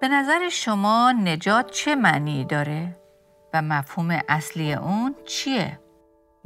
به 0.00 0.08
نظر 0.08 0.48
شما 0.48 1.12
نجات 1.12 1.70
چه 1.70 1.94
معنی 1.94 2.44
داره 2.44 2.96
و 3.54 3.62
مفهوم 3.62 4.18
اصلی 4.28 4.72
اون 4.72 5.14
چیه؟ 5.26 5.80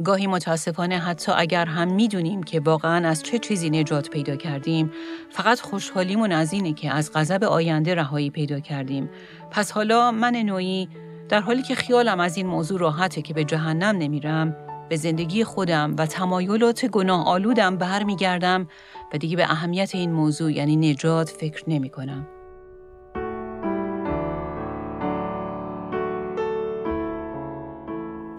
گاهی 0.05 0.27
متاسفانه 0.27 0.99
حتی 0.99 1.33
اگر 1.37 1.65
هم 1.65 1.93
می‌دونیم 1.93 2.43
که 2.43 2.61
واقعا 2.61 3.09
از 3.09 3.23
چه 3.23 3.39
چیزی 3.39 3.71
نجات 3.71 4.11
پیدا 4.11 4.37
کردیم 4.37 4.93
فقط 5.31 5.61
خوشحالیمون 5.61 6.33
از 6.33 6.53
اینه 6.53 6.73
که 6.73 6.91
از 6.91 7.13
غضب 7.13 7.45
آینده 7.45 7.95
رهایی 7.95 8.31
پیدا 8.31 8.61
کردیم 8.61 9.11
پس 9.51 9.73
حالا 9.73 10.11
من 10.11 10.37
نوعی 10.37 10.89
در 11.29 11.41
حالی 11.41 11.63
که 11.63 11.75
خیالم 11.75 12.21
از 12.21 12.37
این 12.37 12.47
موضوع 12.47 12.81
راحته 12.81 13.23
که 13.23 13.35
به 13.35 13.45
جهنم 13.45 13.97
نمیرم 13.99 14.57
به 14.89 14.97
زندگی 14.97 15.45
خودم 15.45 15.95
و 15.99 16.07
تمایلات 16.07 16.87
گناه 16.87 17.27
آلودم 17.27 17.77
برمیگردم 17.77 18.69
و 19.13 19.19
دیگه 19.19 19.37
به 19.37 19.45
اهمیت 19.45 19.95
این 19.95 20.13
موضوع 20.13 20.53
یعنی 20.53 20.77
نجات 20.77 21.29
فکر 21.31 21.65
نمی 21.69 21.91
کنم. 21.91 22.34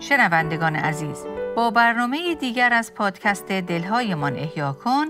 شنوندگان 0.10 0.76
عزیز 0.76 1.26
با 1.56 1.72
برنامه 1.72 2.36
دیگر 2.36 2.74
از 2.74 2.94
پادکست 2.94 3.48
دلهایمان 3.48 4.36
احیا 4.36 4.74
کن 4.74 5.06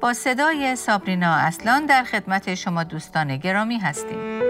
با 0.00 0.12
صدای 0.12 0.76
سابرینا 0.76 1.34
اصلان 1.34 1.86
در 1.86 2.04
خدمت 2.04 2.54
شما 2.54 2.84
دوستان 2.84 3.36
گرامی 3.36 3.78
هستیم. 3.78 4.40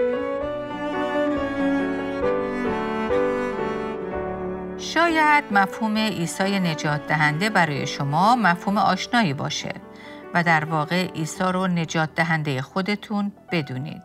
شاید 4.77 5.43
مفهوم 5.51 5.97
عیسی 5.97 6.59
نجات 6.59 7.07
دهنده 7.07 7.49
برای 7.49 7.87
شما 7.87 8.35
مفهوم 8.35 8.77
آشنایی 8.77 9.33
باشه 9.33 9.73
و 10.33 10.43
در 10.43 10.65
واقع 10.65 11.07
عیسی 11.07 11.43
رو 11.43 11.67
نجات 11.67 12.15
دهنده 12.15 12.61
خودتون 12.61 13.31
بدونید. 13.51 14.03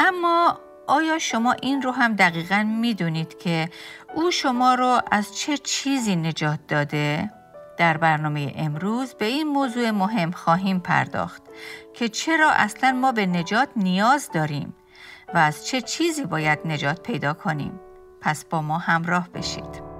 اما 0.00 0.58
آیا 0.86 1.18
شما 1.18 1.52
این 1.52 1.82
رو 1.82 1.90
هم 1.90 2.16
دقیقا 2.16 2.62
می‌دونید 2.80 3.38
که 3.38 3.68
او 4.14 4.30
شما 4.30 4.74
رو 4.74 5.00
از 5.10 5.36
چه 5.38 5.58
چیزی 5.58 6.16
نجات 6.16 6.58
داده؟ 6.68 7.30
در 7.76 7.96
برنامه 7.96 8.52
امروز 8.56 9.14
به 9.14 9.24
این 9.24 9.48
موضوع 9.48 9.90
مهم 9.90 10.30
خواهیم 10.30 10.78
پرداخت 10.78 11.42
که 11.94 12.08
چرا 12.08 12.50
اصلا 12.50 12.92
ما 12.92 13.12
به 13.12 13.26
نجات 13.26 13.68
نیاز 13.76 14.30
داریم 14.34 14.74
و 15.34 15.38
از 15.38 15.66
چه 15.66 15.80
چیزی 15.80 16.24
باید 16.24 16.58
نجات 16.64 17.02
پیدا 17.02 17.32
کنیم. 17.34 17.80
پس 18.20 18.44
با 18.44 18.62
ما 18.62 18.78
همراه 18.78 19.28
بشید. 19.28 19.91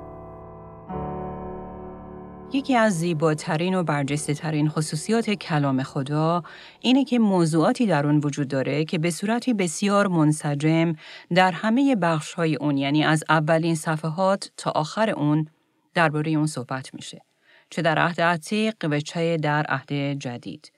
یکی 2.55 2.77
از 2.77 2.99
زیباترین 2.99 3.75
و 3.75 3.83
برجسته 3.83 4.35
ترین 4.35 4.69
خصوصیات 4.69 5.31
کلام 5.31 5.83
خدا 5.83 6.43
اینه 6.81 7.05
که 7.05 7.19
موضوعاتی 7.19 7.87
در 7.87 8.07
اون 8.07 8.21
وجود 8.25 8.49
داره 8.49 8.85
که 8.85 8.99
به 8.99 9.11
صورتی 9.11 9.55
بسیار 9.55 10.07
منسجم 10.07 10.93
در 11.35 11.53
همه 11.53 11.97
بخش 11.97 12.33
های 12.33 12.57
اون 12.57 12.77
یعنی 12.77 13.05
از 13.05 13.25
اولین 13.29 13.75
صفحات 13.75 14.51
تا 14.57 14.71
آخر 14.71 15.11
اون 15.11 15.47
درباره 15.95 16.31
اون 16.31 16.47
صحبت 16.47 16.95
میشه. 16.95 17.23
چه 17.71 17.83
در 17.83 17.99
عهد 17.99 18.21
عتیق 18.21 18.75
و 18.83 19.01
چه 19.01 19.37
در 19.37 19.67
عهد 19.69 19.93
جدید. 20.19 20.73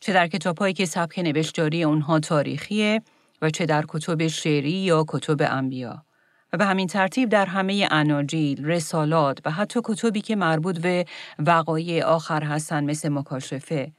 چه 0.00 0.12
در 0.12 0.28
کتابهایی 0.28 0.74
که 0.74 0.84
سبک 0.84 1.18
نوشتاری 1.18 1.84
اونها 1.84 2.20
تاریخیه 2.20 3.02
و 3.42 3.50
چه 3.50 3.66
در 3.66 3.84
کتب 3.88 4.26
شعری 4.26 4.70
یا 4.72 5.04
کتب 5.08 5.36
انبیا. 5.40 6.04
و 6.52 6.56
به 6.56 6.64
همین 6.64 6.86
ترتیب 6.86 7.28
در 7.28 7.46
همه 7.46 7.88
اناجیل، 7.90 8.64
رسالات 8.64 9.38
و 9.44 9.50
حتی 9.50 9.80
کتبی 9.84 10.20
که 10.20 10.36
مربوط 10.36 10.78
به 10.78 11.06
وقایع 11.38 12.04
آخر 12.04 12.44
هستند 12.44 12.90
مثل 12.90 13.08
مکاشفه. 13.08 13.92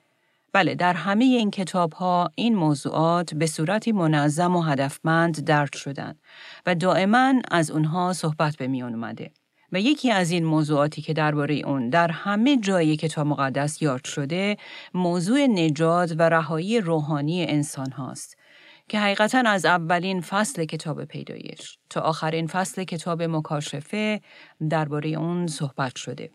بله 0.53 0.75
در 0.75 0.93
همه 0.93 1.25
این 1.25 1.51
کتاب 1.51 1.93
ها 1.93 2.29
این 2.35 2.55
موضوعات 2.55 3.33
به 3.33 3.45
صورتی 3.45 3.91
منظم 3.91 4.55
و 4.55 4.61
هدفمند 4.61 5.45
درد 5.45 5.75
شدن 5.75 6.15
و 6.65 6.75
دائما 6.75 7.33
از 7.51 7.71
اونها 7.71 8.13
صحبت 8.13 8.55
به 8.55 8.67
میان 8.67 8.93
اومده. 8.93 9.31
و 9.71 9.79
یکی 9.79 10.11
از 10.11 10.31
این 10.31 10.45
موضوعاتی 10.45 11.01
که 11.01 11.13
درباره 11.13 11.55
اون 11.55 11.89
در 11.89 12.11
همه 12.11 12.57
جای 12.57 12.95
کتاب 12.95 13.27
مقدس 13.27 13.81
یاد 13.81 14.05
شده 14.05 14.57
موضوع 14.93 15.47
نجات 15.47 16.13
و 16.17 16.29
رهایی 16.29 16.81
روحانی 16.81 17.45
انسان 17.45 17.91
هاست 17.91 18.37
که 18.91 18.99
حقیقتا 18.99 19.43
از 19.45 19.65
اولین 19.65 20.21
فصل 20.21 20.65
کتاب 20.65 21.05
پیدایش 21.05 21.77
تا 21.89 22.01
آخرین 22.01 22.47
فصل 22.47 22.83
کتاب 22.83 23.21
مکاشفه 23.21 24.21
درباره 24.69 25.09
اون 25.09 25.47
صحبت 25.47 25.95
شده. 25.95 26.31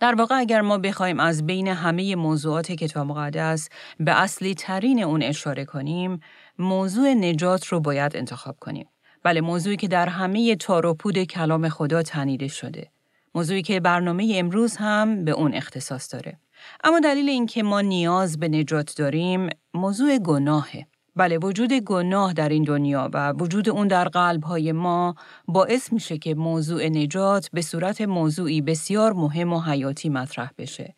در 0.00 0.14
واقع 0.14 0.34
اگر 0.38 0.60
ما 0.60 0.78
بخوایم 0.78 1.20
از 1.20 1.46
بین 1.46 1.68
همه 1.68 2.16
موضوعات 2.16 2.72
کتاب 2.72 3.06
مقدس 3.06 3.68
به 4.00 4.20
اصلی 4.20 4.54
ترین 4.54 5.04
اون 5.04 5.22
اشاره 5.22 5.64
کنیم، 5.64 6.20
موضوع 6.58 7.14
نجات 7.14 7.66
رو 7.66 7.80
باید 7.80 8.16
انتخاب 8.16 8.56
کنیم. 8.60 8.88
بله 9.22 9.40
موضوعی 9.40 9.76
که 9.76 9.88
در 9.88 10.08
همه 10.08 10.56
تاروپود 10.56 11.24
کلام 11.24 11.68
خدا 11.68 12.02
تنیده 12.02 12.48
شده. 12.48 12.90
موضوعی 13.34 13.62
که 13.62 13.80
برنامه 13.80 14.32
امروز 14.34 14.76
هم 14.76 15.24
به 15.24 15.30
اون 15.30 15.54
اختصاص 15.54 16.14
داره. 16.14 16.38
اما 16.84 17.00
دلیل 17.00 17.28
اینکه 17.28 17.62
ما 17.62 17.80
نیاز 17.80 18.38
به 18.38 18.48
نجات 18.48 18.94
داریم 18.96 19.48
موضوع 19.74 20.18
گناهه. 20.18 20.91
بله 21.16 21.38
وجود 21.38 21.72
گناه 21.72 22.32
در 22.32 22.48
این 22.48 22.64
دنیا 22.64 23.10
و 23.12 23.32
وجود 23.32 23.68
اون 23.68 23.88
در 23.88 24.08
قلب 24.08 24.44
های 24.44 24.72
ما 24.72 25.14
باعث 25.48 25.92
میشه 25.92 26.18
که 26.18 26.34
موضوع 26.34 26.88
نجات 26.88 27.48
به 27.52 27.62
صورت 27.62 28.00
موضوعی 28.00 28.60
بسیار 28.60 29.12
مهم 29.12 29.52
و 29.52 29.60
حیاتی 29.60 30.08
مطرح 30.08 30.50
بشه. 30.58 30.94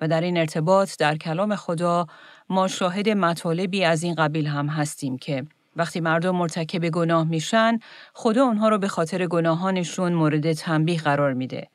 و 0.00 0.08
در 0.08 0.20
این 0.20 0.36
ارتباط 0.36 0.96
در 0.98 1.16
کلام 1.16 1.56
خدا 1.56 2.06
ما 2.48 2.68
شاهد 2.68 3.08
مطالبی 3.08 3.84
از 3.84 4.02
این 4.02 4.14
قبیل 4.14 4.46
هم 4.46 4.66
هستیم 4.66 5.18
که 5.18 5.46
وقتی 5.76 6.00
مردم 6.00 6.36
مرتکب 6.36 6.88
گناه 6.88 7.24
میشن 7.24 7.78
خدا 8.14 8.44
اونها 8.44 8.68
رو 8.68 8.78
به 8.78 8.88
خاطر 8.88 9.26
گناهانشون 9.26 10.12
مورد 10.12 10.52
تنبیه 10.52 11.00
قرار 11.00 11.32
میده. 11.32 11.68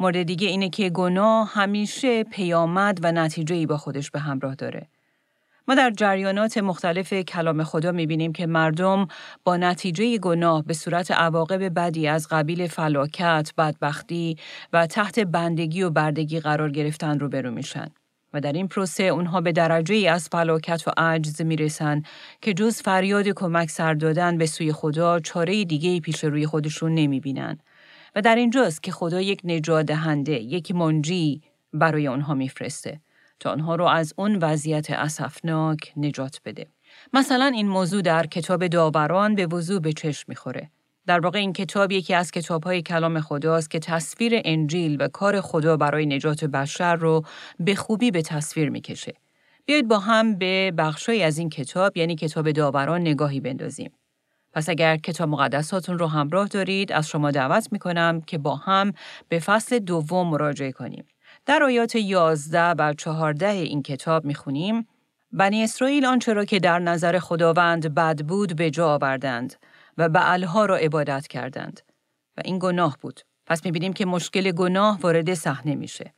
مورد 0.00 0.22
دیگه 0.22 0.48
اینه 0.48 0.68
که 0.68 0.90
گناه 0.90 1.52
همیشه 1.52 2.24
پیامد 2.24 2.98
و 3.02 3.12
نتیجه 3.12 3.66
با 3.66 3.76
خودش 3.76 4.10
به 4.10 4.18
همراه 4.18 4.54
داره. 4.54 4.86
ما 5.68 5.74
در 5.74 5.90
جریانات 5.90 6.58
مختلف 6.58 7.12
کلام 7.12 7.64
خدا 7.64 7.92
می‌بینیم 7.92 8.32
که 8.32 8.46
مردم 8.46 9.08
با 9.44 9.56
نتیجه 9.56 10.18
گناه 10.18 10.64
به 10.64 10.74
صورت 10.74 11.10
عواقب 11.10 11.74
بدی 11.74 12.08
از 12.08 12.28
قبیل 12.30 12.66
فلاکت، 12.66 13.52
بدبختی 13.58 14.36
و 14.72 14.86
تحت 14.86 15.18
بندگی 15.18 15.82
و 15.82 15.90
بردگی 15.90 16.40
قرار 16.40 16.70
گرفتن 16.70 17.18
رو 17.18 17.28
برو 17.28 17.50
میشن. 17.50 17.86
و 18.32 18.40
در 18.40 18.52
این 18.52 18.68
پروسه 18.68 19.02
اونها 19.02 19.40
به 19.40 19.52
درجه 19.52 19.94
ای 19.94 20.08
از 20.08 20.28
فلاکت 20.32 20.88
و 20.88 20.90
عجز 20.96 21.42
می‌رسن 21.42 22.02
که 22.40 22.54
جز 22.54 22.82
فریاد 22.82 23.28
کمک 23.28 23.70
سر 23.70 23.94
دادن 23.94 24.38
به 24.38 24.46
سوی 24.46 24.72
خدا 24.72 25.20
چاره 25.20 25.64
دیگه 25.64 26.00
پیش 26.00 26.24
روی 26.24 26.46
خودشون 26.46 26.94
نمی‌بینن. 26.94 27.58
و 28.14 28.22
در 28.22 28.34
اینجاست 28.34 28.82
که 28.82 28.92
خدا 28.92 29.20
یک 29.20 29.40
نجات 29.44 29.86
دهنده، 29.86 30.32
یک 30.32 30.74
منجی 30.74 31.40
برای 31.72 32.06
اونها 32.06 32.34
میفرسته. 32.34 33.00
تا 33.40 33.50
آنها 33.50 33.74
رو 33.74 33.84
از 33.84 34.14
اون 34.16 34.36
وضعیت 34.36 34.90
اسفناک 34.90 35.92
نجات 35.96 36.40
بده. 36.44 36.66
مثلا 37.12 37.46
این 37.46 37.68
موضوع 37.68 38.02
در 38.02 38.26
کتاب 38.26 38.66
داوران 38.66 39.34
به 39.34 39.46
وضوع 39.46 39.80
به 39.80 39.92
چشم 39.92 40.24
می‌خوره. 40.28 40.70
در 41.06 41.20
واقع 41.20 41.38
این 41.38 41.52
کتاب 41.52 41.92
یکی 41.92 42.14
از 42.14 42.30
کتابهای 42.30 42.82
کلام 42.82 43.20
خداست 43.20 43.70
که 43.70 43.78
تصویر 43.78 44.32
انجیل 44.44 44.96
و 45.00 45.08
کار 45.08 45.40
خدا 45.40 45.76
برای 45.76 46.06
نجات 46.06 46.44
بشر 46.44 46.96
رو 46.96 47.24
به 47.60 47.74
خوبی 47.74 48.10
به 48.10 48.22
تصویر 48.22 48.70
می‌کشه. 48.70 49.14
بیایید 49.64 49.88
با 49.88 49.98
هم 49.98 50.34
به 50.34 50.72
بخشی 50.78 51.22
از 51.22 51.38
این 51.38 51.50
کتاب 51.50 51.96
یعنی 51.96 52.16
کتاب 52.16 52.50
داوران 52.50 53.00
نگاهی 53.00 53.40
بندازیم. 53.40 53.90
پس 54.52 54.68
اگر 54.68 54.96
کتاب 54.96 55.28
مقدساتون 55.28 55.98
رو 55.98 56.06
همراه 56.06 56.48
دارید 56.48 56.92
از 56.92 57.08
شما 57.08 57.30
دعوت 57.30 57.68
می‌کنم 57.72 58.20
که 58.20 58.38
با 58.38 58.56
هم 58.56 58.92
به 59.28 59.38
فصل 59.38 59.78
دوم 59.78 60.30
مراجعه 60.30 60.72
کنیم. 60.72 61.04
در 61.48 61.62
آیات 61.62 61.96
11 61.96 62.70
و 62.70 62.94
14 62.94 63.48
این 63.48 63.82
کتاب 63.82 64.24
می‌خونیم 64.24 64.88
بنی 65.32 65.64
اسرائیل 65.64 66.04
آنچه 66.06 66.32
را 66.32 66.44
که 66.44 66.58
در 66.58 66.78
نظر 66.78 67.18
خداوند 67.18 67.94
بد 67.94 68.22
بود 68.22 68.56
به 68.56 68.70
جا 68.70 68.94
آوردند 68.94 69.54
و 69.98 70.08
بعلها 70.08 70.66
را 70.66 70.76
عبادت 70.76 71.26
کردند 71.26 71.80
و 72.36 72.40
این 72.44 72.58
گناه 72.58 72.96
بود. 73.00 73.20
پس 73.46 73.64
می‌بینیم 73.64 73.92
که 73.92 74.06
مشکل 74.06 74.52
گناه 74.52 74.98
وارد 75.00 75.34
صحنه 75.34 75.74
میشه. 75.74 76.14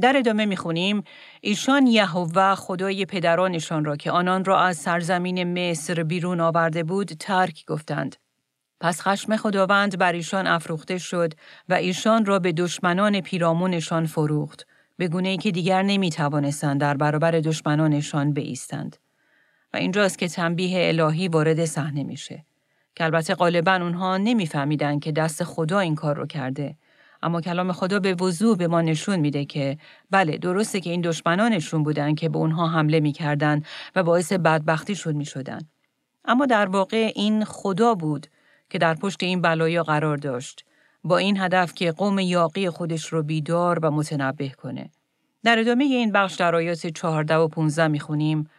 در 0.00 0.16
ادامه 0.16 0.46
می‌خونیم 0.46 1.04
ایشان 1.40 1.86
یهوه 1.86 2.54
خدای 2.54 3.06
پدرانشان 3.06 3.84
را 3.84 3.96
که 3.96 4.10
آنان 4.10 4.44
را 4.44 4.60
از 4.60 4.76
سرزمین 4.76 5.70
مصر 5.70 6.02
بیرون 6.02 6.40
آورده 6.40 6.82
بود 6.82 7.08
ترک 7.08 7.64
گفتند. 7.66 8.16
پس 8.80 9.00
خشم 9.00 9.36
خداوند 9.36 9.98
بر 9.98 10.12
ایشان 10.12 10.46
افروخته 10.46 10.98
شد 10.98 11.32
و 11.68 11.74
ایشان 11.74 12.24
را 12.24 12.38
به 12.38 12.52
دشمنان 12.52 13.20
پیرامونشان 13.20 14.06
فروخت 14.06 14.66
به 14.96 15.08
گونه 15.08 15.28
ای 15.28 15.36
که 15.36 15.50
دیگر 15.50 15.82
نمی 15.82 16.10
توانستند 16.10 16.80
در 16.80 16.96
برابر 16.96 17.30
دشمنانشان 17.30 18.34
بایستند. 18.34 18.96
و 19.74 19.76
اینجاست 19.76 20.18
که 20.18 20.28
تنبیه 20.28 20.88
الهی 20.88 21.28
وارد 21.28 21.64
صحنه 21.64 22.02
میشه. 22.02 22.44
که 22.94 23.04
البته 23.04 23.34
غالبا 23.34 23.72
اونها 23.72 24.16
نمیفهمیدن 24.16 24.98
که 24.98 25.12
دست 25.12 25.44
خدا 25.44 25.78
این 25.78 25.94
کار 25.94 26.16
رو 26.16 26.26
کرده. 26.26 26.76
اما 27.22 27.40
کلام 27.40 27.72
خدا 27.72 28.00
به 28.00 28.14
وضوع 28.14 28.56
به 28.56 28.68
ما 28.68 28.80
نشون 28.82 29.20
میده 29.20 29.44
که 29.44 29.78
بله 30.10 30.38
درسته 30.38 30.80
که 30.80 30.90
این 30.90 31.00
دشمنانشون 31.00 31.82
بودن 31.82 32.14
که 32.14 32.28
به 32.28 32.38
اونها 32.38 32.68
حمله 32.68 33.00
می‌کردن 33.00 33.62
و 33.96 34.02
باعث 34.02 34.32
بدبختیشون 34.32 35.16
می‌شدن. 35.16 35.60
اما 36.24 36.46
در 36.46 36.66
واقع 36.66 37.12
این 37.14 37.44
خدا 37.44 37.94
بود 37.94 38.26
که 38.70 38.78
در 38.78 38.94
پشت 38.94 39.22
این 39.22 39.42
بلایا 39.42 39.82
قرار 39.82 40.16
داشت 40.16 40.64
با 41.04 41.18
این 41.18 41.40
هدف 41.40 41.74
که 41.74 41.92
قوم 41.92 42.18
یاقی 42.18 42.70
خودش 42.70 43.06
رو 43.06 43.22
بیدار 43.22 43.78
و 43.82 43.90
متنبه 43.90 44.48
کنه. 44.48 44.90
در 45.44 45.58
ادامه 45.58 45.84
این 45.84 46.12
بخش 46.12 46.34
در 46.34 46.54
آیات 46.56 46.86
14 46.86 47.36
و 47.36 47.48
15 47.48 47.88
می‌خونیم 47.88 48.50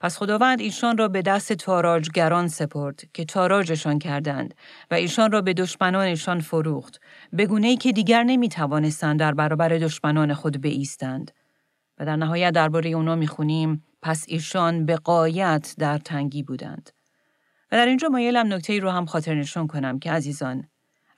پس 0.00 0.18
خداوند 0.18 0.60
ایشان 0.60 0.98
را 0.98 1.08
به 1.08 1.22
دست 1.22 1.52
تاراجگران 1.52 2.48
سپرد 2.48 3.02
که 3.12 3.24
تاراجشان 3.24 3.98
کردند 3.98 4.54
و 4.90 4.94
ایشان 4.94 5.32
را 5.32 5.40
به 5.40 5.54
دشمنانشان 5.54 6.40
فروخت 6.40 7.00
به 7.32 7.48
ای 7.52 7.76
که 7.76 7.92
دیگر 7.92 8.22
نمی 8.22 8.48
توانستند 8.48 9.20
در 9.20 9.34
برابر 9.34 9.68
دشمنان 9.68 10.34
خود 10.34 10.62
بایستند 10.62 11.30
و 11.98 12.06
در 12.06 12.16
نهایت 12.16 12.50
درباره 12.50 12.90
اونا 12.90 13.14
می‌خونیم 13.14 13.84
پس 14.02 14.24
ایشان 14.28 14.86
به 14.86 14.96
قایت 14.96 15.74
در 15.78 15.98
تنگی 15.98 16.42
بودند 16.42 16.90
و 17.72 17.76
در 17.76 17.86
اینجا 17.86 18.08
مایلم 18.08 18.52
نکته 18.52 18.78
رو 18.78 18.90
هم 18.90 19.06
خاطر 19.06 19.34
نشون 19.34 19.66
کنم 19.66 19.98
که 19.98 20.12
عزیزان 20.12 20.64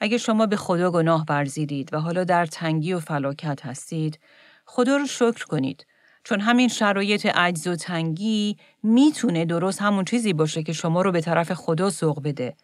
اگه 0.00 0.18
شما 0.18 0.46
به 0.46 0.56
خدا 0.56 0.90
گناه 0.90 1.24
ورزیدید 1.28 1.94
و 1.94 2.00
حالا 2.00 2.24
در 2.24 2.46
تنگی 2.46 2.92
و 2.92 3.00
فلاکت 3.00 3.66
هستید 3.66 4.18
خدا 4.64 4.96
رو 4.96 5.06
شکر 5.06 5.44
کنید 5.44 5.86
چون 6.24 6.40
همین 6.40 6.68
شرایط 6.68 7.26
عجز 7.26 7.66
و 7.66 7.76
تنگی 7.76 8.56
می‌تونه 8.82 9.44
درست 9.44 9.82
همون 9.82 10.04
چیزی 10.04 10.32
باشه 10.32 10.62
که 10.62 10.72
شما 10.72 11.02
رو 11.02 11.12
به 11.12 11.20
طرف 11.20 11.52
خدا 11.52 11.90
سوق 11.90 12.22
بده 12.22 12.54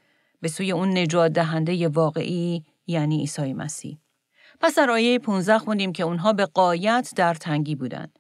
به 0.41 0.49
سوی 0.49 0.73
اون 0.73 0.99
نجات 0.99 1.33
دهنده 1.33 1.89
واقعی 1.89 2.65
یعنی 2.87 3.21
عیسی 3.21 3.53
مسیح. 3.53 3.99
پس 4.61 4.79
در 4.79 4.91
آیه 4.91 5.19
15 5.19 5.59
خوندیم 5.59 5.93
که 5.93 6.03
اونها 6.03 6.33
به 6.33 6.47
قایت 6.47 7.13
در 7.17 7.35
تنگی 7.35 7.75
بودند 7.75 8.19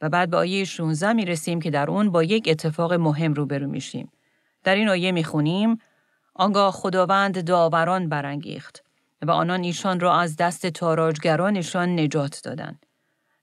و 0.00 0.08
بعد 0.08 0.30
به 0.30 0.36
آیه 0.36 0.64
16 0.64 1.12
می 1.12 1.24
رسیم 1.24 1.60
که 1.60 1.70
در 1.70 1.90
اون 1.90 2.10
با 2.10 2.22
یک 2.22 2.48
اتفاق 2.50 2.92
مهم 2.92 3.34
روبرو 3.34 3.66
میشیم. 3.66 4.12
در 4.64 4.74
این 4.74 4.88
آیه 4.88 5.12
می 5.12 5.24
خونیم 5.24 5.78
آنگاه 6.40 6.72
خداوند 6.72 7.44
داوران 7.44 8.08
برانگیخت 8.08 8.84
و 9.22 9.30
آنان 9.30 9.64
ایشان 9.64 10.00
را 10.00 10.20
از 10.20 10.36
دست 10.36 10.66
تاراجگرانشان 10.66 12.00
نجات 12.00 12.40
دادند. 12.44 12.86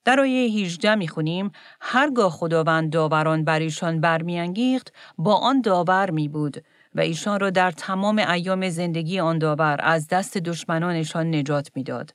در 0.05 0.19
آیه 0.19 0.65
18 0.65 0.95
می 0.95 1.07
خونیم 1.07 1.51
هرگاه 1.81 2.31
خداوند 2.31 2.93
داوران 2.93 3.43
بر 3.43 3.59
ایشان 3.59 4.01
برمیانگیخت 4.01 4.93
با 5.17 5.35
آن 5.35 5.61
داور 5.61 6.09
می 6.11 6.27
بود 6.27 6.63
و 6.95 6.99
ایشان 6.99 7.39
را 7.39 7.49
در 7.49 7.71
تمام 7.71 8.19
ایام 8.19 8.69
زندگی 8.69 9.19
آن 9.19 9.39
داور 9.39 9.77
از 9.79 10.07
دست 10.07 10.37
دشمنانشان 10.37 11.35
نجات 11.35 11.71
می‌داد. 11.75 12.13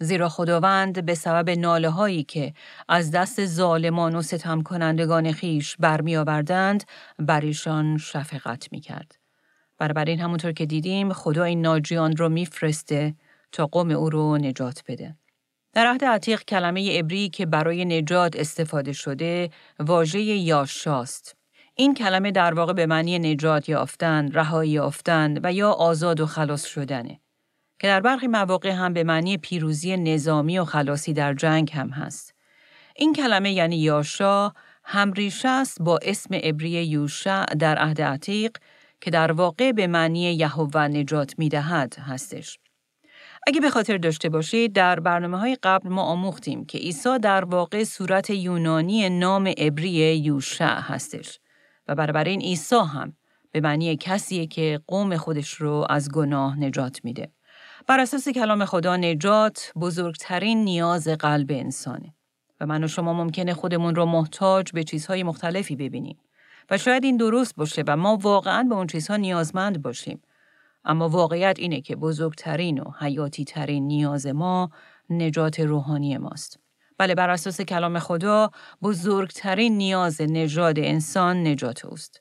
زیرا 0.00 0.28
خداوند 0.28 1.06
به 1.06 1.14
سبب 1.14 1.50
ناله 1.50 1.88
هایی 1.88 2.24
که 2.24 2.54
از 2.88 3.10
دست 3.10 3.46
ظالمان 3.46 4.16
و 4.16 4.22
ستم 4.22 4.62
کنندگان 4.62 5.32
خیش 5.32 5.76
برمی 5.76 6.16
آوردند 6.16 6.84
بر 7.18 7.40
ایشان 7.40 7.98
شفقت 7.98 8.72
می 8.72 8.80
کرد. 8.80 9.23
این 10.06 10.20
همونطور 10.20 10.52
که 10.52 10.66
دیدیم 10.66 11.12
خدا 11.12 11.44
این 11.44 11.60
ناجیان 11.60 12.16
رو 12.16 12.28
میفرسته 12.28 13.14
تا 13.52 13.66
قوم 13.66 13.90
او 13.90 14.10
رو 14.10 14.38
نجات 14.38 14.82
بده. 14.88 15.16
در 15.72 15.86
عهد 15.86 16.04
عتیق 16.04 16.42
کلمه 16.42 16.98
عبری 16.98 17.28
که 17.28 17.46
برای 17.46 17.84
نجات 17.84 18.36
استفاده 18.36 18.92
شده 18.92 19.50
واژه 19.78 20.20
یاشاست. 20.20 21.36
این 21.74 21.94
کلمه 21.94 22.30
در 22.30 22.54
واقع 22.54 22.72
به 22.72 22.86
معنی 22.86 23.18
نجات 23.18 23.68
یافتن، 23.68 24.32
رهایی 24.32 24.70
یافتن 24.70 25.38
و 25.42 25.52
یا 25.52 25.70
آزاد 25.70 26.20
و 26.20 26.26
خلاص 26.26 26.64
شدنه 26.64 27.20
که 27.80 27.86
در 27.86 28.00
برخی 28.00 28.26
مواقع 28.26 28.70
هم 28.70 28.92
به 28.92 29.04
معنی 29.04 29.36
پیروزی 29.36 29.96
نظامی 29.96 30.58
و 30.58 30.64
خلاصی 30.64 31.12
در 31.12 31.34
جنگ 31.34 31.70
هم 31.72 31.90
هست. 31.90 32.34
این 32.96 33.12
کلمه 33.12 33.52
یعنی 33.52 33.76
یاشا 33.76 34.52
همریشه 34.84 35.48
است 35.48 35.82
با 35.82 35.98
اسم 36.02 36.34
عبری 36.34 36.70
یوشع 36.70 37.44
در 37.44 37.78
عهد 37.78 38.02
عتیق 38.02 38.56
که 39.04 39.10
در 39.10 39.32
واقع 39.32 39.72
به 39.72 39.86
معنی 39.86 40.20
یهوه 40.20 40.80
نجات 40.80 41.34
می‌دهد 41.38 41.94
هستش. 41.98 42.58
اگه 43.46 43.60
به 43.60 43.70
خاطر 43.70 43.96
داشته 43.96 44.28
باشید 44.28 44.72
در 44.72 45.00
برنامه 45.00 45.38
های 45.38 45.56
قبل 45.62 45.88
ما 45.88 46.02
آموختیم 46.02 46.64
که 46.64 46.78
عیسی 46.78 47.18
در 47.18 47.44
واقع 47.44 47.84
صورت 47.84 48.30
یونانی 48.30 49.08
نام 49.08 49.46
عبری 49.46 50.16
یوشع 50.16 50.80
هستش 50.80 51.40
و 51.88 52.22
این 52.26 52.40
عیسی 52.40 52.76
هم 52.76 53.16
به 53.52 53.60
معنی 53.60 53.96
کسیه 53.96 54.46
که 54.46 54.80
قوم 54.86 55.16
خودش 55.16 55.54
رو 55.54 55.86
از 55.90 56.10
گناه 56.10 56.60
نجات 56.60 57.00
میده. 57.04 57.32
بر 57.86 58.00
اساس 58.00 58.28
کلام 58.28 58.64
خدا 58.64 58.96
نجات 58.96 59.72
بزرگترین 59.80 60.64
نیاز 60.64 61.08
قلب 61.08 61.50
انسانه 61.50 62.14
و 62.60 62.66
من 62.66 62.84
و 62.84 62.88
شما 62.88 63.12
ممکنه 63.12 63.54
خودمون 63.54 63.94
رو 63.94 64.06
محتاج 64.06 64.72
به 64.72 64.84
چیزهای 64.84 65.22
مختلفی 65.22 65.76
ببینیم 65.76 66.18
و 66.70 66.78
شاید 66.78 67.04
این 67.04 67.16
درست 67.16 67.56
باشه 67.56 67.84
و 67.86 67.96
ما 67.96 68.16
واقعا 68.16 68.62
به 68.62 68.74
اون 68.74 68.86
چیزها 68.86 69.16
نیازمند 69.16 69.82
باشیم 69.82 70.22
اما 70.84 71.08
واقعیت 71.08 71.58
اینه 71.58 71.80
که 71.80 71.96
بزرگترین 71.96 72.80
و 72.80 72.90
حیاتی 73.00 73.44
ترین 73.44 73.86
نیاز 73.86 74.26
ما 74.26 74.70
نجات 75.10 75.60
روحانی 75.60 76.18
ماست. 76.18 76.58
بله 76.98 77.14
بر 77.14 77.30
اساس 77.30 77.60
کلام 77.60 77.98
خدا 77.98 78.50
بزرگترین 78.82 79.76
نیاز 79.76 80.20
نجات 80.20 80.78
انسان 80.78 81.46
نجات 81.46 81.84
اوست. 81.84 82.20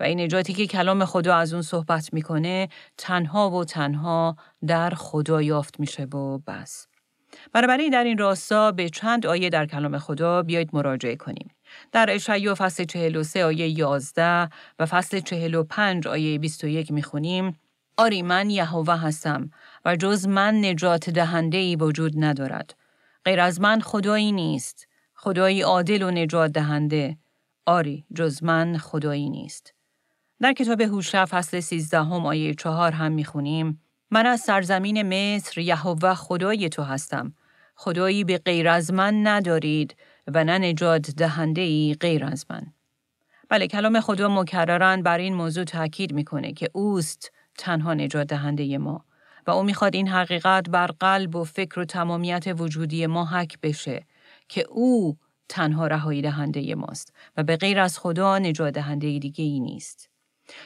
و 0.00 0.02
این 0.02 0.20
نجاتی 0.20 0.54
که 0.54 0.66
کلام 0.66 1.04
خدا 1.04 1.36
از 1.36 1.52
اون 1.52 1.62
صحبت 1.62 2.14
می‌کنه 2.14 2.68
تنها 2.98 3.50
و 3.50 3.64
تنها 3.64 4.36
در 4.66 4.90
خدا 4.90 5.42
یافت 5.42 5.80
میشه 5.80 6.04
و 6.04 6.38
بس. 6.38 6.86
بنابراین 7.52 7.90
در 7.90 8.04
این 8.04 8.18
راستا 8.18 8.72
به 8.72 8.88
چند 8.88 9.26
آیه 9.26 9.50
در 9.50 9.66
کلام 9.66 9.98
خدا 9.98 10.42
بیایید 10.42 10.70
مراجعه 10.72 11.16
کنیم. 11.16 11.53
در 11.92 12.06
اشعیا 12.10 12.54
فصل 12.58 12.84
43 12.84 13.44
آیه 13.44 13.68
11 13.68 14.48
و 14.78 14.86
فصل 14.86 15.20
45 15.20 16.08
آیه 16.08 16.38
21 16.38 16.90
می‌خونیم 16.90 17.58
آری 17.96 18.22
من 18.22 18.50
یهوه 18.50 19.00
هستم 19.00 19.50
و 19.84 19.96
جز 19.96 20.26
من 20.26 20.64
نجات 20.64 21.10
دهنده 21.10 21.58
ای 21.58 21.76
وجود 21.76 22.12
ندارد. 22.16 22.74
غیر 23.24 23.40
از 23.40 23.60
من 23.60 23.80
خدایی 23.80 24.32
نیست. 24.32 24.88
خدایی 25.14 25.62
عادل 25.62 26.02
و 26.02 26.10
نجات 26.10 26.52
دهنده. 26.52 27.16
آری 27.66 28.04
جز 28.14 28.42
من 28.42 28.78
خدایی 28.78 29.30
نیست. 29.30 29.74
در 30.40 30.52
کتاب 30.52 30.80
هوشع 30.80 31.24
فصل 31.24 31.60
13 31.60 31.98
هم 31.98 32.26
آیه 32.26 32.54
4 32.54 32.92
هم 32.92 33.12
می‌خونیم 33.12 33.80
من 34.10 34.26
از 34.26 34.40
سرزمین 34.40 35.02
مصر 35.02 35.60
یهوه 35.60 36.14
خدای 36.14 36.68
تو 36.68 36.82
هستم. 36.82 37.34
خدایی 37.76 38.24
به 38.24 38.38
غیر 38.38 38.68
از 38.68 38.92
من 38.92 39.26
ندارید 39.26 39.96
و 40.26 40.44
نه 40.44 40.58
نجات 40.58 41.10
دهنده 41.10 41.60
ای 41.60 41.96
غیر 42.00 42.24
از 42.24 42.46
من. 42.50 42.66
بله 43.48 43.66
کلام 43.66 44.00
خدا 44.00 44.28
مکررن 44.28 45.02
بر 45.02 45.18
این 45.18 45.34
موضوع 45.34 45.64
تاکید 45.64 46.12
می‌کنه 46.12 46.52
که 46.52 46.70
اوست 46.72 47.32
تنها 47.58 47.94
نجات 47.94 48.26
دهنده 48.26 48.78
ما 48.78 49.04
و 49.46 49.50
او 49.50 49.62
می‌خواد 49.62 49.94
این 49.94 50.08
حقیقت 50.08 50.70
بر 50.70 50.86
قلب 50.86 51.36
و 51.36 51.44
فکر 51.44 51.80
و 51.80 51.84
تمامیت 51.84 52.44
وجودی 52.58 53.06
ما 53.06 53.24
حک 53.24 53.60
بشه 53.60 54.06
که 54.48 54.66
او 54.68 55.16
تنها 55.48 55.86
رهایی 55.86 56.22
دهنده 56.22 56.74
ماست 56.74 57.14
و 57.36 57.42
به 57.42 57.56
غیر 57.56 57.80
از 57.80 57.98
خدا 57.98 58.38
نجات 58.38 58.74
دهنده 58.74 59.18
دیگه 59.18 59.44
ای 59.44 59.60
نیست. 59.60 60.08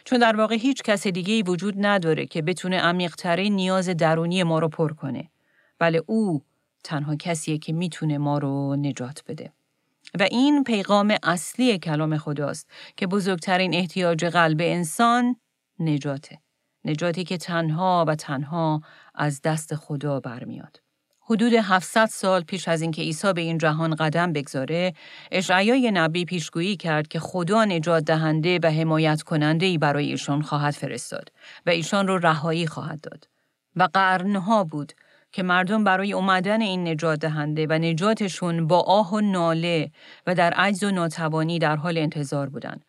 چون 0.04 0.18
در 0.18 0.37
واقع 0.37 0.54
هیچ 0.54 0.83
کس 0.83 1.06
دیگه 1.06 1.35
ای 1.35 1.42
وجود 1.42 1.75
نداره 1.78 2.26
که 2.26 2.42
بتونه 2.42 2.78
عمیقترین 2.78 3.56
نیاز 3.56 3.88
درونی 3.88 4.42
ما 4.42 4.59
رو 4.59 4.68
پر 4.68 4.92
کنه. 4.92 5.30
بله 5.78 6.02
او 6.06 6.42
تنها 6.85 7.16
کسیه 7.16 7.58
که 7.58 7.73
می‌تونه 7.73 8.18
ما 8.18 8.38
رو 8.38 8.76
نجات 8.76 9.23
بده. 9.26 9.52
و 10.20 10.23
این 10.23 10.64
پیغام 10.64 11.16
اصلی 11.23 11.78
کلام 11.78 12.18
خداست 12.18 12.70
که 12.97 13.06
بزرگترین 13.06 13.75
احتیاج 13.75 14.25
قلب 14.25 14.61
انسان 14.61 15.37
نجاته. 15.78 16.38
نجاتی 16.85 17.25
که 17.25 17.37
تنها 17.37 18.04
و 18.08 18.14
تنها 18.14 18.80
از 19.14 19.42
دست 19.42 19.75
خدا 19.75 20.20
برمیاد. 20.20 20.80
حدود 21.20 21.52
700 21.52 22.06
سال 22.06 22.42
پیش 22.42 22.68
از 22.68 22.82
اینکه 22.82 23.02
عیسی 23.02 23.32
به 23.32 23.40
این 23.40 23.58
جهان 23.58 23.94
قدم 23.94 24.32
بگذاره، 24.32 24.92
اشعیای 25.32 25.90
نبی 25.90 26.25
پیشگویی 26.25 26.76
کرد 26.76 27.08
که 27.08 27.20
خدا 27.20 27.64
نجات 27.64 28.04
دهنده 28.04 28.58
و 28.62 28.66
حمایت 28.66 29.23
کننده 29.23 29.66
ای 29.66 29.78
برای 29.78 30.11
ایشان 30.11 30.42
خواهد 30.42 30.75
فرستاد 30.75 31.32
و 31.66 31.70
ایشان 31.70 32.06
رو 32.08 32.18
رهایی 32.18 32.66
خواهد 32.66 33.00
داد. 33.00 33.28
و 33.76 33.88
قرنها 33.94 34.64
بود 34.64 34.92
که 35.38 35.42
مردم 35.42 35.85
برای 35.85 36.12
اومدن 36.12 36.61
این 36.61 36.88
نجات 36.88 37.18
دهنده 37.18 37.66
و 37.71 37.73
نجاتشون 37.73 38.66
با 38.66 38.80
آه 38.80 39.14
و 39.14 39.21
ناله 39.21 39.90
و 40.26 40.35
در 40.35 40.52
عجز 40.52 40.85
و 40.85 40.90
ناتوانی 40.90 41.59
در 41.59 41.76
حال 41.76 41.99
انتظار 41.99 42.49
بودند. 42.49 42.85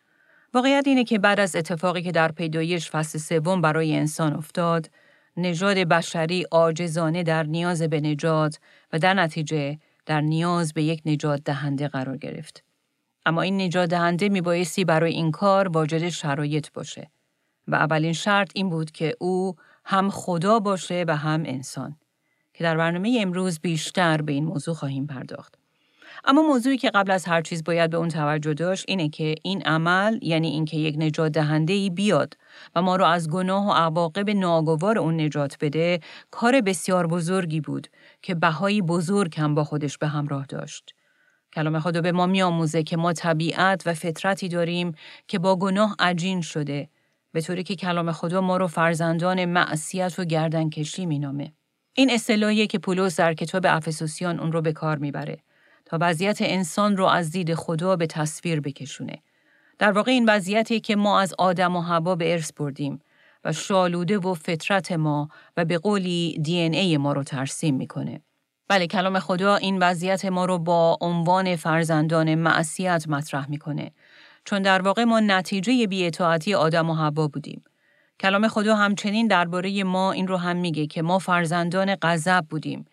واقعیت 0.54 0.86
اینه 0.86 1.04
که 1.04 1.18
بعد 1.18 1.40
از 1.40 1.56
اتفاقی 1.56 2.02
که 2.02 2.12
در 2.12 2.32
پیدایش 2.32 2.90
فصل 2.90 3.18
سوم 3.18 3.60
برای 3.60 3.96
انسان 3.96 4.32
افتاد، 4.32 4.90
نژاد 5.36 5.76
بشری 5.76 6.42
عاجزانه 6.50 7.22
در 7.22 7.42
نیاز 7.42 7.82
به 7.82 8.00
نجات 8.00 8.58
و 8.92 8.98
در 8.98 9.14
نتیجه 9.14 9.78
در 10.06 10.20
نیاز 10.20 10.72
به 10.72 10.82
یک 10.82 11.02
نجات 11.06 11.44
دهنده 11.44 11.88
قرار 11.88 12.16
گرفت. 12.16 12.64
اما 13.26 13.42
این 13.42 13.60
نجات 13.60 13.90
دهنده 13.90 14.28
می 14.28 14.40
بایستی 14.40 14.84
برای 14.84 15.12
این 15.12 15.30
کار 15.30 15.68
واجد 15.68 16.08
شرایط 16.08 16.72
باشه 16.72 17.10
و 17.68 17.74
اولین 17.74 18.12
شرط 18.12 18.50
این 18.54 18.70
بود 18.70 18.90
که 18.90 19.14
او 19.20 19.56
هم 19.84 20.10
خدا 20.10 20.58
باشه 20.58 21.04
و 21.08 21.16
هم 21.16 21.42
انسان 21.46 21.99
که 22.60 22.64
در 22.64 22.76
برنامه 22.76 23.18
امروز 23.20 23.60
بیشتر 23.60 24.22
به 24.22 24.32
این 24.32 24.44
موضوع 24.44 24.74
خواهیم 24.74 25.06
پرداخت. 25.06 25.54
اما 26.24 26.42
موضوعی 26.42 26.78
که 26.78 26.90
قبل 26.90 27.10
از 27.10 27.24
هر 27.24 27.42
چیز 27.42 27.64
باید 27.64 27.90
به 27.90 27.96
اون 27.96 28.08
توجه 28.08 28.54
داشت 28.54 28.84
اینه 28.88 29.08
که 29.08 29.34
این 29.42 29.62
عمل 29.62 30.18
یعنی 30.22 30.48
اینکه 30.48 30.76
یک 30.76 30.94
نجات 30.98 31.32
دهنده 31.32 31.72
ای 31.72 31.90
بیاد 31.90 32.36
و 32.74 32.82
ما 32.82 32.96
رو 32.96 33.04
از 33.04 33.30
گناه 33.30 33.68
و 33.68 33.72
عواقب 33.72 34.30
ناگوار 34.30 34.98
اون 34.98 35.20
نجات 35.20 35.56
بده 35.60 36.00
کار 36.30 36.60
بسیار 36.60 37.06
بزرگی 37.06 37.60
بود 37.60 37.88
که 38.22 38.34
بهایی 38.34 38.82
بزرگ 38.82 39.40
هم 39.40 39.54
با 39.54 39.64
خودش 39.64 39.98
به 39.98 40.08
همراه 40.08 40.46
داشت. 40.46 40.94
کلام 41.52 41.78
خدا 41.78 42.00
به 42.00 42.12
ما 42.12 42.26
میآموزه 42.26 42.82
که 42.82 42.96
ما 42.96 43.12
طبیعت 43.12 43.82
و 43.86 43.94
فطرتی 43.94 44.48
داریم 44.48 44.92
که 45.28 45.38
با 45.38 45.56
گناه 45.56 45.96
عجین 45.98 46.40
شده 46.40 46.88
به 47.32 47.40
طوری 47.40 47.62
که 47.62 47.76
کلام 47.76 48.12
خدا 48.12 48.40
ما 48.40 48.56
رو 48.56 48.66
فرزندان 48.66 49.44
معصیت 49.44 50.18
و 50.18 50.24
گردنکشی 50.24 51.06
مینامه. 51.06 51.52
این 51.94 52.10
اصطلاحیه 52.10 52.66
که 52.66 52.78
پولس 52.78 53.16
در 53.16 53.34
کتاب 53.34 53.66
افسوسیان 53.68 54.40
اون 54.40 54.52
رو 54.52 54.62
به 54.62 54.72
کار 54.72 54.98
می‌بره 54.98 55.38
تا 55.84 55.98
وضعیت 56.00 56.38
انسان 56.40 56.96
رو 56.96 57.04
از 57.04 57.30
دید 57.30 57.54
خدا 57.54 57.96
به 57.96 58.06
تصویر 58.06 58.60
بکشونه. 58.60 59.22
در 59.78 59.92
واقع 59.92 60.10
این 60.10 60.28
وضعیتی 60.28 60.80
که 60.80 60.96
ما 60.96 61.20
از 61.20 61.34
آدم 61.38 61.76
و 61.76 61.80
هوا 61.80 62.14
به 62.14 62.32
ارث 62.32 62.52
بردیم 62.52 63.00
و 63.44 63.52
شالوده 63.52 64.18
و 64.18 64.34
فطرت 64.34 64.92
ما 64.92 65.28
و 65.56 65.64
به 65.64 65.78
قولی 65.78 66.38
دی 66.42 66.56
ای 66.56 66.96
ما 66.96 67.12
رو 67.12 67.22
ترسیم 67.22 67.76
می‌کنه. 67.76 68.20
بله 68.68 68.86
کلام 68.86 69.18
خدا 69.18 69.56
این 69.56 69.78
وضعیت 69.78 70.24
ما 70.24 70.44
رو 70.44 70.58
با 70.58 70.98
عنوان 71.00 71.56
فرزندان 71.56 72.34
معصیت 72.34 73.04
مطرح 73.08 73.50
می‌کنه 73.50 73.92
چون 74.44 74.62
در 74.62 74.82
واقع 74.82 75.04
ما 75.04 75.20
نتیجه 75.20 75.86
بیاطاعتی 75.86 76.54
آدم 76.54 76.90
و 76.90 76.94
هوا 76.94 77.28
بودیم. 77.28 77.64
کلام 78.20 78.48
خدا 78.48 78.76
همچنین 78.76 79.26
درباره 79.26 79.84
ما 79.84 80.12
این 80.12 80.28
رو 80.28 80.36
هم 80.36 80.56
میگه 80.56 80.86
که 80.86 81.02
ما 81.02 81.18
فرزندان 81.18 81.96
غضب 82.02 82.46
بودیم. 82.50 82.84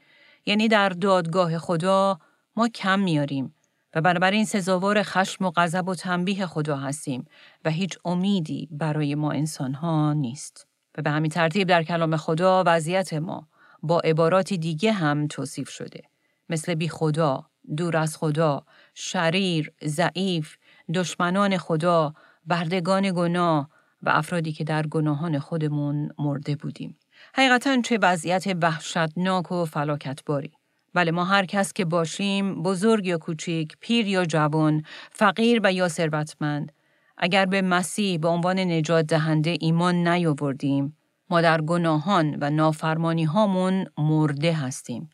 یعنی 0.45 0.67
در 0.67 0.89
دادگاه 0.89 1.57
خدا 1.57 2.19
ما 2.55 2.67
کم 2.67 2.99
میاریم 2.99 3.55
و 3.95 4.01
بنابراین 4.01 4.45
سزاوار 4.45 5.03
خشم 5.03 5.45
و 5.45 5.51
غضب 5.55 5.87
و 5.87 5.95
تنبیه 5.95 6.45
خدا 6.45 6.77
هستیم 6.77 7.25
و 7.65 7.69
هیچ 7.69 7.97
امیدی 8.05 8.67
برای 8.71 9.15
ما 9.15 9.31
انسان 9.31 9.73
ها 9.73 10.13
نیست. 10.13 10.67
و 10.97 11.01
به 11.01 11.09
همین 11.09 11.31
ترتیب 11.31 11.67
در 11.67 11.83
کلام 11.83 12.17
خدا 12.17 12.63
وضعیت 12.65 13.13
ما 13.13 13.47
با 13.83 13.99
عباراتی 13.99 14.57
دیگه 14.57 14.91
هم 14.91 15.27
توصیف 15.27 15.69
شده. 15.69 16.01
مثل 16.49 16.75
بی 16.75 16.89
خدا، 16.89 17.45
دور 17.77 17.97
از 17.97 18.17
خدا، 18.17 18.65
شریر، 18.93 19.71
ضعیف، 19.85 20.57
دشمنان 20.93 21.57
خدا، 21.57 22.13
بردگان 22.45 23.11
گناه 23.11 23.76
و 24.03 24.09
افرادی 24.09 24.51
که 24.51 24.63
در 24.63 24.87
گناهان 24.87 25.39
خودمون 25.39 26.09
مرده 26.19 26.55
بودیم. 26.55 26.97
حقیقتا 27.33 27.81
چه 27.81 27.99
وضعیت 28.01 28.45
وحشتناک 28.61 29.51
و 29.51 29.65
فلاکتباری. 29.65 30.51
بله 30.93 31.11
ما 31.11 31.25
هر 31.25 31.45
کس 31.45 31.73
که 31.73 31.85
باشیم 31.85 32.63
بزرگ 32.63 33.05
یا 33.05 33.17
کوچیک، 33.17 33.77
پیر 33.79 34.07
یا 34.07 34.25
جوان، 34.25 34.83
فقیر 35.11 35.61
و 35.63 35.73
یا 35.73 35.87
ثروتمند 35.87 36.71
اگر 37.17 37.45
به 37.45 37.61
مسیح 37.61 38.19
به 38.19 38.27
عنوان 38.27 38.59
نجات 38.59 39.05
دهنده 39.05 39.57
ایمان 39.59 40.07
نیاوردیم 40.07 40.97
ما 41.29 41.41
در 41.41 41.61
گناهان 41.61 42.37
و 42.41 42.49
نافرمانی 42.49 43.23
هامون 43.23 43.85
مرده 43.97 44.53
هستیم 44.53 45.09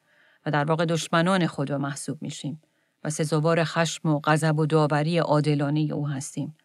و 0.45 0.51
در 0.51 0.65
واقع 0.65 0.85
دشمنان 0.85 1.47
خدا 1.47 1.77
محسوب 1.77 2.21
میشیم 2.21 2.61
و 3.03 3.09
سزاوار 3.09 3.63
خشم 3.63 4.09
و 4.09 4.19
غضب 4.23 4.59
و 4.59 4.65
داوری 4.65 5.17
عادلانه 5.17 5.79
او 5.79 6.07
هستیم. 6.07 6.55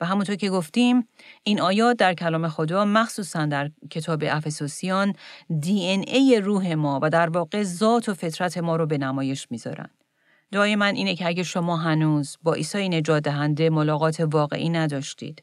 و 0.00 0.06
همونطور 0.06 0.36
که 0.36 0.50
گفتیم 0.50 1.08
این 1.42 1.60
آیات 1.60 1.96
در 1.96 2.14
کلام 2.14 2.48
خدا 2.48 2.84
مخصوصا 2.84 3.46
در 3.46 3.70
کتاب 3.90 4.24
افسوسیان 4.26 5.12
دی 5.60 5.80
این 5.80 6.04
ای 6.08 6.40
روح 6.40 6.74
ما 6.74 7.00
و 7.02 7.10
در 7.10 7.30
واقع 7.30 7.62
ذات 7.62 8.08
و 8.08 8.14
فطرت 8.14 8.58
ما 8.58 8.76
رو 8.76 8.86
به 8.86 8.98
نمایش 8.98 9.46
می‌ذارن. 9.50 9.90
دعای 10.52 10.76
من 10.76 10.94
اینه 10.94 11.14
که 11.14 11.26
اگه 11.26 11.42
شما 11.42 11.76
هنوز 11.76 12.36
با 12.42 12.54
عیسی 12.54 12.88
نجات 12.88 13.22
دهنده 13.22 13.70
ملاقات 13.70 14.20
واقعی 14.20 14.68
نداشتید، 14.68 15.42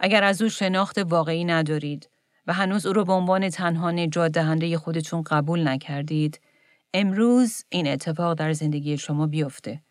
اگر 0.00 0.24
از 0.24 0.42
او 0.42 0.48
شناخت 0.48 0.98
واقعی 0.98 1.44
ندارید 1.44 2.10
و 2.46 2.52
هنوز 2.52 2.86
او 2.86 2.92
رو 2.92 3.04
به 3.04 3.12
عنوان 3.12 3.48
تنها 3.48 3.90
نجات 3.90 4.32
دهنده 4.32 4.78
خودتون 4.78 5.22
قبول 5.22 5.68
نکردید، 5.68 6.40
امروز 6.94 7.64
این 7.68 7.88
اتفاق 7.88 8.34
در 8.34 8.52
زندگی 8.52 8.98
شما 8.98 9.26
بیفته. 9.26 9.82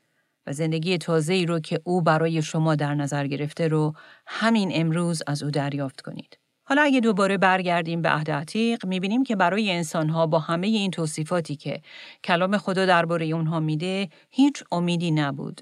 و 0.47 0.53
زندگی 0.53 0.99
ای 1.29 1.45
رو 1.45 1.59
که 1.59 1.81
او 1.83 2.01
برای 2.01 2.41
شما 2.41 2.75
در 2.75 2.95
نظر 2.95 3.27
گرفته 3.27 3.67
رو 3.67 3.93
همین 4.27 4.71
امروز 4.73 5.23
از 5.27 5.43
او 5.43 5.51
دریافت 5.51 6.01
کنید. 6.01 6.39
حالا 6.63 6.81
اگه 6.81 6.99
دوباره 6.99 7.37
برگردیم 7.37 8.01
به 8.01 8.09
عهد 8.09 8.31
عتیق 8.31 8.85
می‌بینیم 8.85 9.23
که 9.23 9.35
برای 9.35 9.71
انسانها 9.71 10.27
با 10.27 10.39
همه 10.39 10.67
این 10.67 10.91
توصیفاتی 10.91 11.55
که 11.55 11.81
کلام 12.23 12.57
خدا 12.57 12.85
درباره 12.85 13.25
اونها 13.25 13.59
میده 13.59 14.09
هیچ 14.29 14.63
امیدی 14.71 15.11
نبود. 15.11 15.61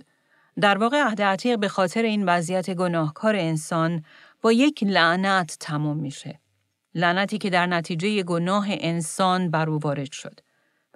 در 0.62 0.78
واقع 0.78 1.04
عهد 1.04 1.22
عتیق 1.22 1.60
به 1.60 1.68
خاطر 1.68 2.04
این 2.04 2.26
وضعیت 2.26 2.74
گناهکار 2.74 3.36
انسان 3.36 4.04
با 4.42 4.52
یک 4.52 4.84
لعنت 4.84 5.58
تمام 5.60 5.98
میشه. 5.98 6.40
لعنتی 6.96 7.38
که 7.38 7.50
در 7.50 7.66
نتیجه 7.66 8.24
گناه 8.24 8.66
انسان 8.70 9.52
بر 9.52 9.70
او 9.70 9.80
وارد 9.80 10.12
شد. 10.12 10.40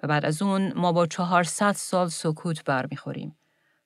و 0.02 0.08
بعد 0.08 0.24
از 0.24 0.42
اون 0.42 0.72
ما 0.76 0.92
با 0.92 1.06
400 1.06 1.72
سال 1.72 2.08
سکوت 2.08 2.64
برمیخوریم. 2.64 3.37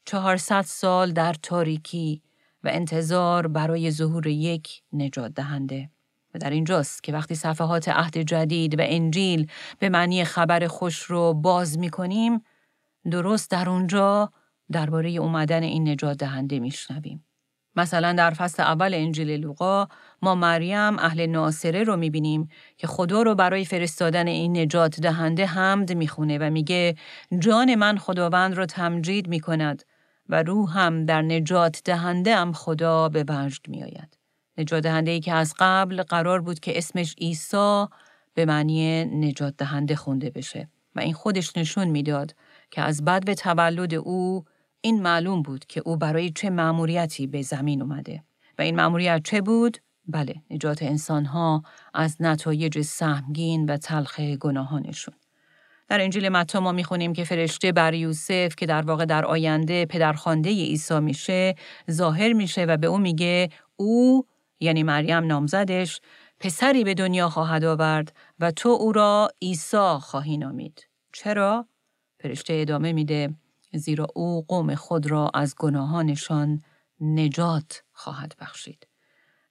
چهارصد 0.05 0.63
سال 0.63 1.13
در 1.13 1.35
تاریکی 1.43 2.23
و 2.65 2.71
انتظار 2.73 3.47
برای 3.47 3.91
ظهور 3.91 4.27
یک 4.27 4.83
نجات 4.93 5.33
دهنده. 5.33 5.91
و 6.35 6.39
در 6.39 6.51
اینجاست 6.51 7.03
که 7.03 7.13
وقتی 7.13 7.35
صفحات 7.35 7.89
عهد 7.89 8.19
جدید 8.19 8.79
و 8.79 8.83
انجیل 8.87 9.51
به 9.79 9.89
معنی 9.89 10.25
خبر 10.25 10.67
خوش 10.67 11.03
رو 11.03 11.35
باز 11.35 11.79
می 11.79 11.91
کنیم، 11.91 12.45
درست 13.11 13.51
در 13.51 13.69
اونجا 13.69 14.33
درباره 14.73 15.11
اومدن 15.11 15.63
این 15.63 15.89
نجات 15.89 16.19
دهنده 16.19 16.59
میشنویم. 16.61 17.25
مثلا 17.77 18.13
در 18.13 18.31
فصل 18.31 18.63
اول 18.63 18.95
انجیل 18.95 19.31
لوقا 19.31 19.87
ما 20.23 20.35
مریم 20.35 20.99
اهل 20.99 21.27
ناصره 21.27 21.85
رو 21.85 21.97
می‌بینیم 21.97 22.49
که 22.77 22.87
خدا 22.87 23.23
رو 23.23 23.35
برای 23.35 23.65
فرستادن 23.65 24.27
این 24.27 24.57
نجات 24.57 25.01
دهنده 25.01 25.47
حمد 25.47 25.93
می‌خونه 25.93 26.39
و 26.39 26.51
میگه 26.51 26.97
جان 27.39 27.75
من 27.75 27.99
خداوند 27.99 28.55
رو 28.55 28.67
تمجید 28.67 29.29
می‌کند 29.29 29.83
و 30.33 30.43
روحم 30.43 31.07
در 31.07 31.23
نجات 31.23 31.83
دهنده 31.85 32.37
ام 32.37 32.53
خدا 32.53 33.09
به 33.09 33.25
وجد 33.29 33.69
می 33.69 33.83
آید. 33.83 34.19
نجات 34.59 34.83
دهنده 34.83 35.11
ای 35.11 35.21
که 35.21 35.33
از 35.33 35.55
قبل 35.59 36.03
قرار 36.03 36.41
بود 36.41 36.61
که 36.61 36.79
اسمش 36.79 37.15
عیسی 37.19 37.87
به 38.35 38.45
معنی 38.45 39.05
نجات 39.05 39.55
دهنده 39.57 39.97
خونده 39.97 40.31
بشه 40.31 40.69
و 40.97 41.01
این 41.01 41.15
خودش 41.15 41.57
نشون 41.57 41.89
می‌داد 41.89 42.35
که 42.71 42.83
از 42.83 43.05
بعد 43.05 43.25
به 43.25 43.35
تولد 43.35 43.95
او 43.95 44.45
این 44.81 45.03
معلوم 45.03 45.43
بود 45.43 45.65
که 45.65 45.83
او 45.85 45.97
برای 45.97 46.31
چه 46.31 46.51
مأموریتی 46.51 47.27
به 47.27 47.43
زمین 47.43 47.83
اومده 47.83 48.25
و 48.59 48.63
این 48.63 48.77
مأموریت 48.77 49.23
چه 49.25 49.41
بود؟ 49.41 49.79
بله، 50.09 50.35
نجات 50.51 50.83
انسانها 50.83 51.63
از 51.95 52.17
نتایج 52.21 52.81
سهمگین 52.81 53.71
و 53.71 53.77
تلخ 53.77 54.21
گناهانشون. 54.21 55.15
در 55.93 56.01
انجیل 56.01 56.29
متی 56.29 56.59
ما 56.59 56.73
می‌خونیم 56.73 57.13
که 57.13 57.25
فرشته 57.25 57.73
بر 57.73 57.95
یوسف 57.95 58.57
که 58.57 58.67
در 58.67 58.83
واقع 58.83 59.05
در 59.05 59.25
آینده 59.25 59.87
پدرخوانده 59.87 60.51
عیسی 60.51 61.01
میشه 61.01 61.55
ظاهر 61.91 62.33
میشه 62.33 62.65
و 62.65 62.77
به 62.77 62.87
او 62.87 62.99
میگه 62.99 63.49
او 63.77 64.27
یعنی 64.61 64.83
مریم 64.83 65.27
نامزدش 65.27 66.01
پسری 66.41 66.85
به 66.85 66.95
دنیا 66.95 67.29
خواهد 67.29 67.65
آورد 67.65 68.17
و 68.41 68.51
تو 68.51 68.69
او 68.69 68.93
را 68.93 69.29
عیسی 69.43 69.99
خواهی 70.01 70.37
نامید. 70.37 70.89
چرا؟ 71.13 71.67
فرشته 72.21 72.55
ادامه 72.55 72.93
میده 72.93 73.35
زیرا 73.73 74.07
او 74.15 74.45
قوم 74.49 74.75
خود 74.75 75.11
را 75.11 75.31
از 75.35 75.55
گناهانشان 75.59 76.63
نجات 77.01 77.83
خواهد 77.93 78.35
بخشید. 78.41 78.87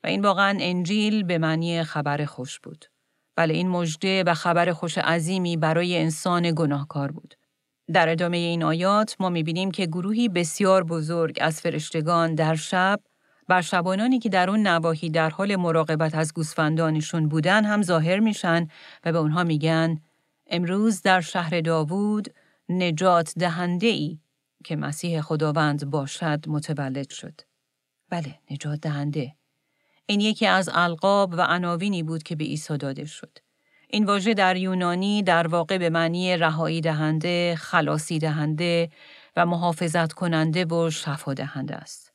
و 0.04 0.08
این 0.08 0.22
واقعا 0.22 0.58
انجیل 0.62 1.24
به 1.24 1.38
معنی 1.38 1.84
خبر 1.84 2.26
خوش 2.26 2.60
بود. 2.60 2.86
بله 3.36 3.54
این 3.54 3.70
مژده 3.70 4.24
و 4.24 4.34
خبر 4.34 4.74
خوش 4.74 4.98
عظیمی 4.98 5.58
برای 5.58 5.98
انسان 5.98 6.52
گناهکار 6.56 7.12
بود. 7.12 7.36
در 7.94 8.10
ادامه 8.10 8.38
این 8.38 8.64
آیات 8.64 9.16
ما 9.20 9.30
می‌بینیم 9.30 9.72
که 9.72 9.86
گروهی 9.86 10.30
بسیار 10.30 10.84
بزرگ 10.84 11.38
از 11.42 11.62
فرشتگان 11.62 12.36
در 12.36 12.56
شب 12.56 13.00
بر 13.48 13.62
شبانانی 13.62 14.20
که 14.20 14.30
در 14.30 14.50
اون 14.50 14.68
نواحی 14.68 15.10
در 15.10 15.30
حال 15.30 15.56
مراقبت 15.56 16.16
از 16.16 16.34
گوسفندانشون 16.34 17.28
بودن 17.28 17.66
هم 17.66 17.82
ظاهر 17.82 18.20
میشن 18.20 18.68
و 19.06 19.12
به 19.12 19.18
اونها 19.18 19.44
میگن 19.44 20.00
امروز 20.48 21.02
در 21.02 21.22
شهر 21.22 21.62
داوود 21.62 22.34
نجات 22.70 23.34
دهنده 23.40 23.88
ای 23.88 24.20
که 24.64 24.76
مسیح 24.76 25.22
خداوند 25.22 25.90
باشد 25.90 26.40
متولد 26.48 27.10
شد. 27.10 27.42
بله 28.10 28.40
نجات 28.52 28.82
دهنده 28.82 29.36
این 30.12 30.22
یکی 30.22 30.46
از 30.48 30.70
القاب 30.74 31.34
و 31.38 31.42
عناوینی 31.42 32.04
بود 32.04 32.24
که 32.24 32.36
به 32.36 32.44
عیسی 32.44 32.78
داده 32.78 33.06
شد. 33.06 33.38
این 33.88 34.06
واژه 34.06 34.34
در 34.34 34.58
یونانی 34.58 35.24
در 35.24 35.48
واقع 35.48 35.78
به 35.78 35.90
معنی 35.90 36.38
رهایی 36.38 36.82
دهنده، 36.82 37.56
خلاصی 37.56 38.20
دهنده 38.20 38.90
و 39.36 39.46
محافظت 39.46 40.14
کننده 40.14 40.66
و 40.66 40.90
شفا 40.90 41.34
دهنده 41.34 41.76
است. 41.76 42.14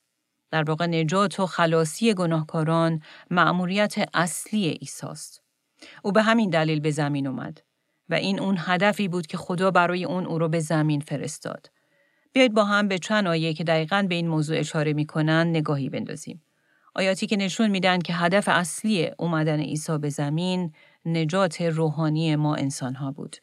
در 0.50 0.62
واقع 0.62 0.86
نجات 0.86 1.40
و 1.40 1.46
خلاصی 1.46 2.14
گناهکاران 2.14 3.00
مأموریت 3.30 3.94
اصلی 4.14 4.70
عیسی 4.70 5.06
است. 5.06 5.42
او 6.02 6.12
به 6.12 6.22
همین 6.22 6.50
دلیل 6.50 6.80
به 6.80 6.90
زمین 6.90 7.26
اومد 7.26 7.62
و 8.08 8.14
این 8.14 8.40
اون 8.40 8.56
هدفی 8.58 9.08
بود 9.08 9.26
که 9.26 9.36
خدا 9.36 9.70
برای 9.70 10.04
اون 10.04 10.26
او 10.26 10.38
رو 10.38 10.48
به 10.48 10.60
زمین 10.60 11.00
فرستاد. 11.00 11.70
بیاید 12.32 12.54
با 12.54 12.64
هم 12.64 12.88
به 12.88 12.98
چند 12.98 13.26
آیه 13.26 13.54
که 13.54 13.64
دقیقا 13.64 14.06
به 14.08 14.14
این 14.14 14.28
موضوع 14.28 14.58
اشاره 14.58 14.92
می 14.92 15.06
نگاهی 15.26 15.88
بندازیم. 15.88 16.42
آیاتی 16.98 17.26
که 17.26 17.36
نشون 17.36 17.70
میدن 17.70 17.98
که 17.98 18.14
هدف 18.14 18.48
اصلی 18.48 19.10
اومدن 19.18 19.60
عیسی 19.60 19.98
به 19.98 20.08
زمین 20.08 20.72
نجات 21.04 21.60
روحانی 21.62 22.36
ما 22.36 22.54
انسانها 22.54 23.12
بود. 23.12 23.36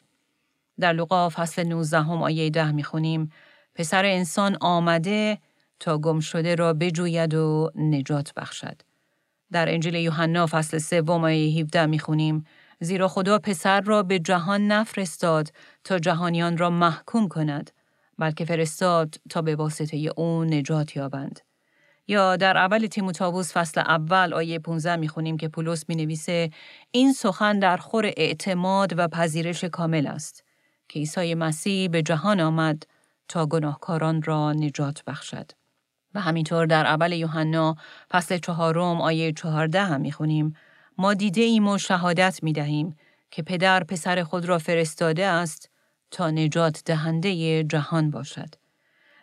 در 0.80 0.92
لوقا 0.92 1.28
فصل 1.28 1.64
19 1.64 1.98
هم 1.98 2.22
آیه 2.22 2.50
ده 2.50 2.72
می‌خونیم 2.72 3.30
پسر 3.74 4.04
انسان 4.04 4.56
آمده 4.60 5.38
تا 5.80 5.98
گم 5.98 6.20
شده 6.20 6.54
را 6.54 6.72
بجوید 6.72 7.34
و 7.34 7.70
نجات 7.74 8.34
بخشد. 8.36 8.82
در 9.52 9.72
انجیل 9.74 9.94
یوحنا 9.94 10.46
فصل 10.46 10.78
سوم 10.78 11.24
آیه 11.24 11.60
17 11.60 11.86
می‌خونیم 11.86 12.44
زیرا 12.80 13.08
خدا 13.08 13.38
پسر 13.38 13.80
را 13.80 14.02
به 14.02 14.18
جهان 14.18 14.66
نفرستاد 14.66 15.52
تا 15.84 15.98
جهانیان 15.98 16.56
را 16.56 16.70
محکوم 16.70 17.28
کند 17.28 17.70
بلکه 18.18 18.44
فرستاد 18.44 19.14
تا 19.30 19.42
به 19.42 19.56
واسطه 19.56 20.10
او 20.16 20.44
نجات 20.44 20.96
یابند. 20.96 21.40
یا 22.06 22.36
در 22.36 22.56
اول 22.56 22.86
تیموتائوس 22.86 23.52
فصل 23.52 23.80
اول 23.80 24.34
آیه 24.34 24.58
15 24.58 24.96
می‌خونیم 24.96 25.36
که 25.36 25.48
پولس 25.48 25.88
می 25.88 25.96
نویسه 25.96 26.50
این 26.90 27.12
سخن 27.12 27.58
در 27.58 27.76
خور 27.76 28.06
اعتماد 28.16 28.94
و 28.98 29.08
پذیرش 29.08 29.64
کامل 29.64 30.06
است 30.06 30.44
که 30.88 30.98
عیسی 30.98 31.34
مسیح 31.34 31.88
به 31.88 32.02
جهان 32.02 32.40
آمد 32.40 32.82
تا 33.28 33.46
گناهکاران 33.46 34.22
را 34.22 34.52
نجات 34.52 35.04
بخشد. 35.06 35.50
و 36.14 36.20
همینطور 36.20 36.66
در 36.66 36.86
اول 36.86 37.12
یوحنا 37.12 37.76
فصل 38.10 38.38
چهارم 38.38 39.00
آیه 39.00 39.32
چهارده 39.32 39.84
هم 39.84 40.00
می‌خونیم 40.00 40.56
ما 40.98 41.14
دیده 41.14 41.40
ایم 41.40 41.68
و 41.68 41.78
شهادت 41.78 42.42
می 42.42 42.52
دهیم 42.52 42.96
که 43.30 43.42
پدر 43.42 43.84
پسر 43.84 44.22
خود 44.22 44.44
را 44.44 44.58
فرستاده 44.58 45.26
است 45.26 45.70
تا 46.10 46.30
نجات 46.30 46.82
دهنده 46.86 47.64
جهان 47.64 48.10
باشد. 48.10 48.63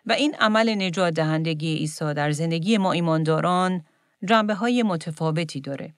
و 0.06 0.12
این 0.12 0.34
عمل 0.34 0.74
نجات 0.82 1.14
دهندگی 1.14 1.74
عیسی 1.76 2.14
در 2.14 2.30
زندگی 2.30 2.78
ما 2.78 2.92
ایمانداران 2.92 3.84
جنبه 4.24 4.54
های 4.54 4.82
متفاوتی 4.82 5.60
داره. 5.60 5.94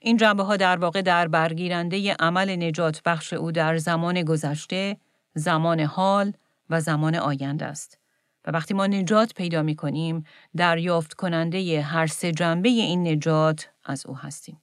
این 0.00 0.16
جنبه 0.16 0.42
ها 0.42 0.56
در 0.56 0.76
واقع 0.76 1.02
در 1.02 1.28
برگیرنده 1.28 2.14
عمل 2.14 2.64
نجات 2.64 3.02
بخش 3.04 3.32
او 3.32 3.52
در 3.52 3.76
زمان 3.76 4.22
گذشته، 4.22 4.96
زمان 5.34 5.80
حال 5.80 6.32
و 6.70 6.80
زمان 6.80 7.14
آینده 7.14 7.64
است. 7.64 7.98
و 8.46 8.50
وقتی 8.50 8.74
ما 8.74 8.86
نجات 8.86 9.34
پیدا 9.34 9.62
می 9.62 9.76
کنیم، 9.76 10.24
دریافت 10.56 11.14
کننده 11.14 11.82
هر 11.82 12.06
سه 12.06 12.32
جنبه 12.32 12.68
این 12.68 13.08
نجات 13.08 13.68
از 13.84 14.06
او 14.06 14.16
هستیم. 14.16 14.62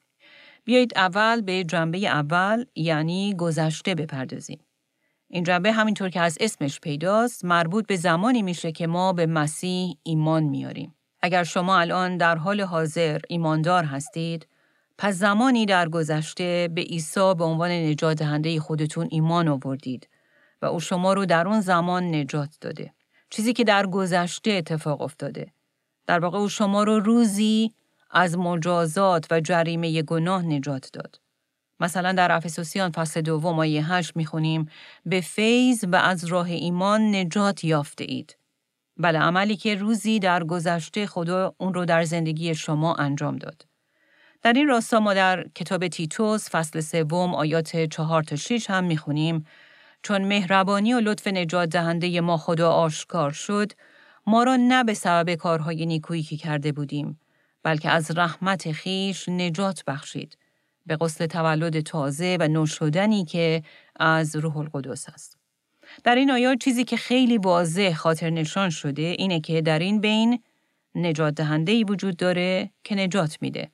بیایید 0.63 0.97
اول 0.97 1.41
به 1.41 1.63
جنبه 1.63 1.97
اول 1.97 2.65
یعنی 2.75 3.35
گذشته 3.35 3.95
بپردازیم. 3.95 4.59
این 5.31 5.43
جنبه 5.43 5.71
همینطور 5.71 6.09
که 6.09 6.19
از 6.19 6.37
اسمش 6.41 6.79
پیداست 6.79 7.45
مربوط 7.45 7.87
به 7.87 7.95
زمانی 7.95 8.41
میشه 8.41 8.71
که 8.71 8.87
ما 8.87 9.13
به 9.13 9.25
مسیح 9.25 9.95
ایمان 10.03 10.43
میاریم. 10.43 10.95
اگر 11.21 11.43
شما 11.43 11.79
الان 11.79 12.17
در 12.17 12.35
حال 12.35 12.61
حاضر 12.61 13.19
ایماندار 13.29 13.83
هستید، 13.83 14.47
پس 14.97 15.15
زمانی 15.15 15.65
در 15.65 15.89
گذشته 15.89 16.69
به 16.75 16.81
عیسی 16.81 17.33
به 17.37 17.43
عنوان 17.43 17.71
نجات 17.71 18.17
دهنده 18.17 18.59
خودتون 18.59 19.07
ایمان 19.11 19.47
آوردید 19.47 20.09
و 20.61 20.65
او 20.65 20.79
شما 20.79 21.13
رو 21.13 21.25
در 21.25 21.47
اون 21.47 21.61
زمان 21.61 22.15
نجات 22.15 22.57
داده. 22.61 22.93
چیزی 23.29 23.53
که 23.53 23.63
در 23.63 23.85
گذشته 23.85 24.51
اتفاق 24.51 25.01
افتاده. 25.01 25.53
در 26.07 26.19
واقع 26.19 26.37
او 26.37 26.49
شما 26.49 26.83
رو 26.83 26.99
روزی 26.99 27.73
از 28.11 28.37
مجازات 28.37 29.27
و 29.31 29.39
جریمه 29.39 30.01
گناه 30.01 30.41
نجات 30.41 30.89
داد. 30.93 31.19
مثلا 31.79 32.11
در 32.11 32.31
افسوسیان 32.31 32.91
فصل 32.91 33.21
دوم 33.21 33.59
آیه 33.59 33.93
هشت 33.93 34.15
می‌خونیم 34.15 34.69
به 35.05 35.21
فیض 35.21 35.85
و 35.87 35.95
از 35.95 36.25
راه 36.25 36.47
ایمان 36.47 37.15
نجات 37.15 37.63
یافته 37.63 38.03
اید. 38.07 38.37
بله 38.97 39.19
عملی 39.19 39.55
که 39.55 39.75
روزی 39.75 40.19
در 40.19 40.43
گذشته 40.43 41.05
خدا 41.05 41.55
اون 41.57 41.73
رو 41.73 41.85
در 41.85 42.03
زندگی 42.03 42.55
شما 42.55 42.95
انجام 42.95 43.35
داد. 43.35 43.65
در 44.41 44.53
این 44.53 44.67
راستا 44.67 44.99
ما 44.99 45.13
در 45.13 45.45
کتاب 45.55 45.87
تیتوس 45.87 46.49
فصل 46.49 46.79
سوم 46.79 47.35
آیات 47.35 47.85
چهار 47.85 48.23
تا 48.23 48.35
شیش 48.35 48.69
هم 48.69 48.83
می‌خونیم 48.83 49.45
چون 50.03 50.21
مهربانی 50.21 50.93
و 50.93 50.99
لطف 50.99 51.27
نجات 51.27 51.69
دهنده 51.69 52.21
ما 52.21 52.37
خدا 52.37 52.71
آشکار 52.71 53.31
شد 53.31 53.71
ما 54.27 54.43
را 54.43 54.55
نه 54.55 54.83
به 54.83 54.93
سبب 54.93 55.35
کارهای 55.35 55.85
نیکویی 55.85 56.23
که 56.23 56.37
کرده 56.37 56.71
بودیم 56.71 57.19
بلکه 57.63 57.89
از 57.89 58.17
رحمت 58.17 58.71
خیش 58.71 59.29
نجات 59.29 59.83
بخشید 59.85 60.37
به 60.85 60.95
قصد 60.95 61.25
تولد 61.25 61.79
تازه 61.79 62.37
و 62.39 62.47
نوشدنی 62.47 63.25
که 63.25 63.63
از 63.95 64.35
روح 64.35 64.57
القدس 64.57 65.09
است. 65.09 65.37
در 66.03 66.15
این 66.15 66.31
آیات 66.31 66.57
چیزی 66.57 66.83
که 66.83 66.97
خیلی 66.97 67.37
واضح 67.37 67.93
خاطر 67.93 68.29
نشان 68.29 68.69
شده 68.69 69.01
اینه 69.01 69.39
که 69.39 69.61
در 69.61 69.79
این 69.79 70.01
بین 70.01 70.39
نجات 70.95 71.35
دهنده 71.35 71.71
ای 71.71 71.83
وجود 71.83 72.17
داره 72.17 72.69
که 72.83 72.95
نجات 72.95 73.37
میده. 73.41 73.71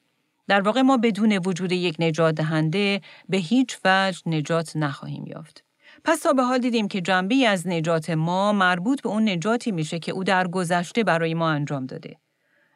در 0.48 0.62
واقع 0.62 0.82
ما 0.82 0.98
بدون 0.98 1.38
وجود 1.46 1.72
یک 1.72 1.96
نجات 2.00 2.36
دهنده 2.36 3.02
به 3.30 3.38
هیچ 3.38 3.78
وجه 3.86 4.22
نجات 4.26 4.76
نخواهیم 4.76 5.26
یافت. 5.28 5.64
پس 6.04 6.20
تا 6.20 6.34
به 6.34 6.44
حال 6.44 6.60
دیدیم 6.60 6.88
که 6.88 7.02
جنبی 7.02 7.46
از 7.46 7.68
نجات 7.68 8.10
ما 8.10 8.54
مربوط 8.54 9.02
به 9.02 9.10
اون 9.10 9.30
نجاتی 9.30 9.72
میشه 9.72 10.00
که 10.00 10.12
او 10.12 10.24
در 10.24 10.48
گذشته 10.48 11.04
برای 11.04 11.34
ما 11.34 11.50
انجام 11.50 11.86
داده. 11.86 12.18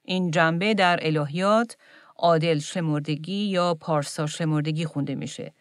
این 0.03 0.31
جنبه 0.31 0.73
در 0.73 0.99
الهیات 1.01 1.77
عادل 2.19 2.59
شمردگی 2.59 3.43
یا 3.45 3.73
پارسا 3.73 4.25
شمردگی 4.25 4.85
خونده 4.85 5.15
میشه. 5.15 5.53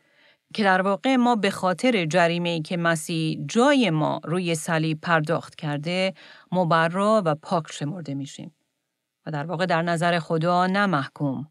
که 0.54 0.62
در 0.64 0.82
واقع 0.82 1.16
ما 1.16 1.36
به 1.36 1.50
خاطر 1.50 2.04
جریمه 2.04 2.48
ای 2.48 2.62
که 2.62 2.76
مسیح 2.76 3.44
جای 3.48 3.90
ما 3.90 4.20
روی 4.24 4.54
صلیب 4.54 5.00
پرداخت 5.00 5.54
کرده 5.54 6.14
مبرا 6.52 7.22
و 7.24 7.34
پاک 7.34 7.64
شمرده 7.72 8.14
میشیم. 8.14 8.54
و 9.26 9.30
در 9.30 9.44
واقع 9.44 9.66
در 9.66 9.82
نظر 9.82 10.18
خدا 10.18 10.66
نه 10.66 10.86
محکوم 10.86 11.48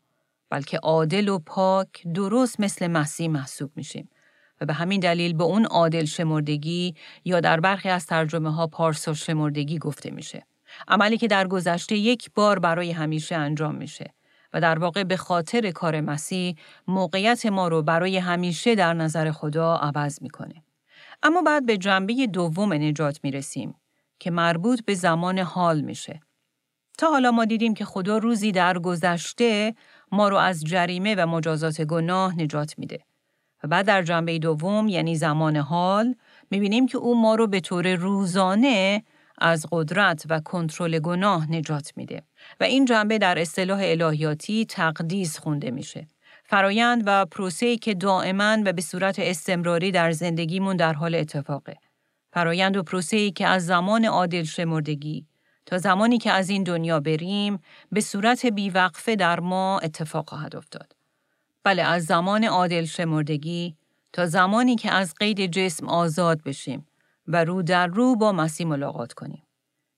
بلکه 0.49 0.77
عادل 0.77 1.29
و 1.29 1.39
پاک 1.39 2.07
درست 2.15 2.59
مثل 2.59 2.87
مسیح 2.87 3.29
محسوب 3.29 3.71
میشیم. 3.75 4.09
و 4.61 4.65
به 4.65 4.73
همین 4.73 4.99
دلیل 4.99 5.33
به 5.33 5.43
اون 5.43 5.65
عادل 5.65 6.05
شمردگی 6.05 6.95
یا 7.25 7.39
در 7.39 7.59
برخی 7.59 7.89
از 7.89 8.05
ترجمه 8.05 8.53
ها 8.53 8.67
پارسا 8.67 9.13
شمردگی 9.13 9.79
گفته 9.79 10.11
میشه. 10.11 10.45
عملی 10.87 11.17
که 11.17 11.27
در 11.27 11.47
گذشته 11.47 11.95
یک 11.95 12.31
بار 12.35 12.59
برای 12.59 12.91
همیشه 12.91 13.35
انجام 13.35 13.75
میشه. 13.75 14.13
و 14.57 14.61
در 14.61 14.79
واقع 14.79 15.03
به 15.03 15.17
خاطر 15.17 15.71
کار 15.71 16.01
مسیح 16.01 16.55
موقعیت 16.87 17.45
ما 17.45 17.67
رو 17.67 17.81
برای 17.81 18.17
همیشه 18.17 18.75
در 18.75 18.93
نظر 18.93 19.31
خدا 19.31 19.75
عوض 19.75 20.21
می‌کنه. 20.21 20.63
اما 21.23 21.41
بعد 21.41 21.65
به 21.65 21.77
جنبه 21.77 22.27
دوم 22.27 22.73
نجات 22.73 23.19
می 23.23 23.31
رسیم 23.31 23.75
که 24.19 24.31
مربوط 24.31 24.85
به 24.85 24.93
زمان 24.93 25.39
حال 25.39 25.81
میشه. 25.81 26.19
تا 26.97 27.09
حالا 27.09 27.31
ما 27.31 27.45
دیدیم 27.45 27.73
که 27.73 27.85
خدا 27.85 28.17
روزی 28.17 28.51
در 28.51 28.79
گذشته 28.79 29.75
ما 30.11 30.29
رو 30.29 30.37
از 30.37 30.63
جریمه 30.63 31.15
و 31.15 31.27
مجازات 31.27 31.81
گناه 31.81 32.41
نجات 32.41 32.73
میده. 32.77 32.99
و 33.63 33.67
بعد 33.67 33.85
در 33.85 34.03
جنبه 34.03 34.39
دوم 34.39 34.87
یعنی 34.87 35.15
زمان 35.15 35.55
حال 35.55 36.15
می‌بینیم 36.51 36.85
که 36.87 36.97
او 36.97 37.21
ما 37.21 37.35
رو 37.35 37.47
به 37.47 37.59
طور 37.59 37.95
روزانه 37.95 39.03
از 39.38 39.65
قدرت 39.71 40.23
و 40.30 40.39
کنترل 40.39 41.00
گناه 41.00 41.52
نجات 41.52 41.91
میده 41.95 42.23
و 42.60 42.63
این 42.63 42.86
جنبه 42.86 43.17
در 43.17 43.39
اصطلاح 43.39 43.80
الهیاتی 43.84 44.65
تقدیس 44.65 45.39
خونده 45.39 45.71
میشه. 45.71 46.08
فرایند 46.45 47.04
و 47.06 47.26
پروسه‌ای 47.26 47.78
که 47.78 47.93
دائما 47.93 48.58
و 48.65 48.73
به 48.73 48.82
صورت 48.82 49.19
استمراری 49.19 49.91
در 49.91 50.12
زندگیمون 50.12 50.76
در 50.76 50.93
حال 50.93 51.15
اتفاقه. 51.15 51.76
فرایند 52.34 52.78
و 52.78 52.84
پروسه‌ای 52.84 53.32
که 53.32 53.47
از 53.47 53.65
زمان 53.65 54.06
عادل 54.06 54.43
شمردگی 54.43 55.26
تا 55.65 55.78
زمانی 55.78 56.17
که 56.17 56.32
از 56.32 56.50
این 56.50 56.63
دنیا 56.63 57.00
بریم 57.00 57.60
به 57.91 58.02
صورت 58.02 58.45
بیوقفه 58.45 59.15
در 59.15 59.39
ما 59.39 59.80
اتفاق 59.80 60.30
خواهد 60.30 60.56
افتاد. 60.56 60.95
بله 61.63 61.84
از 61.84 62.06
زمان 62.06 62.43
عادل 62.43 62.86
شمردگی 62.86 63.76
تا 64.13 64.26
زمانی 64.26 64.76
که 64.76 64.91
از 64.91 65.13
قید 65.19 65.52
جسم 65.52 65.88
آزاد 65.88 66.43
بشیم 66.43 66.87
و 67.27 67.43
رو 67.43 67.63
در 67.63 67.87
رو 67.87 68.15
با 68.15 68.31
مسیح 68.31 68.67
ملاقات 68.67 69.13
کنیم. 69.13 69.43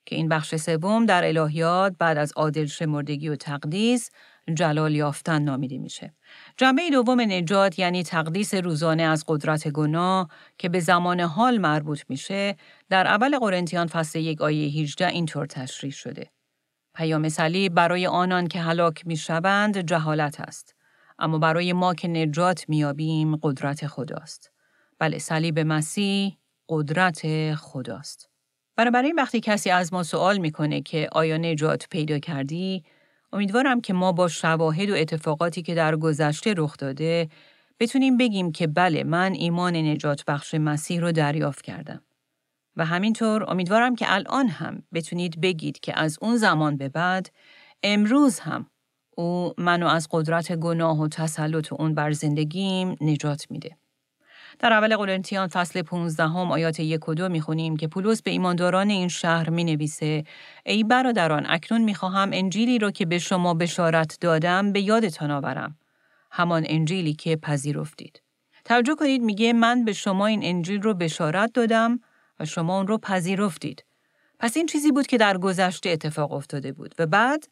که 0.05 0.15
این 0.15 0.29
بخش 0.29 0.55
سوم 0.55 1.05
در 1.05 1.23
الهیات 1.23 1.95
بعد 1.99 2.17
از 2.17 2.33
عادل 2.35 2.65
شمردگی 2.65 3.29
و 3.29 3.35
تقدیس 3.35 4.09
جلال 4.53 4.95
یافتن 4.95 5.41
نامیده 5.41 5.77
میشه. 5.77 6.13
جنبه 6.57 6.89
دوم 6.89 7.21
نجات 7.21 7.79
یعنی 7.79 8.03
تقدیس 8.03 8.53
روزانه 8.53 9.03
از 9.03 9.23
قدرت 9.27 9.67
گناه 9.67 10.29
که 10.57 10.69
به 10.69 10.79
زمان 10.79 11.19
حال 11.19 11.57
مربوط 11.57 12.01
میشه 12.09 12.55
در 12.89 13.07
اول 13.07 13.39
قرنتیان 13.39 13.87
فصل 13.87 14.19
یک 14.19 14.41
آیه 14.41 14.81
18 14.81 15.07
اینطور 15.07 15.45
تشریح 15.45 15.91
شده. 15.91 16.31
پیام 16.95 17.29
صلیب 17.29 17.73
برای 17.73 18.07
آنان 18.07 18.47
که 18.47 18.59
هلاک 18.59 19.07
می‌شوند 19.07 19.77
جهالت 19.77 20.39
است. 20.39 20.75
اما 21.19 21.37
برای 21.37 21.73
ما 21.73 21.93
که 21.93 22.07
نجات 22.07 22.69
میابیم 22.69 23.35
قدرت 23.35 23.87
خداست. 23.87 24.51
بله 24.99 25.17
صلیب 25.17 25.59
مسیح 25.59 26.38
قدرت 26.69 27.55
خداست. 27.55 28.29
بنابراین 28.75 29.15
وقتی 29.15 29.39
کسی 29.39 29.69
از 29.69 29.93
ما 29.93 30.03
سوال 30.03 30.38
می‌کنه 30.38 30.82
که 30.82 31.10
آیا 31.12 31.38
نجات 31.38 31.88
پیدا 31.91 32.19
کردی، 32.19 32.84
امیدوارم 33.34 33.82
که 33.82 33.93
ما 33.93 34.12
با 34.12 34.27
شواهد 34.27 34.89
و 34.89 34.95
اتفاقاتی 34.95 35.62
که 35.62 35.75
در 35.75 35.95
گذشته 35.95 36.53
رخ 36.58 36.77
داده 36.77 37.29
بتونیم 37.79 38.17
بگیم 38.17 38.51
که 38.51 38.67
بله 38.67 39.03
من 39.03 39.34
ایمان 39.34 39.75
نجات 39.75 40.25
بخش 40.25 40.53
مسیح 40.53 41.01
رو 41.01 41.12
دریافت 41.12 41.62
کردم. 41.62 42.01
و 42.75 42.86
همینطور 42.86 43.51
امیدوارم 43.51 43.95
که 43.95 44.05
الان 44.13 44.47
هم 44.47 44.84
بتونید 44.93 45.41
بگید 45.41 45.79
که 45.79 45.99
از 45.99 46.17
اون 46.21 46.38
زمان 46.38 46.77
به 46.77 46.89
بعد 46.89 47.29
امروز 47.84 48.39
هم 48.39 48.65
او 49.17 49.53
منو 49.58 49.88
از 49.88 50.08
قدرت 50.12 50.55
گناه 50.55 51.01
و 51.01 51.08
تسلط 51.08 51.73
اون 51.73 51.93
بر 51.93 52.12
زندگیم 52.12 52.95
نجات 53.01 53.51
میده. 53.51 53.77
در 54.59 54.73
اول 54.73 54.97
قرنتیان 54.97 55.47
فصل 55.47 55.81
15 55.81 56.23
هم 56.23 56.51
آیات 56.51 56.79
یک 56.79 57.09
و 57.09 57.13
دو 57.13 57.29
می 57.29 57.41
خونیم 57.41 57.77
که 57.77 57.87
پولس 57.87 58.21
به 58.21 58.31
ایمانداران 58.31 58.89
این 58.89 59.07
شهر 59.07 59.49
می 59.49 59.63
نویسه 59.63 60.23
ای 60.65 60.83
برادران 60.83 61.45
اکنون 61.49 61.81
می 61.81 61.95
خواهم 61.95 62.29
انجیلی 62.33 62.79
را 62.79 62.91
که 62.91 63.05
به 63.05 63.19
شما 63.19 63.53
بشارت 63.53 64.17
دادم 64.21 64.71
به 64.71 64.81
یادتان 64.81 65.31
آورم. 65.31 65.77
همان 66.31 66.65
انجیلی 66.67 67.13
که 67.13 67.35
پذیرفتید. 67.35 68.21
توجه 68.65 68.95
کنید 68.95 69.21
میگه 69.21 69.53
من 69.53 69.85
به 69.85 69.93
شما 69.93 70.25
این 70.25 70.39
انجیل 70.43 70.81
رو 70.81 70.93
بشارت 70.93 71.53
دادم 71.53 71.99
و 72.39 72.45
شما 72.45 72.77
اون 72.77 72.87
رو 72.87 72.97
پذیرفتید. 72.97 73.85
پس 74.39 74.57
این 74.57 74.65
چیزی 74.65 74.91
بود 74.91 75.07
که 75.07 75.17
در 75.17 75.37
گذشته 75.37 75.89
اتفاق 75.89 76.31
افتاده 76.31 76.71
بود 76.71 76.95
و 76.99 77.05
بعد 77.05 77.47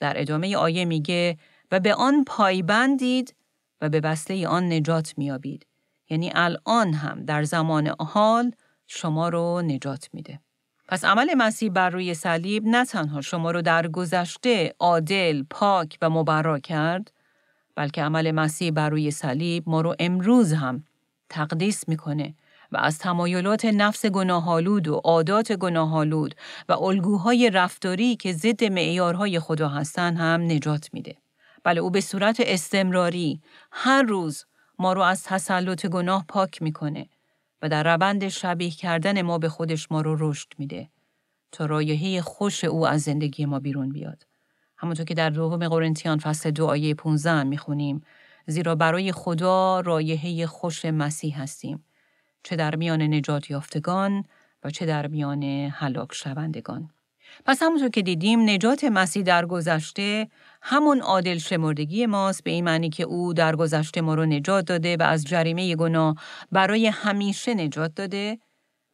در 0.00 0.20
ادامه 0.20 0.56
آیه 0.56 0.84
میگه 0.84 1.36
و 1.70 1.80
به 1.80 1.94
آن 1.94 2.24
پایبندید 2.24 3.34
و 3.80 3.88
به 3.88 4.00
بسته 4.00 4.48
آن 4.48 4.72
نجات 4.72 5.14
میابید. 5.16 5.69
یعنی 6.10 6.32
الان 6.34 6.92
هم 6.92 7.24
در 7.24 7.42
زمان 7.42 7.94
حال 7.98 8.52
شما 8.86 9.28
رو 9.28 9.62
نجات 9.62 10.08
میده. 10.12 10.40
پس 10.88 11.04
عمل 11.04 11.34
مسیح 11.34 11.70
بر 11.70 11.90
روی 11.90 12.14
صلیب 12.14 12.66
نه 12.66 12.84
تنها 12.84 13.20
شما 13.20 13.50
رو 13.50 13.62
در 13.62 13.88
گذشته 13.88 14.74
عادل، 14.78 15.42
پاک 15.50 15.98
و 16.02 16.10
مبرا 16.10 16.58
کرد، 16.58 17.12
بلکه 17.76 18.02
عمل 18.02 18.30
مسیح 18.30 18.70
بر 18.70 18.88
روی 18.88 19.10
صلیب 19.10 19.64
ما 19.66 19.80
رو 19.80 19.94
امروز 19.98 20.52
هم 20.52 20.84
تقدیس 21.28 21.88
می‌کنه 21.88 22.34
و 22.72 22.76
از 22.76 22.98
تمایلات 22.98 23.64
نفس 23.64 24.06
گناهالود 24.06 24.88
و 24.88 24.94
عادات 24.94 25.52
گناهالود 25.52 26.34
و 26.68 26.72
الگوهای 26.72 27.50
رفتاری 27.50 28.16
که 28.16 28.32
ضد 28.32 28.64
معیارهای 28.64 29.40
خدا 29.40 29.68
هستن 29.68 30.16
هم 30.16 30.42
نجات 30.42 30.88
میده. 30.92 31.16
بله 31.64 31.80
او 31.80 31.90
به 31.90 32.00
صورت 32.00 32.36
استمراری 32.40 33.40
هر 33.72 34.02
روز 34.02 34.44
ما 34.80 34.92
رو 34.92 35.00
از 35.00 35.24
تسلط 35.24 35.86
گناه 35.86 36.24
پاک 36.28 36.62
می‌کنه 36.62 37.08
و 37.62 37.68
در 37.68 37.94
روند 37.94 38.28
شبیه 38.28 38.70
کردن 38.70 39.22
ما 39.22 39.38
به 39.38 39.48
خودش 39.48 39.92
ما 39.92 40.00
رو 40.00 40.16
رشد 40.30 40.48
میده 40.58 40.88
تا 41.52 41.66
رایحه 41.66 42.20
خوش 42.20 42.64
او 42.64 42.86
از 42.86 43.02
زندگی 43.02 43.44
ما 43.44 43.58
بیرون 43.58 43.88
بیاد. 43.88 44.26
همونطور 44.76 45.06
که 45.06 45.14
در 45.14 45.30
دوم 45.30 45.68
قرنتیان 45.68 46.18
فصل 46.18 46.50
دو 46.50 46.66
آیه 46.66 46.94
15 46.94 47.42
می‌خونیم 47.42 48.02
زیرا 48.46 48.74
برای 48.74 49.12
خدا 49.12 49.80
رایحه 49.80 50.46
خوش 50.46 50.84
مسیح 50.84 51.42
هستیم 51.42 51.84
چه 52.42 52.56
در 52.56 52.76
میان 52.76 53.02
نجات 53.02 53.50
یافتگان 53.50 54.24
و 54.64 54.70
چه 54.70 54.86
در 54.86 55.06
میان 55.06 55.42
هلاک 55.72 56.12
شوندگان. 56.12 56.90
پس 57.44 57.62
همونطور 57.62 57.88
که 57.88 58.02
دیدیم 58.02 58.50
نجات 58.50 58.84
مسیح 58.84 59.22
در 59.22 59.46
گذشته 59.46 60.28
همون 60.62 61.00
عادل 61.00 61.38
شمردگی 61.38 62.06
ماست 62.06 62.44
به 62.44 62.50
این 62.50 62.64
معنی 62.64 62.90
که 62.90 63.02
او 63.02 63.32
در 63.32 63.56
گذشته 63.56 64.00
ما 64.00 64.14
رو 64.14 64.26
نجات 64.26 64.64
داده 64.64 64.96
و 64.96 65.02
از 65.02 65.24
جریمه 65.24 65.76
گناه 65.76 66.14
برای 66.52 66.86
همیشه 66.86 67.54
نجات 67.54 67.94
داده 67.94 68.38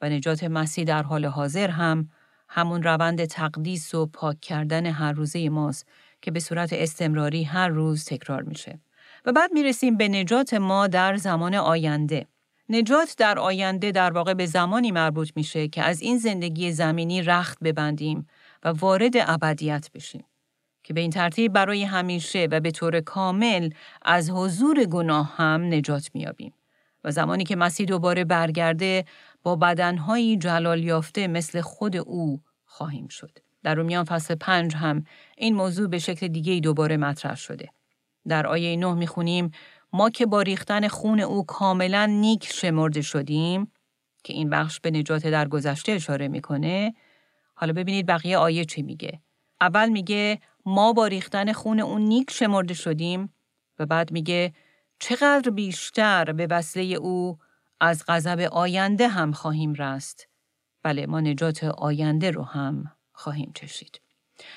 و 0.01 0.09
نجات 0.09 0.45
مسیح 0.45 0.85
در 0.85 1.03
حال 1.03 1.27
حاضر 1.27 1.71
هم 1.71 2.09
همون 2.49 2.83
روند 2.83 3.25
تقدیس 3.25 3.95
و 3.95 4.07
پاک 4.07 4.41
کردن 4.41 4.87
هر 4.87 5.13
روزه 5.13 5.49
ماست 5.49 5.87
که 6.23 6.31
به 6.31 6.41
صورت 6.41 6.73
استمراری 6.73 7.43
هر 7.43 7.69
روز 7.69 8.05
تکرار 8.05 8.43
میشه. 8.43 8.81
و 9.25 9.33
بعد 9.33 9.53
می‌رسیم 9.53 9.97
به 9.97 10.09
نجات 10.09 10.55
ما 10.55 10.87
در 10.87 11.17
زمان 11.17 11.55
آینده. 11.55 12.27
نجات 12.69 13.15
در 13.19 13.39
آینده 13.39 13.93
در 13.93 14.13
واقع 14.13 14.35
به 14.35 14.47
زمانی 14.47 14.93
مربوط 14.93 15.31
میشه 15.37 15.69
که 15.69 15.83
از 15.83 16.01
این 16.01 16.19
زندگی 16.19 16.73
زمینی 16.73 17.23
رخت 17.23 17.59
ببندیم 17.63 18.27
و 18.65 18.69
وارد 18.69 19.13
ابدیت 19.17 19.91
بشیم. 19.95 20.25
که 20.87 20.95
به 20.95 21.01
این 21.01 21.11
ترتیب 21.11 21.53
برای 21.53 21.85
همیشه 21.85 22.49
و 22.51 22.61
به 22.61 22.71
طور 22.71 23.01
کامل 23.01 23.71
از 24.03 24.31
حضور 24.31 24.85
گناه 24.85 25.35
هم 25.37 25.75
نجات 25.75 26.11
میابیم. 26.15 26.55
و 27.05 27.11
زمانی 27.11 27.45
که 27.45 27.57
مسیح 27.57 27.87
دوباره 27.87 28.25
برگرده 28.25 29.05
با 29.43 29.57
بدنهایی 29.57 30.37
جلال 30.37 30.85
یافته 30.85 31.27
مثل 31.27 31.61
خود 31.61 31.97
او 31.97 32.41
خواهیم 32.65 33.09
شد. 33.09 33.39
در 33.63 33.75
رومیان 33.75 34.05
فصل 34.05 34.35
پنج 34.35 34.75
هم 34.75 35.05
این 35.37 35.55
موضوع 35.55 35.89
به 35.89 35.99
شکل 35.99 36.29
دیگه 36.29 36.61
دوباره 36.61 36.97
مطرح 36.97 37.37
شده. 37.37 37.69
در 38.29 38.47
آیه 38.47 38.77
نه 38.77 38.95
می‌خونیم 38.95 39.51
ما 39.93 40.11
که 40.11 40.27
با 40.27 40.43
ریختن 40.43 40.89
خون 40.89 41.21
او 41.21 41.47
کاملا 41.47 42.07
نیک 42.07 42.47
شمرده 42.53 43.03
شدیم 43.03 43.73
که 44.25 44.33
این 44.33 44.51
بخش 44.51 44.81
به 44.81 44.91
نجات 44.91 45.27
در 45.27 45.49
گذشته 45.49 45.93
اشاره 45.93 46.29
می‌کنه 46.29 46.95
حالا 47.55 47.73
ببینید 47.73 48.07
بقیه 48.07 48.39
آیه 48.39 48.65
چی 48.65 48.83
میگه 48.83 49.21
اول 49.61 49.89
میگه 49.89 50.41
ما 50.67 50.93
با 50.93 51.07
ریختن 51.07 51.53
خون 51.53 51.81
اون 51.81 52.03
نیک 52.03 52.31
شمرده 52.31 52.75
شدیم 52.75 53.35
و 53.79 53.87
بعد 53.87 54.13
میگه 54.13 54.53
چقدر 54.99 55.51
بیشتر 55.51 56.33
به 56.33 56.47
وسیله 56.51 56.97
او 56.97 57.39
از 57.81 58.05
غضب 58.09 58.41
آینده 58.53 59.09
هم 59.09 59.33
خواهیم 59.33 59.75
رست. 59.75 60.29
بله 60.83 61.07
ما 61.07 61.21
نجات 61.21 61.65
آینده 61.65 62.31
رو 62.31 62.43
هم 62.43 62.93
خواهیم 63.13 63.53
چشید. 63.55 64.01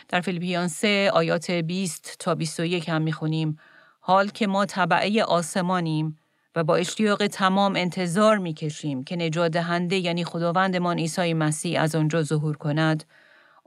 در 0.08 0.22
فیلیپیان 0.22 0.68
3 0.68 1.12
آیات 1.14 1.52
20 1.52 2.16
تا 2.20 2.36
21 2.36 2.90
هم 2.90 3.02
می‌خونیم 3.02 3.58
حال 4.00 4.28
که 4.28 4.48
ما 4.48 4.66
طبعه 4.66 5.24
آسمانیم 5.24 6.18
و 6.56 6.64
با 6.64 6.76
اشتیاق 6.76 7.28
تمام 7.28 7.76
انتظار 7.76 8.38
می‌کشیم 8.38 9.04
که 9.04 9.16
نجات 9.16 9.52
دهنده 9.52 9.96
یعنی 9.96 10.24
خداوندمان 10.24 11.00
عیسی 11.00 11.34
مسیح 11.34 11.82
از 11.82 11.96
آنجا 11.96 12.24
ظهور 12.24 12.58
کند 12.58 13.04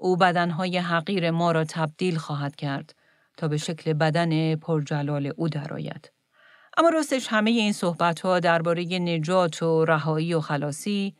او 0.03 0.17
بدنهای 0.17 0.79
حقیر 0.79 1.31
ما 1.31 1.53
را 1.53 1.65
تبدیل 1.65 2.17
خواهد 2.17 2.57
کرد 2.57 2.95
تا 3.37 3.49
به 3.49 3.57
شکل 3.57 3.93
بدن 3.93 4.57
پرجلال 4.57 5.33
او 5.37 5.49
درآید. 5.49 6.13
اما 6.77 6.89
راستش 6.89 7.27
همه 7.31 7.51
این 7.51 7.73
صحبت 7.73 8.21
ها 8.21 8.41
درباره 8.41 8.99
نجات 8.99 9.63
و 9.63 9.85
رهایی 9.85 10.35
و 10.35 10.41
خلاصی 10.41 11.15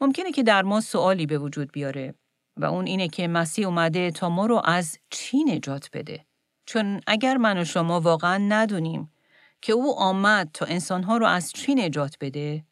ممکنه 0.00 0.32
که 0.32 0.42
در 0.42 0.62
ما 0.62 0.80
سوالی 0.80 1.26
به 1.26 1.38
وجود 1.38 1.72
بیاره 1.72 2.14
و 2.56 2.64
اون 2.64 2.86
اینه 2.86 3.08
که 3.08 3.28
مسیح 3.28 3.66
اومده 3.66 4.10
تا 4.10 4.28
ما 4.28 4.46
رو 4.46 4.62
از 4.64 4.98
چی 5.10 5.44
نجات 5.44 5.90
بده؟ 5.92 6.24
چون 6.66 7.00
اگر 7.06 7.36
من 7.36 7.58
و 7.58 7.64
شما 7.64 8.00
واقعا 8.00 8.38
ندونیم 8.38 9.12
که 9.62 9.72
او 9.72 9.98
آمد 9.98 10.50
تا 10.54 10.66
انسانها 10.66 11.16
رو 11.16 11.26
از 11.26 11.52
چی 11.52 11.74
نجات 11.74 12.16
بده، 12.20 12.64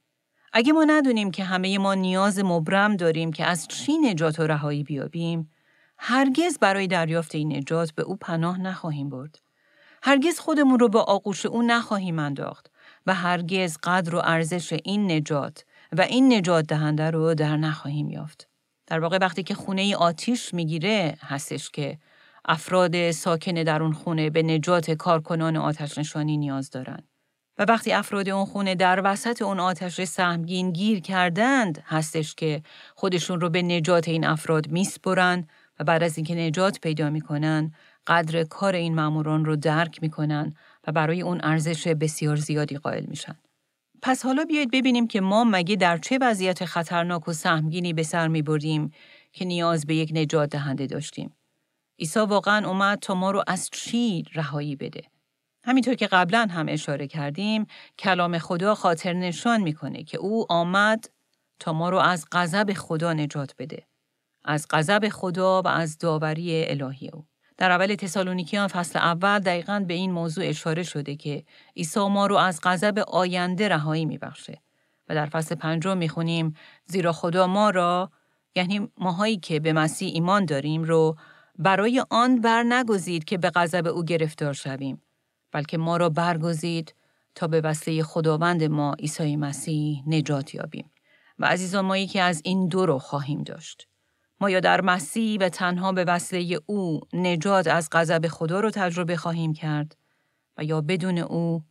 اگه 0.53 0.73
ما 0.73 0.85
ندونیم 0.85 1.31
که 1.31 1.45
همه 1.45 1.79
ما 1.79 1.95
نیاز 1.95 2.39
مبرم 2.39 2.97
داریم 2.97 3.33
که 3.33 3.45
از 3.45 3.69
چی 3.69 3.99
نجات 3.99 4.41
و 4.41 4.47
رهایی 4.47 4.83
بیابیم، 4.83 5.51
هرگز 5.99 6.59
برای 6.59 6.87
دریافت 6.87 7.35
این 7.35 7.57
نجات 7.57 7.93
به 7.93 8.03
او 8.03 8.17
پناه 8.17 8.61
نخواهیم 8.61 9.09
برد. 9.09 9.39
هرگز 10.03 10.39
خودمون 10.39 10.79
رو 10.79 10.89
به 10.89 10.99
آغوش 10.99 11.47
او 11.47 11.63
نخواهیم 11.63 12.19
انداخت 12.19 12.71
و 13.07 13.15
هرگز 13.15 13.79
قدر 13.83 14.15
و 14.15 14.23
ارزش 14.25 14.73
این 14.85 15.13
نجات 15.13 15.65
و 15.93 16.01
این 16.01 16.33
نجات 16.33 16.67
دهنده 16.67 17.11
رو 17.11 17.35
در 17.35 17.57
نخواهیم 17.57 18.11
یافت. 18.11 18.49
در 18.87 19.01
واقع 19.01 19.19
وقتی 19.19 19.43
که 19.43 19.55
خونه 19.55 19.97
آتیش 19.97 20.55
می‌گیره 20.55 21.17
هستش 21.21 21.71
که 21.71 21.99
افراد 22.45 23.11
ساکن 23.11 23.53
در 23.53 23.83
اون 23.83 23.93
خونه 23.93 24.31
به 24.31 24.43
نجات 24.43 24.91
کارکنان 24.91 25.57
آتش 25.57 25.99
نشانی 25.99 26.37
نیاز 26.37 26.71
دارند. 26.71 27.08
و 27.59 27.65
وقتی 27.69 27.93
افراد 27.93 28.29
اون 28.29 28.45
خونه 28.45 28.75
در 28.75 29.01
وسط 29.05 29.43
اون 29.43 29.61
آتش 29.61 30.05
سهمگین 30.05 30.73
گیر 30.73 31.01
کردند 31.01 31.83
هستش 31.87 32.35
که 32.35 32.63
خودشون 32.95 33.41
رو 33.41 33.51
به 33.51 33.63
نجات 33.63 34.09
این 34.09 34.27
افراد 34.27 34.71
میسپرن 34.71 35.47
و 35.81 35.85
بعد 35.85 36.03
از 36.03 36.19
اینکه 36.19 36.35
نجات 36.35 36.81
پیدا 36.81 37.11
می‌کنن 37.11 37.73
قدر 38.07 38.45
کار 38.45 38.75
این 38.75 38.95
ماموران 38.95 39.45
رو 39.45 39.57
درک 39.57 40.03
می‌کنن 40.03 40.55
و 40.87 40.93
برای 40.93 41.23
اون 41.23 41.41
ارزش 41.43 41.89
بسیار 41.89 42.37
زیادی 42.37 42.77
قائل 42.77 43.05
میشن. 43.07 43.39
پس 44.03 44.25
حالا 44.25 44.45
بیایید 44.45 44.71
ببینیم 44.71 45.07
که 45.07 45.21
ما 45.21 45.45
مگه 45.45 45.77
در 45.77 45.99
چه 45.99 46.19
وضعیت 46.21 46.65
خطرناک 46.65 47.29
و 47.29 47.33
سهمگینی 47.33 47.93
به 47.93 48.03
سر 48.03 48.29
می 48.29 48.43
بردیم 48.43 48.91
که 49.33 49.45
نیاز 49.45 49.87
به 49.87 49.95
یک 49.95 50.11
نجات 50.15 50.51
دهنده 50.51 50.87
داشتیم. 50.87 51.37
عیسی 51.99 52.21
واقعا 52.21 52.69
اومد 52.69 52.99
تا 52.99 53.15
ما 53.15 53.31
رو 53.31 53.43
از 53.47 53.71
چی 53.73 54.25
رهایی 54.35 54.77
بده. 54.77 55.03
همینطور 55.69 55.95
که 55.95 56.07
قبلا 56.07 56.49
هم 56.51 56.67
اشاره 56.69 57.07
کردیم، 57.07 57.67
کلام 57.99 58.39
خدا 58.39 58.75
خاطر 58.75 59.13
نشان 59.13 59.61
می‌کنه 59.61 60.05
که 60.05 60.19
او 60.19 60.53
آمد 60.53 61.11
تا 61.61 61.73
ما 61.73 61.91
رو 61.91 61.99
از 61.99 62.27
غضب 62.33 62.73
خدا 62.73 63.13
نجات 63.13 63.55
بده. 63.59 63.87
از 64.45 64.67
غضب 64.71 65.09
خدا 65.09 65.63
و 65.63 65.69
از 65.69 65.99
داوری 65.99 66.65
الهی 66.67 67.11
او. 67.13 67.27
در 67.57 67.71
اول 67.71 67.95
تسالونیکیان 67.95 68.69
فصل 68.69 68.99
اول 68.99 69.39
دقیقا 69.39 69.85
به 69.89 69.95
این 69.95 70.13
موضوع 70.13 70.49
اشاره 70.49 70.83
شده 70.83 71.17
که 71.17 71.45
عیسی 71.77 72.09
ما 72.09 72.27
رو 72.27 72.37
از 72.37 72.61
غضب 72.63 72.99
آینده 72.99 73.69
رهایی 73.69 74.05
میبخشه 74.05 74.63
و 75.09 75.15
در 75.15 75.27
فصل 75.27 75.55
پنجم 75.55 75.97
می‌خونیم 75.97 76.55
زیرا 76.87 77.13
خدا 77.13 77.47
ما 77.47 77.71
را 77.71 78.11
یعنی 78.55 78.89
ماهایی 78.99 79.37
که 79.37 79.61
به 79.61 79.73
مسیح 79.73 80.11
ایمان 80.15 80.45
داریم 80.45 80.83
رو 80.83 81.17
برای 81.59 82.05
آن 82.11 82.41
بر 82.41 82.63
نگذید 82.63 83.25
که 83.25 83.39
به 83.39 83.51
غضب 83.51 83.87
او 83.87 84.05
گرفتار 84.05 84.53
شویم 84.53 85.03
بلکه 85.53 85.79
ما 85.79 85.97
را 85.97 86.09
برگزید 86.09 86.95
تا 87.35 87.47
به 87.47 87.61
وسیله 87.61 88.03
خداوند 88.03 88.65
ما 88.65 88.95
عیسی 88.95 89.37
مسیح 89.37 90.03
نجات 90.07 90.55
یابیم 90.55 90.91
و 91.39 91.47
عزیزان 91.47 91.85
ما 91.85 91.97
یکی 91.97 92.21
از 92.21 92.41
این 92.45 92.69
دو 92.69 92.87
رو 92.87 92.99
خواهیم 92.99 93.43
داشت. 93.43 93.89
ما 94.41 94.51
یا 94.51 94.61
در 94.61 94.81
مسیح 94.81 95.39
و 95.41 95.49
تنها 95.49 95.93
به 95.93 96.05
وسیله 96.05 96.61
او 96.67 97.01
نجات 97.13 97.67
از 97.67 97.89
غضب 97.93 98.29
خدا 98.29 98.61
رو 98.61 98.71
تجربه 98.71 99.17
خواهیم 99.17 99.53
کرد 99.53 99.97
و 100.59 100.65
یا 100.65 100.81
بدون 100.81 101.19
او 101.19 101.63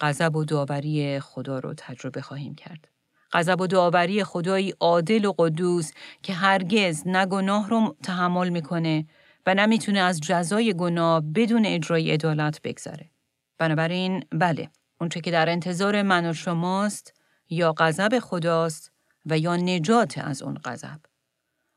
غضب 0.00 0.36
و 0.36 0.44
داوری 0.44 1.20
خدا 1.20 1.58
رو 1.58 1.74
تجربه 1.76 2.22
خواهیم 2.22 2.54
کرد. 2.54 2.88
غضب 3.32 3.60
و 3.60 3.66
داوری 3.66 4.24
خدایی 4.24 4.74
عادل 4.80 5.24
و 5.24 5.32
قدوس 5.38 5.92
که 6.22 6.32
هرگز 6.32 7.02
نه 7.06 7.26
گناه 7.26 7.68
رو 7.68 7.96
تحمل 8.02 8.48
می‌کنه 8.48 9.06
و 9.46 9.54
نمی‌تونه 9.54 9.98
از 9.98 10.20
جزای 10.20 10.74
گناه 10.74 11.20
بدون 11.20 11.66
اجرای 11.66 12.10
عدالت 12.10 12.62
بگذره. 12.62 13.10
بنابراین 13.58 14.24
بله، 14.32 14.70
اونچه 15.00 15.20
که 15.20 15.30
در 15.30 15.48
انتظار 15.48 16.02
من 16.02 16.30
و 16.30 16.32
شماست 16.32 17.14
یا 17.50 17.72
غضب 17.72 18.18
خداست 18.18 18.92
و 19.26 19.38
یا 19.38 19.56
نجات 19.56 20.18
از 20.18 20.42
اون 20.42 20.58
غضب. 20.64 21.00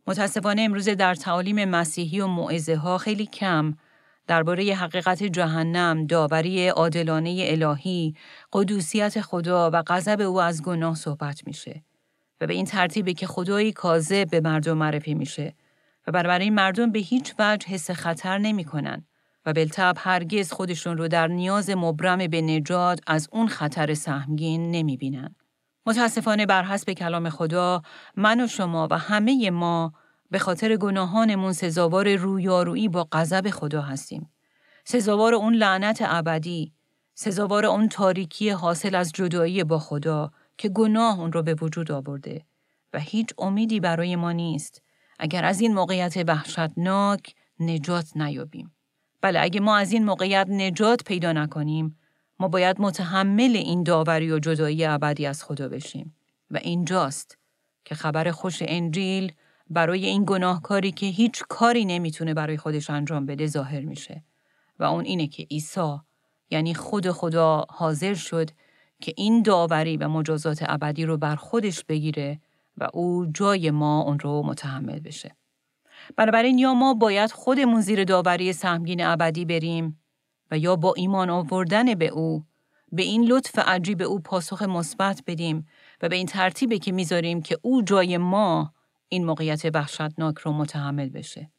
متاسفانه 0.08 0.62
امروز 0.62 0.90
در 0.90 1.16
تعالیم 1.16 1.66
مسیحی 1.66 2.22
و 2.22 2.28
معزه 2.28 2.76
ها 2.76 2.98
خیلی 2.98 3.26
کم 3.26 3.74
درباره 4.28 4.76
حقیقت 4.76 5.24
جهنم، 5.24 6.06
داوری 6.06 6.68
عادلانه 6.68 7.46
الهی، 7.48 8.16
قدوسیت 8.54 9.22
خدا 9.22 9.70
و 9.74 9.84
غضب 9.88 10.22
او 10.22 10.42
از 10.42 10.64
گناه 10.64 10.96
صحبت 10.96 11.48
میشه 11.48 11.84
و 12.42 12.48
به 12.48 12.54
این 12.54 12.66
ترتیبه 12.66 13.14
که 13.14 13.28
خدایی 13.28 13.72
کاذب 13.72 14.30
به 14.30 14.42
مردم 14.42 14.78
معرفی 14.78 15.14
میشه 15.14 15.56
و 16.08 16.12
بنابراین 16.12 16.54
مردم 16.54 16.92
به 16.92 17.00
هیچ 17.00 17.34
وجه 17.40 17.68
حس 17.68 17.92
خطر 17.92 18.38
نمی‌کنن 18.38 19.06
و 19.46 19.54
بالطبع 19.54 20.02
هرگز 20.02 20.52
خودشون 20.52 20.98
رو 20.98 21.08
در 21.08 21.28
نیاز 21.28 21.70
مبرم 21.70 22.28
به 22.28 22.42
نجات 22.42 23.00
از 23.08 23.28
اون 23.32 23.48
خطر 23.48 23.94
سهمگین 23.94 24.72
نمی‌بینن. 24.72 25.36
متاسفانه 25.86 26.46
بر 26.46 26.64
حسب 26.64 26.94
کلام 26.94 27.30
خدا 27.30 27.82
من 28.16 28.44
و 28.44 28.48
شما 28.48 28.88
و 28.92 28.98
همه 28.98 29.50
ما 29.50 29.94
به 30.32 30.40
خاطر 30.40 30.76
گناهانمون 30.76 31.54
سزاوار 31.54 32.16
رویارویی 32.16 32.90
با 32.90 33.08
غضب 33.12 33.50
خدا 33.50 33.82
هستیم. 33.82 34.30
سزاوار 34.86 35.34
اون 35.34 35.54
لعنت 35.54 35.98
ابدی، 36.02 36.74
سزاوار 37.14 37.66
اون 37.66 37.90
تاریکی 37.90 38.50
حاصل 38.50 38.96
از 38.96 39.12
جدایی 39.12 39.64
با 39.64 39.80
خدا 39.80 40.32
که 40.58 40.70
گناه 40.70 41.20
اون 41.20 41.32
رو 41.32 41.44
به 41.44 41.54
وجود 41.54 41.92
آورده 41.92 42.46
و 42.94 43.00
هیچ 43.00 43.30
امیدی 43.38 43.80
برای 43.80 44.16
ما 44.16 44.32
نیست 44.32 44.82
اگر 45.20 45.46
از 45.46 45.62
این 45.62 45.74
موقعیت 45.74 46.24
وحشتناک 46.28 47.36
نجات 47.60 48.18
نیابیم. 48.18 48.72
بله 49.22 49.40
اگه 49.42 49.60
ما 49.60 49.78
از 49.78 49.92
این 49.92 50.06
موقعیت 50.06 50.48
نجات 50.50 51.04
پیدا 51.04 51.32
نکنیم 51.32 52.00
ما 52.40 52.48
باید 52.48 52.82
متحمل 52.82 53.56
این 53.56 53.84
داوری 53.84 54.32
و 54.32 54.40
جدایی 54.40 54.86
ابدی 54.86 55.26
از 55.26 55.44
خدا 55.44 55.70
بشیم 55.70 56.16
و 56.52 56.58
اینجاست 56.58 57.38
که 57.86 57.96
خبر 57.96 58.32
خوش 58.32 58.58
انجیل 58.62 59.32
برای 59.70 60.06
این 60.06 60.24
گناهکاری 60.28 60.92
که 60.92 61.06
هیچ 61.06 61.44
کاری 61.50 61.86
نمی‌تونه 61.86 62.34
برای 62.34 62.58
خودش 62.58 62.90
انجام 62.90 63.26
بده 63.26 63.48
ظاهر 63.48 63.82
میشه 63.82 64.24
و 64.80 64.84
اون 64.84 65.06
اینه 65.06 65.28
که 65.28 65.44
عیسی 65.44 65.98
یعنی 66.50 66.74
خود 66.74 67.12
خدا 67.12 67.66
حاضر 67.70 68.14
شد 68.14 68.50
که 69.02 69.14
این 69.18 69.44
داوری 69.44 69.98
و 69.98 70.08
مجازات 70.08 70.64
ابدی 70.68 71.06
رو 71.06 71.18
بر 71.18 71.36
خودش 71.36 71.84
بگیره 71.84 72.42
و 72.78 72.88
او 72.94 73.26
جای 73.34 73.72
ما 73.72 74.02
اون 74.02 74.20
رو 74.20 74.44
متحمل 74.46 75.00
بشه. 75.00 75.36
بنابراین 76.18 76.58
یا 76.58 76.74
ما 76.74 76.94
باید 76.94 77.32
خودمون 77.32 77.82
زیر 77.82 78.04
داوری 78.04 78.54
سهمگین 78.54 79.06
ابدی 79.06 79.46
بریم 79.46 80.02
و 80.52 80.58
یا 80.58 80.76
با 80.76 80.94
ایمان 80.98 81.30
آوردن 81.30 81.96
به 81.96 82.08
او 82.08 82.46
به 82.92 83.04
این 83.04 83.24
لطف 83.26 83.60
عجیب 83.60 84.02
او 84.02 84.20
پاسخ 84.20 84.62
مثبت 84.62 85.24
بدیم 85.28 85.68
و 86.02 86.10
به 86.10 86.16
این 86.16 86.26
ترتیبه 86.26 86.80
که 86.80 86.92
می‌ذاریم 86.92 87.42
که 87.42 87.58
او 87.62 87.82
جای 87.82 88.18
ما 88.18 88.74
این 89.10 89.26
موقعیت 89.26 89.66
وحشتناک 89.74 90.38
رو 90.38 90.52
متحمل 90.52 91.10
بشه. 91.10 91.52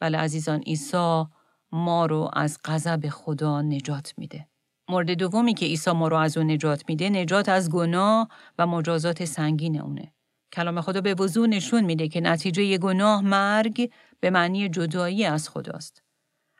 بله 0.00 0.18
عزیزان 0.18 0.60
عیسی 0.60 1.24
ما 1.72 2.06
رو 2.06 2.30
از 2.32 2.58
غضب 2.64 3.08
خدا 3.08 3.62
نجات 3.62 4.14
میده. 4.16 4.48
مورد 4.88 5.10
دومی 5.10 5.54
که 5.54 5.66
عیسی 5.66 5.90
ما 5.90 6.08
رو 6.08 6.16
از 6.16 6.36
اون 6.36 6.50
نجات 6.50 6.84
میده 6.88 7.10
نجات 7.10 7.48
از 7.48 7.70
گناه 7.70 8.28
و 8.58 8.66
مجازات 8.66 9.24
سنگین 9.24 9.80
اونه. 9.80 10.12
کلام 10.58 10.80
خدا 10.80 11.00
به 11.00 11.14
وضوح 11.14 11.48
نشون 11.48 11.84
میده 11.84 12.08
که 12.08 12.20
نتیجه 12.20 12.78
گناه 12.78 13.22
مرگ 13.22 13.90
به 14.20 14.30
معنی 14.30 14.68
جدایی 14.68 15.24
از 15.24 15.48
خداست. 15.48 16.02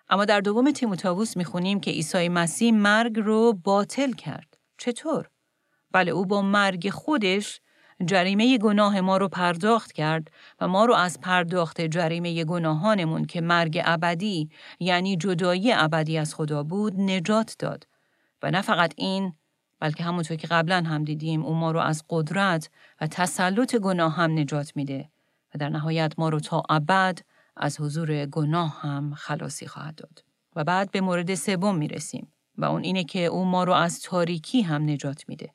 اما 0.09 0.25
در 0.25 0.41
دوم 0.41 0.71
تیموتائوس 0.71 1.37
می‌خونیم 1.37 1.81
که 1.81 1.91
عیسی 1.91 2.29
مسیح 2.29 2.75
مرگ 2.75 3.19
رو 3.19 3.53
باطل 3.53 4.13
کرد. 4.13 4.59
چطور؟ 4.79 5.29
بله 5.91 6.13
او 6.13 6.27
با 6.27 6.43
مرگ 6.43 6.91
خودش 6.91 7.61
جریمه 8.05 8.59
گناه 8.59 9.01
ما 9.01 9.17
رو 9.17 9.29
پرداخت 9.29 9.93
کرد 9.93 10.31
و 10.61 10.69
ما 10.69 10.85
رو 10.85 10.95
از 10.95 11.21
پرداخت 11.21 11.81
جریمه 11.81 12.45
گناهانمون 12.45 13.25
که 13.25 13.41
مرگ 13.41 13.83
ابدی 13.85 14.51
یعنی 14.81 15.17
جدایی 15.17 15.73
ابدی 15.73 16.19
از 16.19 16.35
خدا 16.35 16.63
بود 16.63 17.01
نجات 17.01 17.57
داد 17.59 17.87
و 18.43 18.51
نه 18.51 18.63
فقط 18.63 18.95
این 18.97 19.33
بلکه 19.81 20.05
همونطور 20.05 20.37
که 20.37 20.47
قبلا 20.47 20.77
هم 20.87 21.05
دیدیم 21.05 21.45
او 21.45 21.55
ما 21.55 21.71
رو 21.71 21.81
از 21.81 22.05
قدرت 22.09 22.71
و 23.01 23.07
تسلط 23.07 23.77
گناه 23.77 24.15
هم 24.15 24.39
نجات 24.39 24.73
میده 24.77 25.09
و 25.55 25.59
در 25.59 25.69
نهایت 25.69 26.13
ما 26.19 26.29
رو 26.29 26.41
تا 26.41 26.63
ابد 26.69 27.19
از 27.57 27.81
حضور 27.81 28.27
گناه 28.27 28.81
هم 28.81 29.15
خلاصی 29.15 29.67
خواهد 29.67 29.95
داد. 29.95 30.25
و 30.57 30.65
بعد 30.65 30.91
به 30.91 31.01
مورد 31.01 31.35
سوم 31.35 31.77
می‌رسیم 31.77 32.33
و 32.59 32.65
اون 32.65 32.85
اینه 32.85 33.05
که 33.05 33.25
او 33.25 33.45
ما 33.45 33.65
رو 33.65 33.73
از 33.73 34.01
تاریکی 34.03 34.63
هم 34.63 34.91
نجات 34.91 35.25
میده. 35.29 35.51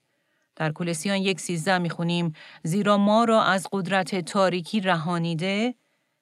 در 0.55 0.71
کولسیان 0.71 1.17
یک 1.17 1.39
سیزده 1.39 1.77
می‌خونیم 1.77 2.33
زیرا 2.63 2.97
ما 2.97 3.23
را 3.23 3.43
از 3.43 3.67
قدرت 3.71 4.15
تاریکی 4.15 4.79
رهانیده 4.79 5.75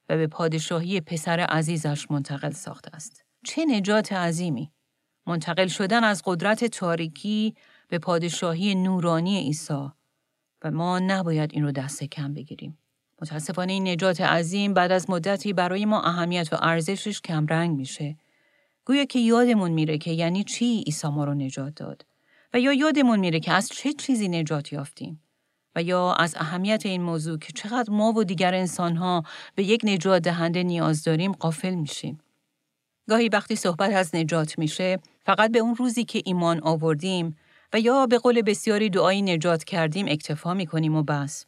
و 0.09 0.17
به 0.17 0.27
پادشاهی 0.27 1.01
پسر 1.01 1.39
عزیزش 1.39 2.11
منتقل 2.11 2.51
ساخته 2.51 2.95
است. 2.95 3.25
چه 3.45 3.65
نجات 3.65 4.13
عظیمی! 4.13 4.71
منتقل 5.27 5.67
شدن 5.67 6.03
از 6.03 6.21
قدرت 6.25 6.65
تاریکی 6.65 7.55
به 7.91 7.99
پادشاهی 7.99 8.75
نورانی 8.75 9.39
عیسی 9.39 9.87
و 10.63 10.71
ما 10.71 10.99
نباید 10.99 11.49
این 11.53 11.63
رو 11.63 11.71
دست 11.71 12.03
کم 12.03 12.33
بگیریم. 12.33 12.77
متاسفانه 13.21 13.73
این 13.73 13.87
نجات 13.87 14.21
عظیم 14.21 14.73
بعد 14.73 14.91
از 14.91 15.09
مدتی 15.09 15.53
برای 15.53 15.85
ما 15.85 16.01
اهمیت 16.01 16.53
و 16.53 16.57
ارزشش 16.61 17.21
کمرنگ 17.21 17.77
میشه. 17.77 18.17
گویا 18.85 19.05
که 19.05 19.19
یادمون 19.19 19.71
میره 19.71 19.97
که 19.97 20.11
یعنی 20.11 20.43
چی 20.43 20.83
عیسی 20.85 21.07
ما 21.07 21.23
رو 21.23 21.33
نجات 21.33 21.75
داد. 21.75 22.05
و 22.53 22.59
یا 22.59 22.73
یادمون 22.73 23.19
میره 23.19 23.39
که 23.39 23.51
از 23.51 23.69
چه 23.69 23.93
چیزی 23.93 24.27
نجات 24.27 24.73
یافتیم 24.73 25.21
و 25.75 25.83
یا 25.83 26.13
از 26.13 26.35
اهمیت 26.35 26.85
این 26.85 27.01
موضوع 27.01 27.37
که 27.37 27.53
چقدر 27.53 27.93
ما 27.93 28.13
و 28.13 28.23
دیگر 28.23 28.55
انسانها 28.55 29.23
به 29.55 29.63
یک 29.63 29.81
نجات 29.83 30.21
دهنده 30.21 30.63
نیاز 30.63 31.03
داریم 31.03 31.31
قافل 31.31 31.75
میشیم. 31.75 32.19
گاهی 33.09 33.29
وقتی 33.29 33.55
صحبت 33.55 33.93
از 33.93 34.15
نجات 34.15 34.59
میشه 34.59 34.99
فقط 35.25 35.51
به 35.51 35.59
اون 35.59 35.75
روزی 35.75 36.03
که 36.03 36.21
ایمان 36.25 36.59
آوردیم 36.63 37.37
و 37.73 37.79
یا 37.79 38.05
به 38.05 38.17
قول 38.17 38.41
بسیاری 38.41 38.89
دعایی 38.89 39.21
نجات 39.21 39.63
کردیم 39.63 40.05
اکتفا 40.09 40.53
می‌کنیم 40.53 40.95
و 40.95 41.03
بس. 41.03 41.45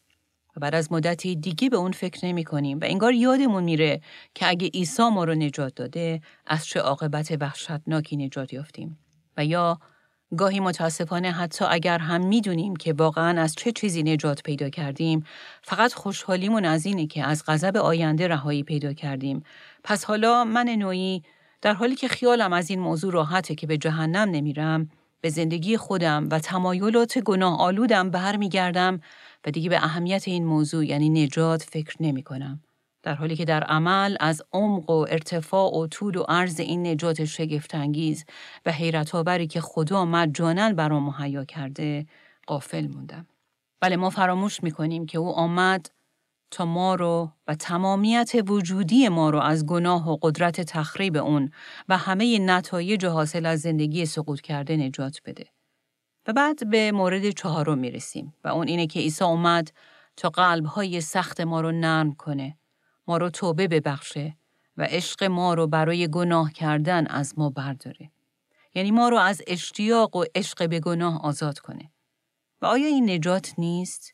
و 0.58 0.60
بعد 0.60 0.76
از 0.76 0.92
مدتی 0.92 1.36
دیگه 1.36 1.70
به 1.70 1.78
اون 1.78 1.92
فکر 1.92 2.26
نمی 2.26 2.44
کنیم 2.44 2.80
و 2.80 2.84
انگار 2.84 3.14
یادمون 3.14 3.64
میره 3.64 4.02
که 4.36 4.50
اگه 4.50 4.68
عیسی 4.68 5.10
ما 5.10 5.24
رو 5.24 5.36
نجات 5.36 5.76
داده 5.76 6.22
از 6.48 6.66
چه 6.66 6.80
عاقبت 6.80 7.38
وحشتناکی 7.40 8.18
نجات 8.18 8.54
یافتیم 8.54 9.00
و 9.38 9.46
یا 9.46 9.80
گاهی 10.38 10.60
متاسفانه 10.60 11.32
حتی 11.32 11.66
اگر 11.66 11.98
هم 11.98 12.28
می‌دونیم 12.28 12.76
که 12.76 12.94
واقعا 12.94 13.42
از 13.42 13.56
چه 13.56 13.72
چیزی 13.72 14.04
نجات 14.04 14.44
پیدا 14.44 14.70
کردیم 14.70 15.24
فقط 15.62 15.94
خوشحالیمون 15.94 16.66
از 16.66 16.86
اینه 16.86 17.08
که 17.08 17.24
از 17.28 17.44
غضب 17.48 17.78
آینده 17.78 18.28
رهایی 18.28 18.64
پیدا 18.64 18.94
کردیم 18.94 19.44
پس 19.84 20.06
حالا 20.06 20.44
من 20.44 20.70
نوعی 20.70 21.24
در 21.62 21.74
حالی 21.74 21.96
که 21.96 22.08
خیالم 22.08 22.54
از 22.54 22.70
این 22.70 22.80
موضوع 22.80 23.14
راحته 23.14 23.56
که 23.56 23.68
به 23.68 23.78
جهنم 23.78 24.30
نمیرم 24.30 24.90
به 25.24 25.30
زندگی 25.30 25.78
خودم 25.78 26.28
و 26.32 26.40
تمایلات 26.40 27.20
گناه 27.20 27.60
آلودم 27.60 28.10
برمیگردم 28.10 29.02
و 29.46 29.52
دیگه 29.52 29.70
به 29.70 29.78
اهمیت 29.78 30.28
این 30.28 30.46
موضوع 30.46 30.86
یعنی 30.86 31.10
نجات 31.10 31.64
فکر 31.64 31.96
نمی 32.00 32.24
کنم. 32.24 32.62
در 33.04 33.14
حالی 33.14 33.36
که 33.36 33.46
در 33.46 33.64
عمل 33.64 34.18
از 34.20 34.42
عمق 34.54 34.90
و 34.90 35.06
ارتفاع 35.10 35.78
و 35.78 35.88
طول 35.88 36.16
و 36.16 36.24
عرض 36.24 36.60
این 36.60 36.88
نجات 36.88 37.26
شگفتانگیز 37.26 38.26
و 38.66 38.72
حیرت 38.72 39.16
آوری 39.16 39.48
که 39.48 39.62
خدا 39.62 40.06
مجانا 40.06 40.74
برام 40.74 41.04
مهیا 41.04 41.46
کرده 41.46 42.06
قافل 42.48 42.88
موندم. 42.88 43.28
بله 43.82 43.96
ما 43.96 44.10
فراموش 44.10 44.64
می‌کنیم 44.64 45.06
که 45.06 45.18
او 45.18 45.36
آمد 45.36 45.90
تا 46.54 46.66
ما 46.66 46.96
رو 46.96 47.32
و 47.48 47.56
تمامیت 47.56 48.32
وجودی 48.48 49.10
ما 49.10 49.30
رو 49.30 49.40
از 49.40 49.66
گناه 49.66 50.10
و 50.10 50.18
قدرت 50.22 50.62
تخریب 50.62 51.18
اون 51.18 51.52
و 51.90 51.98
همه 51.98 52.40
نتایج 52.40 53.06
حاصل 53.06 53.46
از 53.46 53.62
زندگی 53.62 54.06
سقوط 54.06 54.42
کرده 54.42 54.78
نجات 54.78 55.22
بده. 55.26 55.46
و 56.28 56.34
بعد 56.34 56.70
به 56.70 56.92
مورد 56.92 57.30
چهارم 57.30 57.78
می‌رسیم 57.78 58.34
و 58.44 58.48
اون 58.48 58.68
اینه 58.68 58.88
که 58.88 59.00
عیسی 59.00 59.24
اومد 59.24 59.72
تا 60.18 60.30
قلبهای 60.30 61.02
سخت 61.02 61.42
ما 61.42 61.62
رو 61.62 61.72
نرم 61.72 62.12
کنه 62.12 62.58
ما 63.08 63.18
رو 63.18 63.30
توبه 63.30 63.68
ببخشه 63.68 64.38
و 64.78 64.84
عشق 64.84 65.24
ما 65.24 65.54
رو 65.54 65.68
برای 65.68 66.08
گناه 66.08 66.52
کردن 66.52 67.08
از 67.08 67.34
ما 67.38 67.50
برداره. 67.50 68.12
یعنی 68.76 68.92
ما 68.92 69.10
رو 69.10 69.18
از 69.18 69.42
اشتیاق 69.48 70.16
و 70.16 70.24
عشق 70.36 70.70
به 70.70 70.80
گناه 70.80 71.22
آزاد 71.22 71.60
کنه. 71.60 71.92
و 72.62 72.66
آیا 72.66 72.88
این 72.88 73.10
نجات 73.10 73.54
نیست؟ 73.58 74.13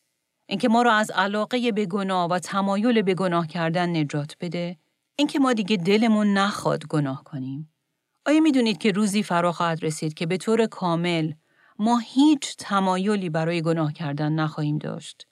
اینکه 0.50 0.70
ما 0.70 0.82
رو 0.82 0.90
از 0.90 1.12
علاقه 1.12 1.72
به 1.72 1.86
گناه 1.86 2.30
و 2.30 2.40
تمایل 2.40 3.02
به 3.02 3.14
گناه 3.14 3.48
کردن 3.48 3.98
نجات 3.98 4.36
بده 4.42 4.78
اینکه 5.16 5.40
ما 5.40 5.54
دیگه 5.54 5.78
دلمون 5.78 6.34
نخواد 6.34 6.88
گناه 6.88 7.24
کنیم. 7.24 7.74
آیا 8.26 8.40
می‌دونید 8.40 8.78
که 8.78 8.92
روزی 8.92 9.24
فرا 9.24 9.52
خواهد 9.52 9.84
رسید 9.84 10.14
که 10.14 10.26
به 10.26 10.38
طور 10.38 10.66
کامل 10.66 11.34
ما 11.80 11.98
هیچ 11.98 12.56
تمایلی 12.58 13.30
برای 13.30 13.62
گناه 13.62 13.94
کردن 13.94 14.32
نخواهیم 14.32 14.78
داشت؟ 14.78 15.28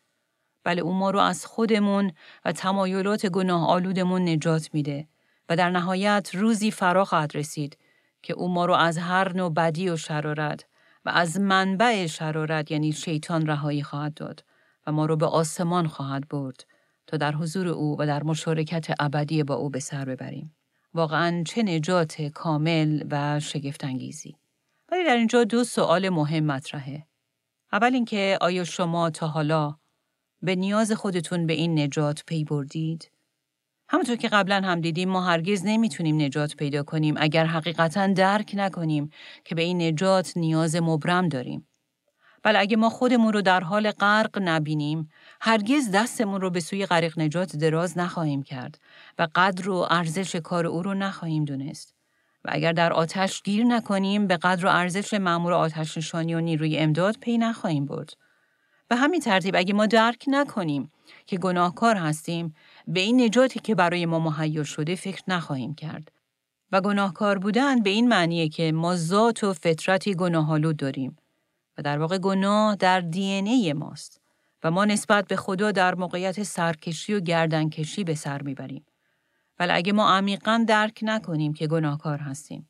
بله 0.63 0.81
او 0.81 0.93
ما 0.93 1.09
رو 1.11 1.19
از 1.19 1.45
خودمون 1.45 2.11
و 2.45 2.51
تمایلات 2.51 3.25
گناه 3.25 3.67
آلودمون 3.67 4.29
نجات 4.29 4.69
میده 4.73 5.07
و 5.49 5.55
در 5.55 5.69
نهایت 5.69 6.29
روزی 6.33 6.71
فرا 6.71 7.05
خواهد 7.05 7.37
رسید 7.37 7.77
که 8.21 8.33
او 8.33 8.49
ما 8.49 8.65
رو 8.65 8.73
از 8.73 8.97
هر 8.97 9.33
نوع 9.33 9.53
بدی 9.53 9.89
و 9.89 9.97
شرارت 9.97 10.65
و 11.05 11.09
از 11.09 11.39
منبع 11.39 12.07
شرارت 12.07 12.71
یعنی 12.71 12.91
شیطان 12.91 13.47
رهایی 13.47 13.83
خواهد 13.83 14.13
داد. 14.13 14.43
و 14.87 14.91
ما 14.91 15.05
رو 15.05 15.15
به 15.15 15.25
آسمان 15.25 15.87
خواهد 15.87 16.27
برد 16.27 16.65
تا 17.07 17.17
در 17.17 17.31
حضور 17.31 17.67
او 17.67 17.95
و 17.99 18.05
در 18.05 18.23
مشارکت 18.23 18.87
ابدی 18.99 19.43
با 19.43 19.55
او 19.55 19.69
به 19.69 19.79
سر 19.79 20.05
ببریم. 20.05 20.55
واقعا 20.93 21.43
چه 21.43 21.63
نجات 21.63 22.21
کامل 22.21 23.03
و 23.11 23.39
شگفتانگیزی. 23.39 24.35
ولی 24.91 25.03
در 25.05 25.15
اینجا 25.15 25.43
دو 25.43 25.63
سوال 25.63 26.09
مهم 26.09 26.43
مطرحه. 26.43 27.07
اول 27.71 27.93
اینکه 27.93 28.37
آیا 28.41 28.63
شما 28.63 29.09
تا 29.09 29.27
حالا 29.27 29.75
به 30.41 30.55
نیاز 30.55 30.91
خودتون 30.91 31.47
به 31.47 31.53
این 31.53 31.79
نجات 31.79 32.23
پی 32.27 32.43
بردید؟ 32.43 33.11
همونطور 33.89 34.15
که 34.15 34.27
قبلا 34.27 34.61
هم 34.61 34.81
دیدیم 34.81 35.09
ما 35.09 35.21
هرگز 35.21 35.65
نمی‌تونیم 35.65 36.21
نجات 36.21 36.55
پیدا 36.55 36.83
کنیم 36.83 37.15
اگر 37.17 37.45
حقیقتا 37.45 38.07
درک 38.07 38.51
نکنیم 38.57 39.09
که 39.45 39.55
به 39.55 39.61
این 39.61 39.81
نجات 39.81 40.37
نیاز 40.37 40.75
مبرم 40.75 41.29
داریم. 41.29 41.67
ولی 42.45 42.57
اگه 42.57 42.77
ما 42.77 42.89
خودمون 42.89 43.33
رو 43.33 43.41
در 43.41 43.59
حال 43.59 43.91
غرق 43.91 44.39
نبینیم، 44.41 45.09
هرگز 45.41 45.91
دستمون 45.91 46.41
رو 46.41 46.49
به 46.49 46.59
سوی 46.59 46.85
غریق 46.85 47.19
نجات 47.19 47.55
دراز 47.55 47.97
نخواهیم 47.97 48.43
کرد 48.43 48.79
و 49.19 49.27
قدر 49.35 49.69
و 49.69 49.87
ارزش 49.89 50.35
کار 50.35 50.67
او 50.67 50.83
رو 50.83 50.93
نخواهیم 50.93 51.45
دونست. 51.45 51.95
و 52.45 52.49
اگر 52.53 52.71
در 52.71 52.93
آتش 52.93 53.43
گیر 53.43 53.65
نکنیم 53.65 54.27
به 54.27 54.37
قدر 54.37 54.65
و 54.65 54.69
ارزش 54.69 55.13
مأمور 55.13 55.53
آتش 55.53 55.97
نشانی 55.97 56.35
و 56.35 56.39
نیروی 56.39 56.77
امداد 56.77 57.17
پی 57.17 57.37
نخواهیم 57.37 57.85
برد. 57.85 58.13
به 58.87 58.95
همین 58.95 59.21
ترتیب 59.21 59.55
اگه 59.55 59.73
ما 59.73 59.85
درک 59.85 60.25
نکنیم 60.27 60.91
که 61.25 61.37
گناهکار 61.37 61.95
هستیم 61.95 62.55
به 62.87 62.99
این 62.99 63.21
نجاتی 63.21 63.59
که 63.59 63.75
برای 63.75 64.05
ما 64.05 64.19
مهیا 64.19 64.63
شده 64.63 64.95
فکر 64.95 65.23
نخواهیم 65.27 65.75
کرد. 65.75 66.11
و 66.71 66.81
گناهکار 66.81 67.37
بودن 67.37 67.83
به 67.83 67.89
این 67.89 68.07
معنیه 68.07 68.49
که 68.49 68.71
ما 68.71 68.95
ذات 68.95 69.43
و 69.43 69.53
فطرتی 69.53 70.15
گناهالود 70.15 70.77
داریم 70.77 71.17
و 71.77 71.81
در 71.81 71.99
واقع 71.99 72.17
گناه 72.17 72.75
در 72.75 72.99
دی 72.99 73.23
ای 73.23 73.73
ماست 73.73 74.21
و 74.63 74.71
ما 74.71 74.85
نسبت 74.85 75.27
به 75.27 75.35
خدا 75.35 75.71
در 75.71 75.95
موقعیت 75.95 76.43
سرکشی 76.43 77.13
و 77.13 77.19
گردنکشی 77.19 78.03
به 78.03 78.15
سر 78.15 78.41
می‌بریم. 78.41 78.85
ولی 79.59 79.71
اگه 79.71 79.93
ما 79.93 80.09
عمیقا 80.09 80.65
درک 80.67 80.99
نکنیم 81.01 81.53
که 81.53 81.67
گناهکار 81.67 82.17
هستیم 82.17 82.69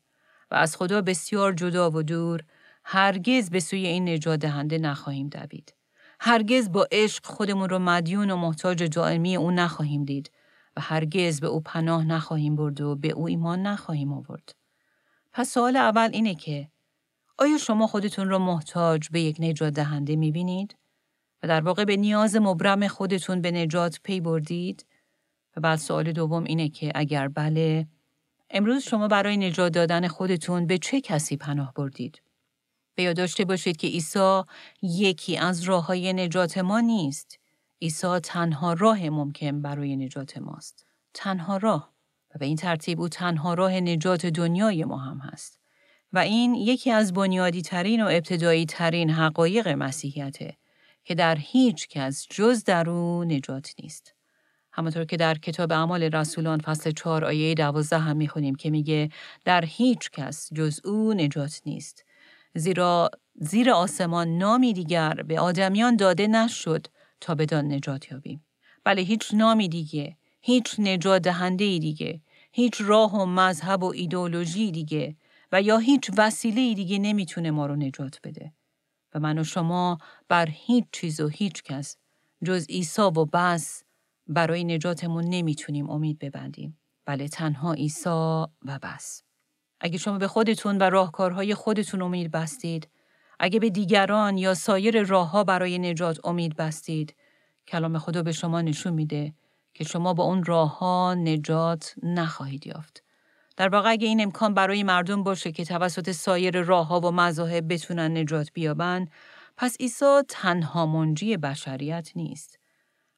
و 0.50 0.54
از 0.54 0.76
خدا 0.76 1.02
بسیار 1.02 1.52
جدا 1.52 1.90
و 1.90 2.02
دور 2.02 2.44
هرگز 2.84 3.50
به 3.50 3.60
سوی 3.60 3.86
این 3.86 4.08
نجات 4.08 4.40
دهنده 4.40 4.78
نخواهیم 4.78 5.28
دوید. 5.28 5.74
هرگز 6.20 6.72
با 6.72 6.88
عشق 6.92 7.26
خودمون 7.26 7.68
رو 7.68 7.78
مدیون 7.78 8.30
و 8.30 8.36
محتاج 8.36 8.82
دائمی 8.82 9.36
او 9.36 9.50
نخواهیم 9.50 10.04
دید 10.04 10.30
و 10.76 10.80
هرگز 10.80 11.40
به 11.40 11.46
او 11.46 11.60
پناه 11.60 12.04
نخواهیم 12.04 12.56
برد 12.56 12.80
و 12.80 12.96
به 12.96 13.08
او 13.08 13.28
ایمان 13.28 13.62
نخواهیم 13.62 14.12
آورد. 14.12 14.54
پس 15.32 15.52
سوال 15.52 15.76
اول 15.76 16.10
اینه 16.12 16.34
که 16.34 16.68
آیا 17.38 17.58
شما 17.58 17.86
خودتون 17.86 18.28
رو 18.28 18.38
محتاج 18.38 19.08
به 19.08 19.20
یک 19.20 19.36
نجات 19.40 19.74
دهنده 19.74 20.16
می‌بینید؟ 20.16 20.76
و 21.42 21.48
در 21.48 21.60
واقع 21.60 21.84
به 21.84 21.96
نیاز 21.96 22.36
مبرم 22.36 22.88
خودتون 22.88 23.40
به 23.40 23.50
نجات 23.50 24.00
پی 24.02 24.20
بردید؟ 24.20 24.86
و 25.56 25.60
بعد 25.60 25.78
سوال 25.78 26.12
دوم 26.12 26.44
اینه 26.44 26.68
که 26.68 26.92
اگر 26.94 27.28
بله، 27.28 27.86
امروز 28.50 28.82
شما 28.82 29.08
برای 29.08 29.36
نجات 29.36 29.72
دادن 29.72 30.08
خودتون 30.08 30.66
به 30.66 30.78
چه 30.78 31.00
کسی 31.00 31.36
پناه 31.36 31.72
بردید؟ 31.74 32.22
به 32.94 33.02
یاد 33.02 33.16
داشته 33.16 33.44
باشید 33.44 33.76
که 33.76 33.86
عیسی 33.86 34.42
یکی 34.82 35.36
از 35.36 35.62
راه 35.62 35.86
های 35.86 36.12
نجات 36.12 36.58
ما 36.58 36.80
نیست. 36.80 37.38
عیسی 37.82 38.18
تنها 38.18 38.72
راه 38.72 39.10
ممکن 39.10 39.62
برای 39.62 39.96
نجات 39.96 40.38
ماست. 40.38 40.86
تنها 41.14 41.56
راه. 41.56 41.92
و 42.34 42.38
به 42.38 42.46
این 42.46 42.56
ترتیب 42.56 43.00
او 43.00 43.08
تنها 43.08 43.54
راه 43.54 43.80
نجات 43.80 44.26
دنیای 44.26 44.84
ما 44.84 44.98
هم 44.98 45.18
هست. 45.18 45.57
و 46.12 46.18
این 46.18 46.54
یکی 46.54 46.90
از 46.90 47.12
بنیادی 47.12 47.62
ترین 47.62 48.02
و 48.02 48.06
ابتدایی 48.06 48.66
ترین 48.66 49.10
حقایق 49.10 49.68
مسیحیته 49.68 50.56
که 51.04 51.14
در 51.14 51.38
هیچ 51.40 51.88
کس 51.88 52.26
جز 52.30 52.64
در 52.64 52.90
او 52.90 53.24
نجات 53.24 53.74
نیست. 53.82 54.14
همانطور 54.72 55.04
که 55.04 55.16
در 55.16 55.34
کتاب 55.34 55.72
اعمال 55.72 56.02
رسولان 56.02 56.58
فصل 56.58 56.90
4 56.90 57.24
آیه 57.24 57.54
12 57.54 57.98
هم 57.98 58.16
می‌خونیم 58.16 58.54
که 58.54 58.70
میگه 58.70 59.10
در 59.44 59.64
هیچ 59.64 60.10
کس 60.10 60.48
جز 60.54 60.80
او 60.84 61.14
نجات 61.14 61.62
نیست. 61.66 62.04
زیرا 62.54 63.10
زیر 63.40 63.70
آسمان 63.70 64.38
نامی 64.38 64.72
دیگر 64.72 65.14
به 65.14 65.40
آدمیان 65.40 65.96
داده 65.96 66.26
نشد 66.26 66.86
تا 67.20 67.34
بدان 67.34 67.72
نجات 67.72 68.12
یابیم. 68.12 68.44
بله 68.84 69.02
هیچ 69.02 69.34
نامی 69.34 69.68
دیگه، 69.68 70.16
هیچ 70.40 70.80
نجات 70.80 71.22
دهنده 71.22 71.78
دیگه، 71.78 72.20
هیچ 72.52 72.74
راه 72.80 73.14
و 73.22 73.26
مذهب 73.26 73.82
و 73.82 73.92
ایدولوژی 73.94 74.70
دیگه 74.70 75.16
و 75.52 75.62
یا 75.62 75.78
هیچ 75.78 76.10
وسیله 76.16 76.74
دیگه 76.74 76.98
نمی‌تونه 76.98 77.50
ما 77.50 77.66
رو 77.66 77.76
نجات 77.76 78.20
بده. 78.24 78.52
و 79.14 79.20
من 79.20 79.38
و 79.38 79.44
شما 79.44 79.98
بر 80.28 80.48
هیچ 80.50 80.84
چیز 80.92 81.20
و 81.20 81.28
هیچ 81.28 81.62
کس 81.62 81.96
جز 82.44 82.66
عیسی 82.68 83.02
و 83.02 83.24
بس 83.24 83.84
برای 84.26 84.64
نجاتمون 84.64 85.24
نمی‌تونیم 85.24 85.90
امید 85.90 86.18
ببندیم. 86.18 86.78
بله 87.06 87.28
تنها 87.28 87.72
عیسی 87.72 88.10
و 88.62 88.78
بس. 88.82 89.22
اگه 89.80 89.98
شما 89.98 90.18
به 90.18 90.28
خودتون 90.28 90.78
و 90.78 90.82
راهکارهای 90.82 91.54
خودتون 91.54 92.02
امید 92.02 92.30
بستید، 92.30 92.88
اگه 93.40 93.60
به 93.60 93.70
دیگران 93.70 94.38
یا 94.38 94.54
سایر 94.54 95.02
راهها 95.02 95.44
برای 95.44 95.78
نجات 95.78 96.26
امید 96.26 96.56
بستید، 96.56 97.16
کلام 97.68 97.98
خدا 97.98 98.22
به 98.22 98.32
شما 98.32 98.60
نشون 98.60 98.92
میده 98.92 99.34
که 99.74 99.84
شما 99.84 100.14
با 100.14 100.24
اون 100.24 100.44
راهها 100.44 101.14
نجات 101.14 101.94
نخواهید 102.02 102.66
یافت. 102.66 103.04
در 103.58 103.68
واقع 103.68 103.90
اگه 103.90 104.08
این 104.08 104.20
امکان 104.20 104.54
برای 104.54 104.82
مردم 104.82 105.22
باشه 105.22 105.52
که 105.52 105.64
توسط 105.64 106.10
سایر 106.10 106.62
راهها 106.62 107.00
و 107.00 107.10
مذاهب 107.10 107.72
بتونن 107.72 108.16
نجات 108.16 108.50
بیابن، 108.52 109.08
پس 109.56 109.76
عیسی 109.80 110.22
تنها 110.28 110.86
منجی 110.86 111.36
بشریت 111.36 112.10
نیست. 112.14 112.58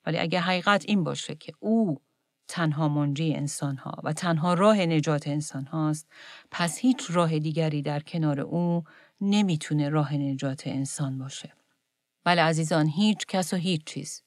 ولی 0.07 0.18
اگه 0.18 0.40
حقیقت 0.40 0.85
این 0.88 1.05
باشه 1.05 1.35
که 1.35 1.53
او 1.59 2.00
تنها 2.48 2.88
منجی 2.88 3.35
انسان 3.35 3.76
ها 3.76 3.94
و 4.05 4.12
تنها 4.12 4.55
راه 4.55 4.87
نجات 4.87 5.29
انسان 5.29 5.64
هاست 5.64 6.09
پس 6.50 6.79
هیچ 6.79 7.07
راه 7.11 7.38
دیگری 7.38 7.83
در 7.83 8.00
کنار 8.00 8.40
او 8.40 8.85
نمی‌تونه 9.20 9.88
راه 9.88 10.14
نجات 10.14 10.66
انسان 10.66 11.18
باشه. 11.18 11.53
ولی 12.26 12.40
عزیزان 12.40 12.87
هیچ 12.87 13.26
کس 13.26 13.53
و 13.53 13.57
هیچ 13.57 13.85
چیز 13.85 14.22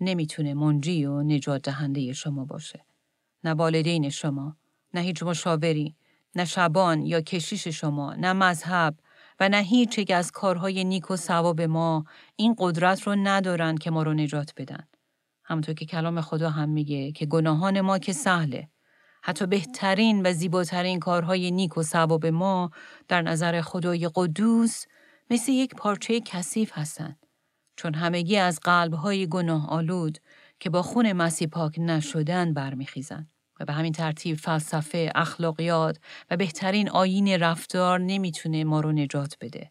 نمی‌تونه 0.00 0.54
منجی 0.54 1.04
و 1.04 1.22
نجات 1.22 1.62
دهنده 1.62 2.12
شما 2.12 2.44
باشه. 2.44 2.84
نه 3.44 3.54
والدین 3.54 4.10
شما، 4.10 4.56
نه 4.96 5.02
هیچ 5.02 5.22
مشاوری، 5.22 5.96
نه 6.34 6.44
شبان 6.44 7.06
یا 7.06 7.20
کشیش 7.20 7.68
شما، 7.68 8.14
نه 8.14 8.32
مذهب 8.32 8.98
و 9.40 9.48
نه 9.48 9.56
هیچ 9.56 9.98
یک 9.98 10.10
از 10.10 10.32
کارهای 10.32 10.84
نیک 10.84 11.10
و 11.10 11.16
ثواب 11.16 11.60
ما 11.60 12.04
این 12.36 12.54
قدرت 12.58 13.02
رو 13.02 13.14
ندارن 13.14 13.76
که 13.76 13.90
ما 13.90 14.02
رو 14.02 14.14
نجات 14.14 14.52
بدن. 14.56 14.88
همونطور 15.44 15.74
که 15.74 15.86
کلام 15.86 16.20
خدا 16.20 16.50
هم 16.50 16.68
میگه 16.68 17.12
که 17.12 17.26
گناهان 17.26 17.80
ما 17.80 17.98
که 17.98 18.12
سهله. 18.12 18.68
حتی 19.22 19.46
بهترین 19.46 20.26
و 20.26 20.32
زیباترین 20.32 21.00
کارهای 21.00 21.50
نیک 21.50 21.78
و 21.78 21.82
ثواب 21.82 22.26
ما 22.26 22.70
در 23.08 23.22
نظر 23.22 23.60
خدای 23.60 24.10
قدوس 24.14 24.84
مثل 25.30 25.52
یک 25.52 25.74
پارچه 25.74 26.20
کثیف 26.20 26.72
هستند. 26.74 27.26
چون 27.76 27.94
همگی 27.94 28.36
از 28.36 28.60
قلبهای 28.62 29.26
گناه 29.26 29.70
آلود 29.70 30.18
که 30.60 30.70
با 30.70 30.82
خون 30.82 31.12
مسیح 31.12 31.48
پاک 31.48 31.78
نشدن 31.78 32.54
برمیخیزند. 32.54 33.35
و 33.60 33.64
به 33.64 33.72
همین 33.72 33.92
ترتیب 33.92 34.36
فلسفه، 34.36 35.12
اخلاقیات 35.14 35.98
و 36.30 36.36
بهترین 36.36 36.90
آیین 36.90 37.28
رفتار 37.28 38.00
نمی‌تونه 38.00 38.64
ما 38.64 38.80
رو 38.80 38.92
نجات 38.92 39.36
بده. 39.40 39.70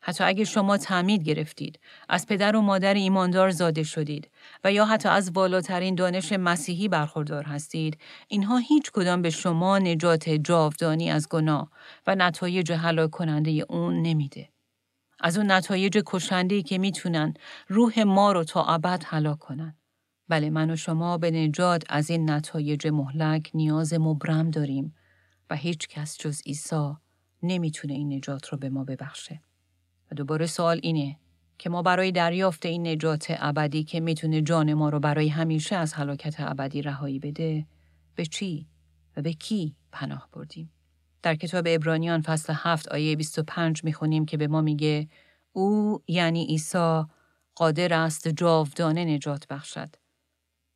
حتی 0.00 0.24
اگر 0.24 0.44
شما 0.44 0.76
تعمید 0.76 1.22
گرفتید، 1.22 1.80
از 2.08 2.26
پدر 2.26 2.56
و 2.56 2.60
مادر 2.60 2.94
ایماندار 2.94 3.50
زاده 3.50 3.82
شدید 3.82 4.30
و 4.64 4.72
یا 4.72 4.84
حتی 4.84 5.08
از 5.08 5.32
بالاترین 5.32 5.94
دانش 5.94 6.32
مسیحی 6.32 6.88
برخوردار 6.88 7.44
هستید، 7.44 7.98
اینها 8.28 8.56
هیچ 8.56 8.90
کدام 8.90 9.22
به 9.22 9.30
شما 9.30 9.78
نجات 9.78 10.30
جاودانی 10.30 11.10
از 11.10 11.28
گناه 11.28 11.70
و 12.06 12.14
نتایج 12.14 12.72
هلاک 12.72 13.10
کننده 13.10 13.66
اون 13.68 14.02
نمیده. 14.02 14.48
از 15.20 15.38
اون 15.38 15.50
نتایج 15.50 16.02
کشنده 16.06 16.62
که 16.62 16.78
می‌تونن 16.78 17.34
روح 17.68 18.02
ما 18.02 18.32
رو 18.32 18.44
تا 18.44 18.64
ابد 18.64 19.02
هلاک 19.06 19.38
کنن. 19.38 19.76
بله 20.28 20.50
من 20.50 20.70
و 20.70 20.76
شما 20.76 21.18
به 21.18 21.30
نجات 21.30 21.84
از 21.88 22.10
این 22.10 22.30
نتایج 22.30 22.86
مهلک 22.86 23.50
نیاز 23.54 23.94
مبرم 23.94 24.50
داریم 24.50 24.94
و 25.50 25.56
هیچ 25.56 25.88
کس 25.88 26.18
جز 26.18 26.42
عیسی 26.46 26.92
نمی‌تونه 27.42 27.94
این 27.94 28.12
نجات 28.12 28.48
رو 28.48 28.58
به 28.58 28.68
ما 28.70 28.84
ببخشه. 28.84 29.40
و 30.12 30.14
دوباره 30.14 30.46
سوال 30.46 30.80
اینه 30.82 31.18
که 31.58 31.70
ما 31.70 31.82
برای 31.82 32.12
دریافت 32.12 32.66
این 32.66 32.86
نجات 32.86 33.26
ابدی 33.28 33.84
که 33.84 34.00
می‌تونه 34.00 34.42
جان 34.42 34.74
ما 34.74 34.88
رو 34.88 35.00
برای 35.00 35.28
همیشه 35.28 35.76
از 35.76 35.92
هلاکت 35.92 36.34
ابدی 36.38 36.82
رهایی 36.82 37.18
بده 37.18 37.66
به 38.14 38.26
چی 38.26 38.66
و 39.16 39.22
به 39.22 39.32
کی 39.32 39.76
پناه 39.92 40.28
بردیم 40.32 40.72
در 41.22 41.34
کتاب 41.34 41.64
ابرانیان 41.68 42.22
فصل 42.22 42.52
7 42.56 42.88
آیه 42.88 43.16
25 43.16 43.84
می‌خونیم 43.84 44.26
که 44.26 44.36
به 44.36 44.48
ما 44.48 44.60
میگه 44.60 45.08
او 45.52 46.02
یعنی 46.08 46.44
عیسی 46.44 47.02
قادر 47.54 47.94
است 47.94 48.28
جاودانه 48.28 49.04
نجات 49.04 49.46
بخشد. 49.48 49.96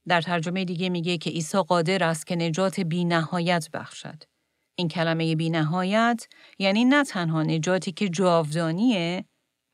در 0.08 0.20
ترجمه 0.20 0.64
دیگه 0.64 0.88
میگه 0.88 1.18
که 1.18 1.30
عیسی 1.30 1.58
قادر 1.58 2.04
است 2.04 2.26
که 2.26 2.36
نجات 2.36 2.80
بی 2.80 3.04
نهایت 3.04 3.68
بخشد. 3.72 4.22
این 4.74 4.88
کلمه 4.88 5.36
بی 5.36 5.50
نهایت 5.50 6.26
یعنی 6.58 6.84
نه 6.84 7.04
تنها 7.04 7.42
نجاتی 7.42 7.92
که 7.92 8.08
جاودانیه 8.08 9.24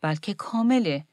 بلکه 0.01 0.35
کامله 0.35 1.05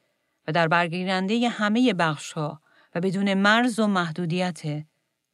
و 0.47 0.51
در 0.51 0.67
برگیرنده 0.67 1.49
همه 1.49 1.93
بخشها 1.93 2.61
و 2.95 2.99
بدون 2.99 3.33
مرز 3.33 3.79
و 3.79 3.87
محدودیت 3.87 4.61